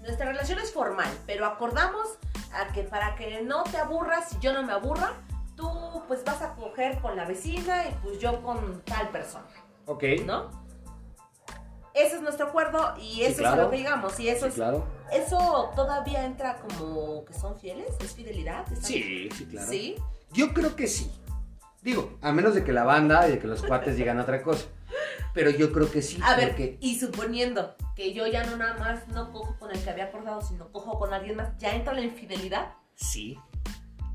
nuestra 0.00 0.26
relación 0.26 0.58
es 0.58 0.72
formal, 0.72 1.10
pero 1.26 1.46
acordamos 1.46 2.06
a 2.52 2.72
que 2.72 2.82
para 2.84 3.14
que 3.16 3.42
no 3.42 3.64
te 3.64 3.76
aburras 3.78 4.32
y 4.34 4.38
yo 4.40 4.52
no 4.52 4.62
me 4.62 4.72
aburra, 4.72 5.12
tú 5.56 6.02
pues 6.08 6.24
vas 6.24 6.40
a 6.42 6.54
coger 6.54 7.00
con 7.00 7.16
la 7.16 7.24
vecina 7.24 7.86
y 7.88 7.92
pues 8.02 8.18
yo 8.18 8.42
con 8.42 8.82
tal 8.82 9.08
persona, 9.10 9.46
Ok. 9.86 10.04
¿no? 10.24 10.50
Ese 11.92 12.16
es 12.16 12.22
nuestro 12.22 12.46
acuerdo 12.46 12.94
y 13.00 13.22
eso 13.22 13.42
es 13.42 13.48
a 13.48 13.56
lo 13.56 13.68
que 13.68 13.78
digamos. 13.78 14.18
Y 14.20 14.28
eso 14.28 14.46
es 14.46 14.54
claro. 14.54 14.86
¿Eso 15.12 15.72
todavía 15.74 16.24
entra 16.24 16.56
como 16.60 17.24
que 17.24 17.34
son 17.34 17.58
fieles? 17.58 17.88
¿Es 18.00 18.14
fidelidad? 18.14 18.60
¿Están- 18.72 18.84
Sí, 18.84 19.28
sí, 19.36 19.44
claro. 19.46 19.68
¿Sí? 19.68 19.96
Yo 20.32 20.52
creo 20.54 20.76
que 20.76 20.86
sí. 20.86 21.10
Digo, 21.82 22.18
a 22.20 22.32
menos 22.32 22.54
de 22.54 22.62
que 22.64 22.72
la 22.72 22.84
banda 22.84 23.26
y 23.28 23.32
de 23.32 23.38
que 23.38 23.46
los 23.46 23.62
cuates 23.62 23.96
digan 23.96 24.20
otra 24.20 24.42
cosa. 24.42 24.66
Pero 25.32 25.50
yo 25.50 25.72
creo 25.72 25.90
que 25.90 26.02
sí. 26.02 26.18
A 26.22 26.34
ver, 26.36 26.48
porque 26.50 26.76
y 26.80 26.98
suponiendo 26.98 27.74
que 27.96 28.12
yo 28.12 28.26
ya 28.26 28.44
no 28.44 28.56
nada 28.56 28.76
más 28.78 29.08
no 29.08 29.30
cojo 29.32 29.56
con 29.58 29.70
el 29.70 29.82
que 29.82 29.90
había 29.90 30.04
acordado, 30.06 30.42
sino 30.42 30.70
cojo 30.72 30.98
con 30.98 31.12
alguien 31.14 31.36
más, 31.36 31.56
¿ya 31.58 31.70
entra 31.74 31.92
la 31.94 32.00
infidelidad? 32.02 32.72
sí. 32.94 33.38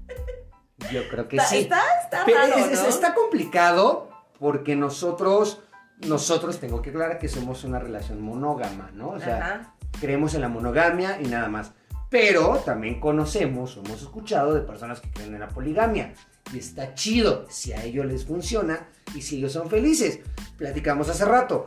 Yo 0.92 1.08
creo 1.10 1.28
que 1.28 1.38
Está, 1.38 1.50
sí. 1.50 1.58
está, 1.60 1.80
está 2.04 2.24
Pero 2.26 2.38
raro, 2.38 2.56
es- 2.58 2.68
es- 2.74 2.84
¿no? 2.84 2.90
está 2.90 3.14
complicado 3.16 4.10
porque 4.40 4.76
nosotros, 4.76 5.62
nosotros 6.06 6.60
tengo 6.60 6.82
que 6.82 6.92
aclarar 6.92 7.18
que 7.18 7.28
somos 7.28 7.64
una 7.64 7.80
relación 7.80 8.22
monógama, 8.22 8.92
¿no? 8.94 9.10
O 9.10 9.20
sea, 9.20 9.38
Ajá. 9.38 9.74
creemos 10.00 10.36
en 10.36 10.42
la 10.42 10.50
monogamia 10.50 11.20
y 11.22 11.26
nada 11.28 11.48
más. 11.48 11.72
Pero 12.18 12.62
también 12.64 13.02
conocemos 13.02 13.76
o 13.76 13.82
hemos 13.82 14.02
escuchado 14.02 14.54
de 14.54 14.62
personas 14.62 15.02
que 15.02 15.12
creen 15.12 15.34
en 15.34 15.42
la 15.42 15.50
poligamia. 15.50 16.14
Y 16.54 16.60
está 16.60 16.94
chido 16.94 17.46
si 17.50 17.74
a 17.74 17.84
ellos 17.84 18.06
les 18.06 18.24
funciona 18.24 18.88
y 19.14 19.22
si 19.22 19.36
ellos 19.36 19.52
son 19.52 19.70
felices. 19.70 20.22
Platicamos 20.58 21.10
hace 21.10 21.26
rato. 21.26 21.66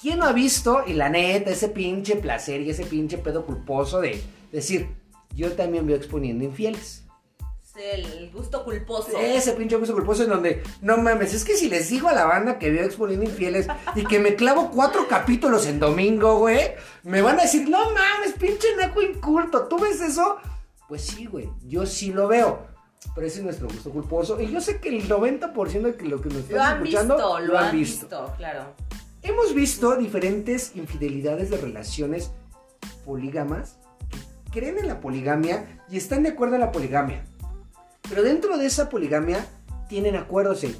¿Quién 0.00 0.18
no 0.18 0.24
ha 0.24 0.32
visto, 0.32 0.82
y 0.84 0.94
la 0.94 1.08
neta, 1.08 1.52
ese 1.52 1.68
pinche 1.68 2.16
placer 2.16 2.62
y 2.62 2.70
ese 2.70 2.84
pinche 2.84 3.16
pedo 3.16 3.46
culposo 3.46 4.00
de 4.00 4.20
decir, 4.50 4.88
yo 5.36 5.52
también 5.52 5.86
veo 5.86 5.94
exponiendo 5.94 6.42
infieles? 6.42 7.04
El 7.78 8.30
gusto 8.32 8.64
culposo. 8.64 9.16
Ese 9.18 9.52
pinche 9.52 9.76
gusto 9.76 9.94
culposo 9.94 10.24
en 10.24 10.30
donde, 10.30 10.62
no 10.82 10.96
mames, 10.96 11.32
es 11.32 11.44
que 11.44 11.56
si 11.56 11.68
les 11.68 11.88
digo 11.88 12.08
a 12.08 12.12
la 12.12 12.24
banda 12.24 12.58
que 12.58 12.70
veo 12.70 12.84
exponiendo 12.84 13.24
infieles 13.24 13.68
y 13.94 14.04
que 14.04 14.18
me 14.18 14.34
clavo 14.34 14.70
cuatro 14.70 15.06
capítulos 15.06 15.66
en 15.66 15.78
domingo, 15.78 16.38
güey, 16.38 16.72
me 17.04 17.22
van 17.22 17.38
a 17.38 17.42
decir, 17.42 17.68
no 17.68 17.78
mames, 17.92 18.32
pinche 18.38 18.66
naco 18.76 19.00
inculto, 19.00 19.68
¿tú 19.68 19.78
ves 19.78 20.00
eso? 20.00 20.38
Pues 20.88 21.02
sí, 21.02 21.26
güey, 21.26 21.48
yo 21.66 21.86
sí 21.86 22.12
lo 22.12 22.26
veo. 22.26 22.66
Pero 23.14 23.26
ese 23.26 23.38
es 23.38 23.44
nuestro 23.44 23.68
gusto 23.68 23.90
culposo. 23.90 24.40
Y 24.40 24.50
yo 24.50 24.60
sé 24.60 24.80
que 24.80 24.88
el 24.88 25.08
90% 25.08 25.96
de 25.96 26.04
lo 26.08 26.20
que 26.20 26.28
nos 26.30 26.34
Lo 26.34 26.40
están 26.40 26.60
han 26.60 26.76
escuchando 26.78 27.14
visto, 27.16 27.38
lo, 27.40 27.58
han 27.58 27.72
visto. 27.72 28.34
claro. 28.36 28.74
Hemos 29.22 29.54
visto 29.54 29.96
diferentes 29.96 30.74
infidelidades 30.74 31.50
de 31.50 31.58
relaciones 31.58 32.32
polígamas 33.04 33.78
que 34.10 34.60
creen 34.60 34.78
en 34.78 34.88
la 34.88 35.00
poligamia 35.00 35.82
y 35.90 35.96
están 35.96 36.22
de 36.22 36.30
acuerdo 36.30 36.54
en 36.56 36.60
la 36.60 36.72
poligamia. 36.72 37.24
Pero 38.08 38.22
dentro 38.22 38.58
de 38.58 38.66
esa 38.66 38.88
poligamia 38.88 39.46
tienen 39.88 40.16
acuerdos 40.16 40.64
en 40.64 40.76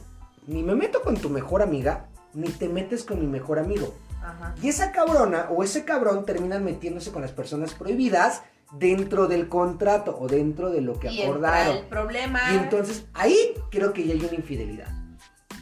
ni 0.47 0.63
me 0.63 0.75
meto 0.75 1.03
con 1.03 1.17
tu 1.17 1.29
mejor 1.29 1.61
amiga, 1.61 2.09
ni 2.33 2.49
te 2.49 2.69
metes 2.69 3.05
con 3.05 3.21
mi 3.21 3.27
mejor 3.27 3.59
amigo. 3.59 3.95
Ajá. 4.23 4.55
Y 4.63 4.69
esa 4.69 4.93
cabrona 4.93 5.49
o 5.51 5.63
ese 5.63 5.85
cabrón 5.85 6.25
terminan 6.25 6.65
metiéndose 6.65 7.13
con 7.13 7.21
las 7.23 7.33
personas 7.33 7.75
prohibidas 7.75 8.43
dentro 8.73 9.27
del 9.27 9.49
contrato 9.49 10.17
o 10.19 10.27
dentro 10.27 10.71
de 10.71 10.81
lo 10.81 10.99
que 10.99 11.11
Y 11.13 11.23
acordaron. 11.23 11.77
el 11.77 11.87
problema. 11.87 12.41
Y 12.53 12.57
entonces 12.57 13.05
ahí 13.15 13.37
creo 13.71 13.93
que 13.93 14.07
ya 14.07 14.15
hay 14.15 14.21
una 14.25 14.35
infidelidad. 14.35 14.89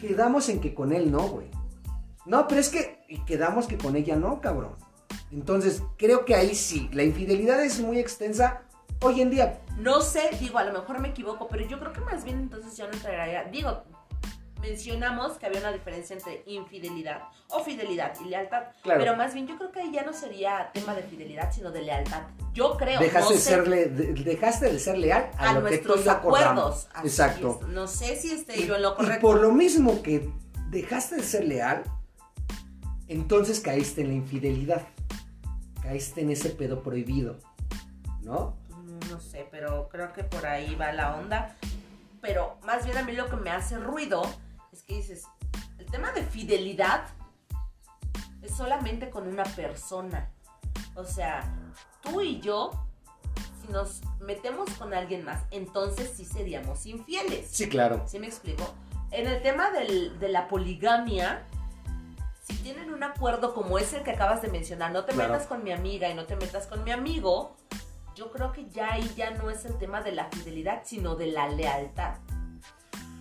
Quedamos 0.00 0.48
en 0.48 0.60
que 0.60 0.72
con 0.74 0.92
él 0.92 1.10
no, 1.10 1.28
güey. 1.28 1.48
No, 2.24 2.46
pero 2.48 2.60
es 2.60 2.68
que 2.68 3.04
y 3.08 3.18
quedamos 3.24 3.66
que 3.66 3.78
con 3.78 3.96
ella 3.96 4.16
no, 4.16 4.40
cabrón. 4.40 4.74
Entonces 5.32 5.82
creo 5.96 6.24
que 6.24 6.34
ahí 6.34 6.54
sí, 6.54 6.88
la 6.92 7.02
infidelidad 7.02 7.62
es 7.64 7.80
muy 7.80 7.98
extensa 7.98 8.62
hoy 9.02 9.20
en 9.20 9.30
día. 9.30 9.60
No 9.78 10.00
sé, 10.00 10.30
digo, 10.40 10.58
a 10.58 10.64
lo 10.64 10.72
mejor 10.72 10.98
me 11.00 11.08
equivoco, 11.08 11.48
pero 11.48 11.66
yo 11.66 11.78
creo 11.78 11.92
que 11.92 12.00
más 12.00 12.24
bien 12.24 12.38
entonces 12.38 12.76
ya 12.76 12.86
no 12.86 12.92
entraría. 12.92 13.44
Digo, 13.44 13.82
mencionamos 14.60 15.32
que 15.38 15.46
había 15.46 15.60
una 15.60 15.70
diferencia 15.72 16.16
entre 16.16 16.42
infidelidad 16.46 17.22
o 17.50 17.62
fidelidad 17.62 18.12
y 18.24 18.28
lealtad. 18.28 18.64
Claro. 18.82 19.00
Pero 19.00 19.16
más 19.16 19.34
bien 19.34 19.46
yo 19.46 19.56
creo 19.58 19.70
que 19.70 19.92
ya 19.92 20.02
no 20.02 20.12
sería 20.12 20.70
tema 20.72 20.94
de 20.94 21.02
fidelidad, 21.02 21.52
sino 21.52 21.70
de 21.70 21.82
lealtad. 21.82 22.22
Yo 22.54 22.76
creo. 22.76 22.98
Dejaste, 22.98 23.28
no 23.28 23.30
de 23.36 23.38
sé, 23.42 23.50
ser 23.50 23.68
le- 23.68 23.86
de- 23.86 24.12
dejaste 24.24 24.72
de 24.72 24.78
ser 24.78 24.96
leal 24.98 25.30
a, 25.36 25.50
a 25.50 25.52
lo 25.52 25.64
que 25.66 25.78
tú 25.78 25.88
nuestros 25.88 26.06
y 26.06 26.08
acordamos. 26.08 26.58
acuerdos. 26.86 26.88
Así 26.94 27.06
Exacto. 27.08 27.58
es. 27.62 27.68
No 27.68 27.86
sé 27.86 28.16
si 28.16 28.32
esté 28.32 28.58
Y, 28.60 28.66
yo 28.66 28.76
en 28.76 28.82
lo 28.82 28.92
y 28.92 28.96
correcto. 28.96 29.20
por 29.20 29.40
lo 29.40 29.52
mismo 29.52 30.02
que 30.02 30.30
dejaste 30.70 31.16
de 31.16 31.22
ser 31.22 31.44
leal, 31.44 31.82
entonces 33.08 33.60
caíste 33.60 34.00
en 34.00 34.08
la 34.08 34.14
infidelidad. 34.14 34.82
Caíste 35.82 36.22
en 36.22 36.30
ese 36.30 36.50
pedo 36.50 36.82
prohibido. 36.82 37.36
¿No? 38.22 38.56
No 39.16 39.22
sé, 39.22 39.48
pero 39.50 39.88
creo 39.88 40.12
que 40.12 40.24
por 40.24 40.44
ahí 40.44 40.74
va 40.74 40.92
la 40.92 41.16
onda. 41.16 41.56
Pero 42.20 42.58
más 42.64 42.84
bien 42.84 42.98
a 42.98 43.02
mí 43.02 43.12
lo 43.12 43.30
que 43.30 43.36
me 43.36 43.48
hace 43.50 43.78
ruido 43.78 44.20
es 44.74 44.82
que 44.82 44.96
dices, 44.96 45.24
el 45.78 45.86
tema 45.86 46.12
de 46.12 46.22
fidelidad 46.22 47.06
es 48.42 48.54
solamente 48.54 49.08
con 49.08 49.26
una 49.26 49.44
persona. 49.44 50.28
O 50.94 51.04
sea, 51.04 51.50
tú 52.02 52.20
y 52.20 52.40
yo, 52.42 52.72
si 53.62 53.72
nos 53.72 54.02
metemos 54.20 54.68
con 54.72 54.92
alguien 54.92 55.24
más, 55.24 55.44
entonces 55.50 56.12
sí 56.14 56.26
seríamos 56.26 56.84
infieles. 56.84 57.48
Sí, 57.50 57.70
claro. 57.70 58.04
¿Sí 58.06 58.18
me 58.18 58.26
explico? 58.26 58.74
En 59.12 59.26
el 59.28 59.40
tema 59.40 59.70
del- 59.70 60.18
de 60.20 60.28
la 60.28 60.46
poligamia, 60.46 61.42
si 62.46 62.54
tienen 62.56 62.92
un 62.92 63.02
acuerdo 63.02 63.54
como 63.54 63.78
ese 63.78 64.02
que 64.02 64.10
acabas 64.10 64.42
de 64.42 64.48
mencionar, 64.48 64.92
no 64.92 65.06
te 65.06 65.14
Claro. 65.14 65.32
metas 65.32 65.46
con 65.46 65.64
mi 65.64 65.72
amiga 65.72 66.06
y 66.10 66.14
no 66.14 66.26
te 66.26 66.36
metas 66.36 66.66
con 66.66 66.84
mi 66.84 66.90
amigo, 66.90 67.56
yo 68.16 68.32
creo 68.32 68.50
que 68.52 68.68
ya 68.70 68.94
ahí 68.94 69.08
ya 69.16 69.30
no 69.32 69.50
es 69.50 69.64
el 69.66 69.76
tema 69.78 70.00
de 70.02 70.12
la 70.12 70.24
fidelidad, 70.30 70.82
sino 70.84 71.14
de 71.14 71.26
la 71.28 71.48
lealtad. 71.48 72.14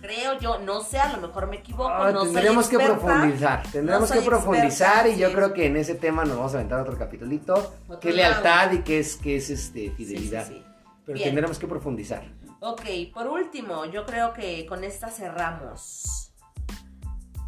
Creo 0.00 0.38
yo, 0.38 0.58
no 0.58 0.82
sé, 0.82 0.98
a 0.98 1.12
lo 1.16 1.26
mejor 1.26 1.48
me 1.48 1.56
equivoco, 1.56 1.88
Ah, 1.88 2.10
no 2.12 2.24
soy 2.24 2.32
tendremos 2.34 2.68
que 2.68 2.76
experta. 2.76 3.00
profundizar, 3.00 3.62
tendremos 3.72 4.08
soy 4.08 4.18
que 4.20 4.24
profundizar 4.26 5.06
experta, 5.06 5.08
y 5.08 5.18
yo 5.20 5.32
creo 5.32 5.52
que 5.52 5.66
en 5.66 5.76
ese 5.76 5.94
tema 5.94 6.24
nos 6.24 6.36
vamos 6.36 6.52
a 6.54 6.56
aventar 6.58 6.80
otro 6.80 6.96
capitulito, 6.98 7.74
Otro 7.86 8.00
qué 8.00 8.12
lealtad 8.12 8.72
y 8.72 8.78
qué 8.82 9.00
es, 9.00 9.16
qué 9.16 9.36
es 9.36 9.50
este, 9.50 9.80
sí, 9.88 9.90
fidelidad. 9.96 10.46
sí. 10.46 10.62
Pero 11.04 11.16
Bien. 11.16 11.28
tendremos 11.28 11.58
que 11.58 11.66
profundizar. 11.66 12.24
Ok, 12.60 12.82
por 13.12 13.26
último, 13.28 13.84
yo 13.86 14.04
creo 14.06 14.32
que 14.32 14.66
con 14.66 14.82
esta 14.84 15.08
cerramos. 15.08 16.32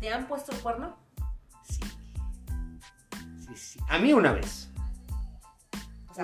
¿Te 0.00 0.12
han 0.12 0.26
puesto 0.26 0.52
el 0.52 0.58
cuerno? 0.58 0.96
Sí. 1.64 1.80
Sí, 3.46 3.56
sí. 3.56 3.80
A 3.88 3.98
mí 3.98 4.12
una 4.12 4.32
vez. 4.32 4.67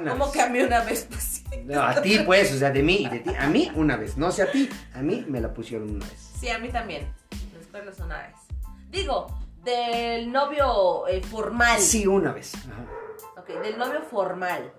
Sea, 0.03 0.11
¿cómo 0.11 0.25
vez. 0.25 0.33
que 0.33 0.41
a 0.41 0.49
mí 0.49 0.61
una 0.61 0.81
vez? 0.81 1.07
Pues. 1.09 1.45
No, 1.65 1.81
a 1.81 2.03
ti 2.03 2.19
pues, 2.27 2.53
o 2.53 2.59
sea, 2.59 2.71
de 2.71 2.83
mí 2.83 2.97
y 3.03 3.09
de 3.09 3.21
ti. 3.21 3.31
A 3.39 3.47
mí 3.47 3.71
una 3.77 3.97
vez, 3.97 4.17
no 4.17 4.33
sé 4.33 4.43
a 4.43 4.51
ti, 4.51 4.69
a 4.93 5.03
mí 5.03 5.25
me 5.29 5.41
la 5.41 5.55
pusieron 5.55 5.89
una 5.89 6.05
vez. 6.05 6.33
Sí, 6.41 6.49
a 6.49 6.59
mí 6.59 6.69
también. 6.69 7.15
Los 7.57 7.67
cuernos 7.69 7.99
una 8.01 8.19
vez. 8.23 8.35
Digo, 8.91 9.27
del 9.63 10.33
novio 10.33 11.07
eh, 11.07 11.23
formal. 11.23 11.81
Sí, 11.81 12.07
una 12.07 12.33
vez. 12.33 12.55
Ajá. 12.57 12.87
Ok, 13.41 13.63
del 13.63 13.79
novio 13.79 14.03
formal. 14.03 14.73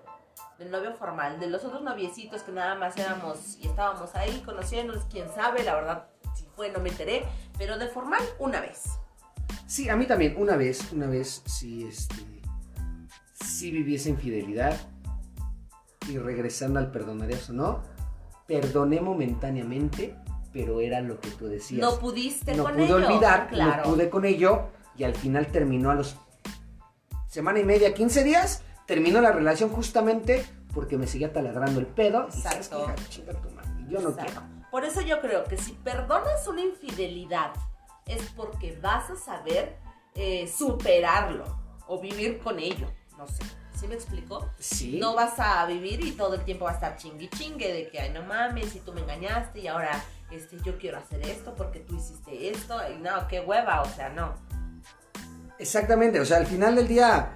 Del 0.58 0.70
novio 0.70 0.92
formal. 0.94 1.40
De 1.40 1.46
los 1.48 1.64
otros 1.64 1.82
noviecitos 1.82 2.42
que 2.42 2.52
nada 2.52 2.74
más 2.74 2.96
éramos 2.98 3.56
y 3.58 3.68
estábamos 3.68 4.14
ahí 4.16 4.42
conociéndonos, 4.44 5.04
quién 5.10 5.28
sabe, 5.34 5.64
la 5.64 5.76
verdad, 5.76 6.08
si 6.34 6.44
fue, 6.54 6.70
no 6.70 6.78
me 6.80 6.90
enteré. 6.90 7.24
Pero 7.56 7.78
de 7.78 7.88
formal, 7.88 8.22
una 8.38 8.60
vez. 8.60 8.84
Sí, 9.66 9.88
a 9.88 9.96
mí 9.96 10.06
también, 10.06 10.34
una 10.36 10.56
vez, 10.56 10.92
una 10.92 11.06
vez, 11.06 11.42
sí, 11.46 11.86
este, 11.88 12.22
sí 13.32 13.70
viví 13.70 13.94
esa 13.94 14.10
infidelidad 14.10 14.78
y 16.08 16.18
regresando 16.18 16.78
al 16.78 16.90
perdonarías 16.90 17.50
o 17.50 17.52
no, 17.52 17.82
perdoné 18.46 19.00
momentáneamente, 19.00 20.16
pero 20.52 20.80
era 20.80 21.00
lo 21.00 21.20
que 21.20 21.30
tú 21.30 21.46
decías. 21.48 21.80
No 21.80 21.98
pudiste 21.98 22.54
no 22.54 22.64
con 22.64 22.74
pude 22.74 22.84
ello. 22.84 22.96
olvidar, 22.96 23.48
claro. 23.48 23.84
no 23.84 23.90
pude 23.90 24.08
con 24.10 24.24
ello 24.24 24.64
y 24.96 25.04
al 25.04 25.14
final 25.14 25.46
terminó 25.48 25.90
a 25.90 25.94
los 25.94 26.16
semana 27.28 27.58
y 27.58 27.64
media, 27.64 27.92
15 27.92 28.24
días, 28.24 28.62
terminó 28.86 29.20
la 29.20 29.32
relación 29.32 29.68
justamente 29.70 30.44
porque 30.72 30.96
me 30.96 31.06
seguía 31.06 31.32
taladrando 31.32 31.80
el 31.80 31.86
pedo. 31.86 32.28
Y 32.28 32.40
sabes 32.40 32.66
Exacto. 32.68 32.84
hija, 32.84 33.08
chinga 33.08 33.32
tu 33.34 33.50
madre, 33.50 33.70
yo 33.88 34.00
no 34.00 34.10
Exacto. 34.10 34.32
quiero. 34.32 34.56
Por 34.70 34.84
eso 34.84 35.00
yo 35.00 35.20
creo 35.20 35.44
que 35.44 35.56
si 35.56 35.72
perdonas 35.72 36.46
una 36.48 36.60
infidelidad 36.62 37.52
es 38.06 38.22
porque 38.36 38.78
vas 38.80 39.10
a 39.10 39.16
saber 39.16 39.76
eh, 40.14 40.46
superarlo 40.46 41.44
o 41.88 42.00
vivir 42.00 42.38
con 42.38 42.58
ello. 42.58 42.86
No 43.18 43.26
sé. 43.26 43.42
¿Sí 43.78 43.86
me 43.86 43.94
explico? 43.94 44.50
Sí. 44.58 44.98
No 44.98 45.14
vas 45.14 45.38
a 45.38 45.66
vivir 45.66 46.02
y 46.02 46.12
todo 46.12 46.34
el 46.34 46.44
tiempo 46.44 46.64
va 46.64 46.70
a 46.70 46.74
estar 46.74 46.96
chingui 46.96 47.28
chingue 47.28 47.72
de 47.72 47.88
que, 47.90 48.00
ay, 48.00 48.10
no 48.10 48.22
mames, 48.22 48.74
y 48.74 48.80
tú 48.80 48.92
me 48.94 49.02
engañaste 49.02 49.60
y 49.60 49.68
ahora 49.68 50.02
este, 50.30 50.58
yo 50.64 50.78
quiero 50.78 50.98
hacer 50.98 51.20
esto 51.22 51.54
porque 51.54 51.80
tú 51.80 51.96
hiciste 51.96 52.50
esto. 52.50 52.78
Y 52.90 53.00
no, 53.02 53.28
qué 53.28 53.40
hueva, 53.40 53.82
o 53.82 53.88
sea, 53.88 54.08
no. 54.08 54.34
Exactamente, 55.58 56.20
o 56.20 56.24
sea, 56.24 56.38
al 56.38 56.46
final 56.46 56.74
del 56.76 56.88
día. 56.88 57.32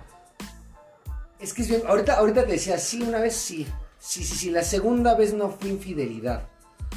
Es 1.39 1.53
que 1.53 1.63
es 1.63 1.69
bien. 1.69 1.83
Ahorita, 1.87 2.17
ahorita 2.17 2.45
te 2.47 2.53
decía, 2.53 2.79
sí, 2.79 3.03
una 3.03 3.21
vez 3.21 3.37
sí. 3.37 3.67
Sí, 3.99 4.25
sí, 4.25 4.35
sí. 4.35 4.51
La 4.51 4.63
segunda 4.63 5.15
vez 5.15 5.35
no 5.35 5.51
fue 5.51 5.69
infidelidad. 5.69 6.49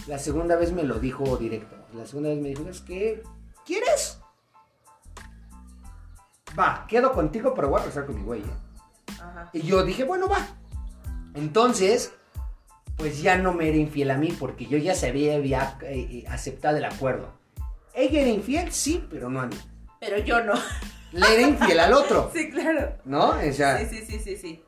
La 0.07 0.19
segunda 0.19 0.55
vez 0.55 0.71
me 0.71 0.83
lo 0.83 0.99
dijo 0.99 1.35
directo. 1.37 1.75
La 1.93 2.05
segunda 2.05 2.29
vez 2.29 2.39
me 2.39 2.49
dijo, 2.49 2.67
es 2.69 2.81
que. 2.81 3.23
¿Quieres? 3.65 4.19
Va, 6.57 6.85
quedo 6.87 7.11
contigo, 7.13 7.53
pero 7.53 7.69
voy 7.69 7.79
a 7.79 7.83
regresar 7.83 8.05
con 8.05 8.15
mi 8.15 8.23
güey. 8.23 8.41
¿eh?". 8.41 8.72
Ajá. 9.43 9.49
Y 9.53 9.61
yo 9.61 9.83
dije, 9.83 10.03
bueno, 10.03 10.27
va. 10.27 10.39
Entonces, 11.35 12.13
pues 12.97 13.21
ya 13.21 13.37
no 13.37 13.53
me 13.53 13.67
era 13.69 13.77
infiel 13.77 14.11
a 14.11 14.17
mí 14.17 14.31
porque 14.37 14.65
yo 14.65 14.77
ya 14.77 14.95
se 14.95 15.07
había, 15.07 15.35
había, 15.35 15.77
eh, 15.83 16.25
aceptado 16.29 16.77
el 16.77 16.85
acuerdo. 16.85 17.31
Ella 17.93 18.21
era 18.21 18.29
infiel, 18.29 18.71
sí, 18.71 19.03
pero 19.09 19.29
no 19.29 19.41
a 19.41 19.47
mí. 19.47 19.55
Pero 19.99 20.17
yo 20.19 20.41
no. 20.43 20.53
Le 21.11 21.33
era 21.33 21.41
infiel 21.47 21.79
al 21.79 21.93
otro. 21.93 22.31
sí, 22.33 22.49
claro. 22.49 22.95
¿No? 23.05 23.29
O 23.29 23.53
sea, 23.53 23.77
Sí, 23.79 23.85
sí, 23.89 24.05
sí, 24.05 24.19
sí, 24.19 24.35
sí. 24.37 24.63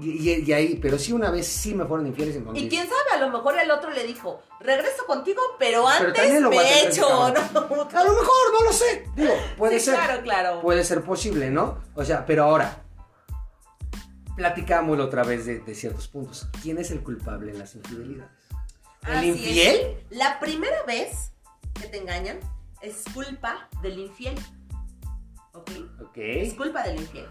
y, 0.00 0.10
y- 0.30 0.44
y 0.46 0.52
ahí, 0.52 0.78
pero 0.80 0.96
sí 0.98 1.12
una 1.12 1.30
vez 1.30 1.46
sí 1.46 1.74
me 1.74 1.84
fueron 1.84 2.06
infieles 2.06 2.36
en 2.36 2.56
Y 2.56 2.68
quién 2.68 2.86
sabe, 2.86 3.16
a 3.22 3.26
lo 3.26 3.30
mejor 3.36 3.58
el 3.58 3.70
otro 3.70 3.90
le 3.90 4.04
dijo, 4.04 4.40
regreso 4.60 5.04
contigo, 5.06 5.40
pero 5.58 5.84
Pero 5.98 6.08
antes 6.10 6.40
lo 6.40 6.46
a 6.48 6.50
me 6.50 6.56
tener 6.56 6.88
echo, 6.88 7.02
que 7.06 7.12
¿no? 7.12 7.20
A 7.20 8.04
lo 8.04 8.10
mejor, 8.12 8.52
no 8.52 8.64
lo 8.64 8.72
sé. 8.72 9.04
Digo, 9.16 9.32
puede 9.56 9.78
Sí, 9.80 9.86
ser. 9.86 9.94
Claro, 9.96 10.22
claro. 10.22 10.60
Puede 10.62 10.84
ser 10.84 11.02
posible, 11.02 11.50
¿no? 11.50 11.78
O 11.96 12.04
sea, 12.04 12.24
pero 12.26 12.44
ahora, 12.44 12.84
platicámoslo 14.38 15.04
otra 15.04 15.24
vez 15.24 15.44
de, 15.46 15.58
de 15.58 15.74
ciertos 15.74 16.06
puntos. 16.06 16.48
¿Quién 16.62 16.78
es 16.78 16.92
el 16.92 17.02
culpable 17.02 17.50
en 17.50 17.58
las 17.58 17.74
infidelidades? 17.74 18.30
¿El 19.06 19.16
Así 19.16 19.28
infiel? 19.30 19.76
es. 19.76 20.16
La 20.16 20.38
primera 20.38 20.84
vez 20.86 21.32
que 21.74 21.88
te 21.88 21.98
engañan 21.98 22.38
es 22.80 23.02
culpa 23.12 23.68
del 23.82 23.98
infiel. 23.98 24.38
¿Ok? 25.52 25.70
Ok. 26.00 26.16
Es 26.16 26.54
culpa 26.54 26.84
del 26.84 27.00
infiel. 27.00 27.26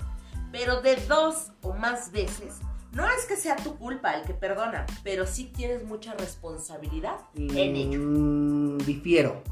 Pero 0.51 0.81
de 0.81 0.97
dos 1.07 1.51
o 1.61 1.73
más 1.73 2.11
veces, 2.11 2.55
no 2.91 3.07
es 3.07 3.25
que 3.25 3.37
sea 3.37 3.55
tu 3.55 3.77
culpa 3.77 4.13
el 4.13 4.23
que 4.23 4.33
perdona, 4.33 4.85
pero 5.03 5.25
sí 5.25 5.45
tienes 5.55 5.85
mucha 5.85 6.13
responsabilidad 6.13 7.19
en 7.35 7.75
ello. 7.75 7.99
Mm, 8.01 8.77
difiero. 8.79 9.43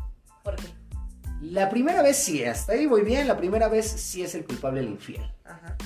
¿Por 0.43 0.57
qué? 0.57 0.67
La 1.41 1.69
primera 1.69 2.01
vez 2.01 2.17
sí, 2.17 2.43
hasta 2.43 2.73
ahí 2.73 2.85
voy 2.85 3.03
bien. 3.03 3.27
La 3.29 3.37
primera 3.37 3.69
vez 3.69 3.85
sí 3.89 4.23
es 4.23 4.35
el 4.35 4.45
culpable 4.45 4.81
el 4.81 4.89
infiel. 4.89 5.23
Ajá. 5.45 5.77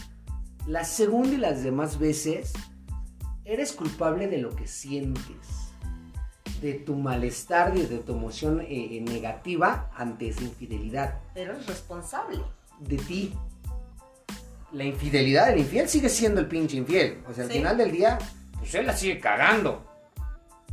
La 0.69 0.83
segunda 0.83 1.29
y 1.33 1.37
las 1.37 1.63
demás 1.63 1.97
veces, 1.97 2.53
eres 3.43 3.71
culpable 3.71 4.27
de 4.27 4.37
lo 4.37 4.55
que 4.55 4.67
sientes, 4.67 5.71
de 6.61 6.75
tu 6.75 6.93
malestar, 6.95 7.73
de, 7.73 7.87
de 7.87 7.97
tu 7.97 8.11
emoción 8.13 8.61
eh, 8.61 8.67
eh, 8.69 9.01
negativa 9.01 9.89
ante 9.97 10.29
esa 10.29 10.43
infidelidad, 10.43 11.15
Pero 11.33 11.53
es 11.57 11.65
responsable. 11.65 12.37
de 12.81 12.97
ti. 12.97 13.33
La 14.71 14.83
infidelidad 14.83 15.47
del 15.47 15.59
infiel 15.61 15.89
sigue 15.89 16.07
siendo 16.09 16.39
el 16.39 16.47
pinche 16.47 16.77
infiel. 16.77 17.23
O 17.27 17.33
sea, 17.33 17.45
al 17.45 17.49
Sí. 17.49 17.57
final 17.57 17.75
del 17.75 17.91
día, 17.91 18.19
pues 18.59 18.75
él 18.75 18.85
la 18.85 18.95
sigue 18.95 19.19
cagando. 19.19 19.83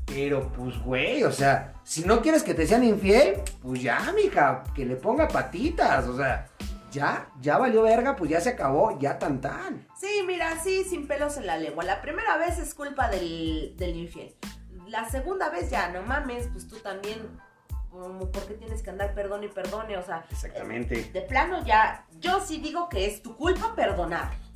Pero 0.04 0.52
pues, 0.52 0.78
güey, 0.82 1.22
o 1.24 1.32
sea, 1.32 1.72
si 1.84 2.02
no 2.04 2.20
quieres 2.20 2.42
que 2.42 2.52
te 2.52 2.66
sean 2.66 2.84
infiel, 2.84 3.36
pues 3.62 3.80
ya, 3.82 4.12
mija, 4.14 4.62
que 4.74 4.84
le 4.84 4.96
ponga 4.96 5.26
patitas. 5.26 6.06
O 6.06 6.16
sea, 6.18 6.46
ya, 6.90 7.30
ya 7.40 7.58
valió 7.58 7.82
verga, 7.82 8.16
pues 8.16 8.30
ya 8.30 8.40
se 8.40 8.50
acabó, 8.50 8.98
ya 8.98 9.18
tan 9.18 9.40
tan. 9.40 9.86
Sí, 9.98 10.22
mira, 10.26 10.58
sí, 10.62 10.84
sin 10.84 11.06
pelos 11.06 11.36
en 11.36 11.46
la 11.46 11.56
lengua. 11.58 11.84
La 11.84 12.00
primera 12.00 12.36
vez 12.36 12.58
es 12.58 12.74
culpa 12.74 13.08
del, 13.08 13.74
del 13.76 13.96
infiel. 13.96 14.34
La 14.88 15.08
segunda 15.08 15.50
vez 15.50 15.70
ya, 15.70 15.88
no 15.88 16.02
mames, 16.02 16.48
pues 16.52 16.68
tú 16.68 16.76
también, 16.76 17.18
¿por 17.90 18.46
qué 18.46 18.54
tienes 18.54 18.82
que 18.82 18.90
andar 18.90 19.14
perdón 19.14 19.44
y 19.44 19.48
perdone? 19.48 19.96
O 19.96 20.02
sea, 20.02 20.24
Exactamente. 20.30 21.00
eh, 21.00 21.10
de 21.12 21.22
plano 21.22 21.64
ya, 21.64 22.06
yo 22.20 22.40
sí 22.40 22.58
digo 22.58 22.88
que 22.88 23.06
es 23.06 23.22
tu 23.22 23.36
culpa 23.36 23.74
perdonar. 23.74 24.30
Digo, 24.30 24.46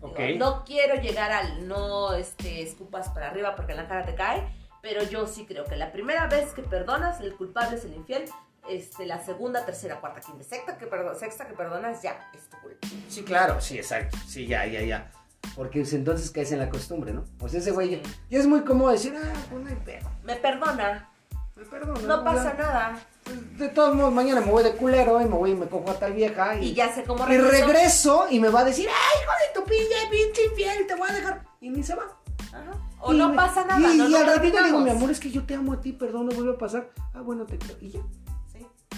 Ok. 0.00 0.20
No 0.36 0.64
quiero 0.64 0.94
llegar 1.00 1.32
al 1.32 1.66
no 1.66 2.12
este, 2.14 2.62
escupas 2.62 3.08
para 3.10 3.28
arriba 3.28 3.56
porque 3.56 3.72
en 3.72 3.78
la 3.78 3.88
cara 3.88 4.04
te 4.04 4.14
cae, 4.14 4.48
pero 4.80 5.02
yo 5.02 5.26
sí 5.26 5.44
creo 5.44 5.64
que 5.64 5.74
la 5.76 5.90
primera 5.90 6.26
vez 6.28 6.52
que 6.52 6.62
perdonas, 6.62 7.20
el 7.20 7.34
culpable 7.36 7.76
es 7.76 7.84
el 7.84 7.94
infiel. 7.94 8.24
Este, 8.68 9.06
la 9.06 9.22
segunda, 9.24 9.64
tercera, 9.64 10.00
cuarta, 10.00 10.20
quinta, 10.20 10.44
sexta 10.44 10.76
que, 10.76 10.86
perdo- 10.86 11.14
sexta 11.14 11.46
que 11.46 11.54
perdonas, 11.54 12.02
ya 12.02 12.30
es 12.34 12.48
tu 12.50 12.56
culpa. 12.58 12.86
Sí, 13.08 13.22
claro, 13.22 13.60
sí, 13.60 13.78
exacto. 13.78 14.16
Sí, 14.26 14.46
ya, 14.46 14.66
ya, 14.66 14.82
ya. 14.82 15.10
Porque 15.56 15.80
entonces 15.90 16.30
caes 16.30 16.52
en 16.52 16.58
la 16.58 16.68
costumbre, 16.68 17.12
¿no? 17.12 17.24
O 17.40 17.48
sea, 17.48 17.60
ese 17.60 17.70
güey 17.70 17.90
ya, 17.90 17.98
ya 18.28 18.38
es 18.38 18.46
muy 18.46 18.60
cómodo 18.62 18.90
decir, 18.92 19.14
ah, 19.16 19.32
pues 19.50 19.62
no 19.62 19.68
hay 19.70 19.76
pedo. 19.76 20.10
Me 20.24 20.36
perdona, 20.36 21.08
Me 21.56 21.64
perdono. 21.64 22.00
no 22.00 22.18
ya". 22.18 22.24
pasa 22.24 22.54
nada. 22.54 22.98
pues, 23.24 23.58
de 23.58 23.68
todos 23.70 23.94
modos, 23.94 24.12
mañana 24.12 24.40
me 24.40 24.50
voy 24.50 24.62
de 24.62 24.72
culero 24.72 25.20
y 25.20 25.24
me 25.24 25.34
voy 25.36 25.50
y 25.52 25.54
me 25.54 25.66
cojo 25.66 25.90
a 25.90 25.98
tal 25.98 26.12
vieja. 26.12 26.56
Y, 26.58 26.66
Y 26.70 26.74
ya 26.74 26.92
sé 26.94 27.04
cómo 27.04 27.24
y 27.24 27.28
regreso. 27.36 27.66
regreso 27.66 28.26
y 28.30 28.40
me 28.40 28.48
va 28.50 28.60
a 28.60 28.64
decir, 28.64 28.88
¡ay, 28.88 29.22
hijo 29.22 29.32
de 29.32 29.60
tu 29.60 29.66
pinche, 29.66 29.94
pinche 30.10 30.44
infiel! 30.44 30.86
Te 30.86 30.94
voy 30.94 31.08
a 31.08 31.12
dejar. 31.14 31.44
Y 31.60 31.70
ni 31.70 31.82
se 31.82 31.94
va. 31.94 32.04
Ajá. 32.52 32.72
O 33.00 33.12
Y 33.12 33.18
no 33.18 33.28
me- 33.30 33.36
pasa 33.36 33.64
nada. 33.64 33.80
Y, 33.80 33.96
no 33.96 34.06
y 34.06 34.10
lo 34.10 34.18
al 34.18 34.26
ratito 34.26 34.58
le 34.60 34.66
digo, 34.66 34.80
mi 34.80 34.90
amor, 34.90 35.10
es 35.10 35.20
que 35.20 35.30
yo 35.30 35.44
te 35.46 35.54
amo 35.54 35.72
a 35.72 35.80
ti, 35.80 35.92
perdón, 35.92 36.26
no 36.26 36.34
vuelve 36.34 36.52
a 36.54 36.58
pasar. 36.58 36.90
Ah, 37.14 37.20
bueno, 37.22 37.46
te 37.46 37.58
creo. 37.58 37.76
Y 37.80 37.90
ya. 37.90 38.00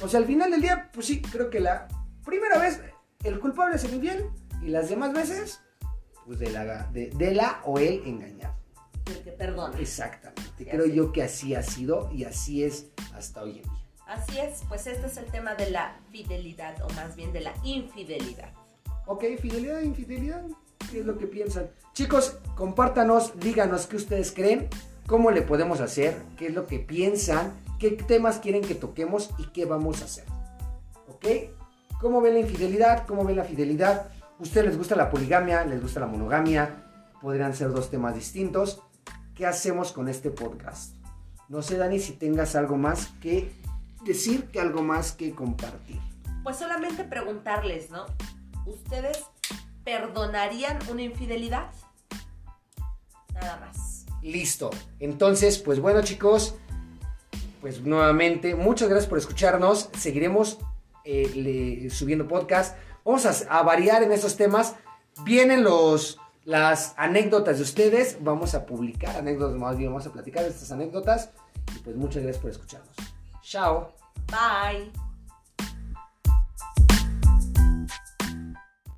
O 0.03 0.09
sea, 0.09 0.21
al 0.21 0.27
final 0.27 0.51
del 0.51 0.63
día, 0.63 0.91
pues 0.93 1.07
sí, 1.07 1.21
creo 1.21 1.51
que 1.51 1.61
la 1.61 1.89
primera 2.25 2.59
vez 2.59 2.81
el 3.25 3.39
culpable 3.39 3.77
es 3.77 3.85
el 3.85 3.95
infiel 3.95 4.27
y 4.63 4.69
las 4.69 4.89
demás 4.89 5.13
veces, 5.13 5.61
pues 6.27 6.39
de 6.39 6.51
la, 6.51 6.85
de, 6.93 7.11
de 7.11 7.35
la 7.35 7.61
o 7.65 7.79
el 7.79 8.03
engañado. 8.07 8.55
El 9.07 9.23
que 9.23 9.33
perdona. 9.33 9.79
Exactamente. 9.79 10.67
Creo 10.71 10.87
yo 10.87 11.13
que 11.13 11.23
así 11.23 11.55
ha 11.55 11.63
sido 11.63 12.11
y 12.13 12.25
así 12.25 12.65
es 12.65 12.87
hasta 13.15 13.43
hoy 13.43 13.59
en 13.59 13.63
día. 13.63 13.81
Así 14.07 14.39
es, 14.39 14.63
pues 14.69 14.87
este 14.87 15.07
es 15.07 15.17
el 15.19 15.27
tema 15.27 15.55
de 15.55 15.71
la 15.71 15.97
fidelidad, 16.11 16.83
o 16.83 16.93
más 16.95 17.15
bien 17.15 17.33
de 17.33 17.41
la 17.41 17.55
infidelidad. 17.63 18.53
Ok, 19.07 19.25
fidelidad 19.41 19.81
infidelidad. 19.83 20.43
¿Qué 20.91 21.01
es 21.01 21.07
lo 21.07 21.17
que 21.17 21.27
piensan? 21.27 21.71
Chicos, 21.93 22.39
compártanos, 22.57 23.39
díganos 23.39 23.87
qué 23.87 23.97
ustedes 23.97 24.33
creen, 24.33 24.69
cómo 25.07 25.31
le 25.31 25.43
podemos 25.43 25.81
hacer, 25.81 26.17
qué 26.37 26.49
es 26.49 26.55
lo 26.55 26.67
que 26.67 26.81
piensan, 26.81 27.53
qué 27.81 27.91
temas 27.93 28.39
quieren 28.39 28.63
que 28.63 28.75
toquemos 28.77 29.31
y 29.39 29.47
qué 29.47 29.65
vamos 29.65 30.03
a 30.03 30.05
hacer. 30.05 30.25
¿Ok? 31.09 31.27
¿Cómo 32.01 32.21
ven 32.21 32.35
la 32.35 32.41
infidelidad? 32.41 33.07
¿Cómo 33.07 33.25
ven 33.25 33.37
la 33.37 33.45
fidelidad? 33.45 34.13
¿Ustedes 34.39 34.67
les 34.67 34.79
gusta 34.79 34.95
la 34.95 35.11
poligamia? 35.11 35.65
¿Les 35.65 35.83
gusta 35.83 35.99
la 35.99 36.07
monogamia? 36.07 36.85
Podrían 37.21 37.55
ser 37.57 37.71
dos 37.73 37.91
temas 37.91 38.15
distintos. 38.15 38.83
¿Qué 39.35 39.47
hacemos 39.47 39.93
con 39.93 40.09
este 40.09 40.31
podcast? 40.31 40.95
No 41.49 41.63
sé, 41.63 41.79
Dani, 41.79 41.99
si 41.99 42.13
tengas 42.13 42.55
algo 42.55 42.77
más 42.77 43.09
que 43.23 43.51
decir, 44.05 44.51
que 44.51 44.61
algo 44.61 44.83
más 44.83 45.13
que 45.13 45.35
compartir. 45.35 45.99
Pues 46.43 46.57
solamente 46.57 47.05
preguntarles, 47.05 47.91
¿no? 47.91 48.05
¿Ustedes 48.67 49.25
perdonarían 49.85 50.79
una 50.91 51.03
infidelidad? 51.03 51.71
Nada 53.33 53.59
más. 53.59 54.05
Listo. 54.21 54.71
Entonces, 54.99 55.59
pues 55.59 55.81
bueno, 55.81 56.03
chicos, 56.03 56.57
pues 57.61 57.83
nuevamente, 57.83 58.55
muchas 58.55 58.89
gracias 58.89 59.09
por 59.09 59.19
escucharnos. 59.19 59.91
Seguiremos 59.97 60.59
eh, 61.05 61.89
subiendo 61.91 62.27
podcast. 62.27 62.77
Vamos 63.05 63.27
a, 63.27 63.63
variar 63.63 64.03
en 64.03 64.13
estos 64.13 64.37
temas. 64.37 64.77
Vienen 65.25 65.65
los 65.65 66.19
las 66.45 66.95
anécdotas 66.97 67.59
de 67.59 67.63
ustedes. 67.63 68.19
Vamos 68.21 68.55
a 68.55 68.67
publicar 68.67 69.17
anécdotas, 69.17 69.57
más 69.57 69.77
bien 69.77 69.91
vamos 69.91 70.07
a 70.07 70.13
platicar 70.13 70.43
de 70.45 70.51
estas 70.51 70.73
anécdotas. 70.73 71.31
Y 71.77 71.79
pues 71.81 71.97
muchas 71.97 72.23
gracias 72.23 72.43
por 72.43 72.51
escucharnos. 72.51 72.95
Chao. 73.43 73.93
Bye. 74.29 75.10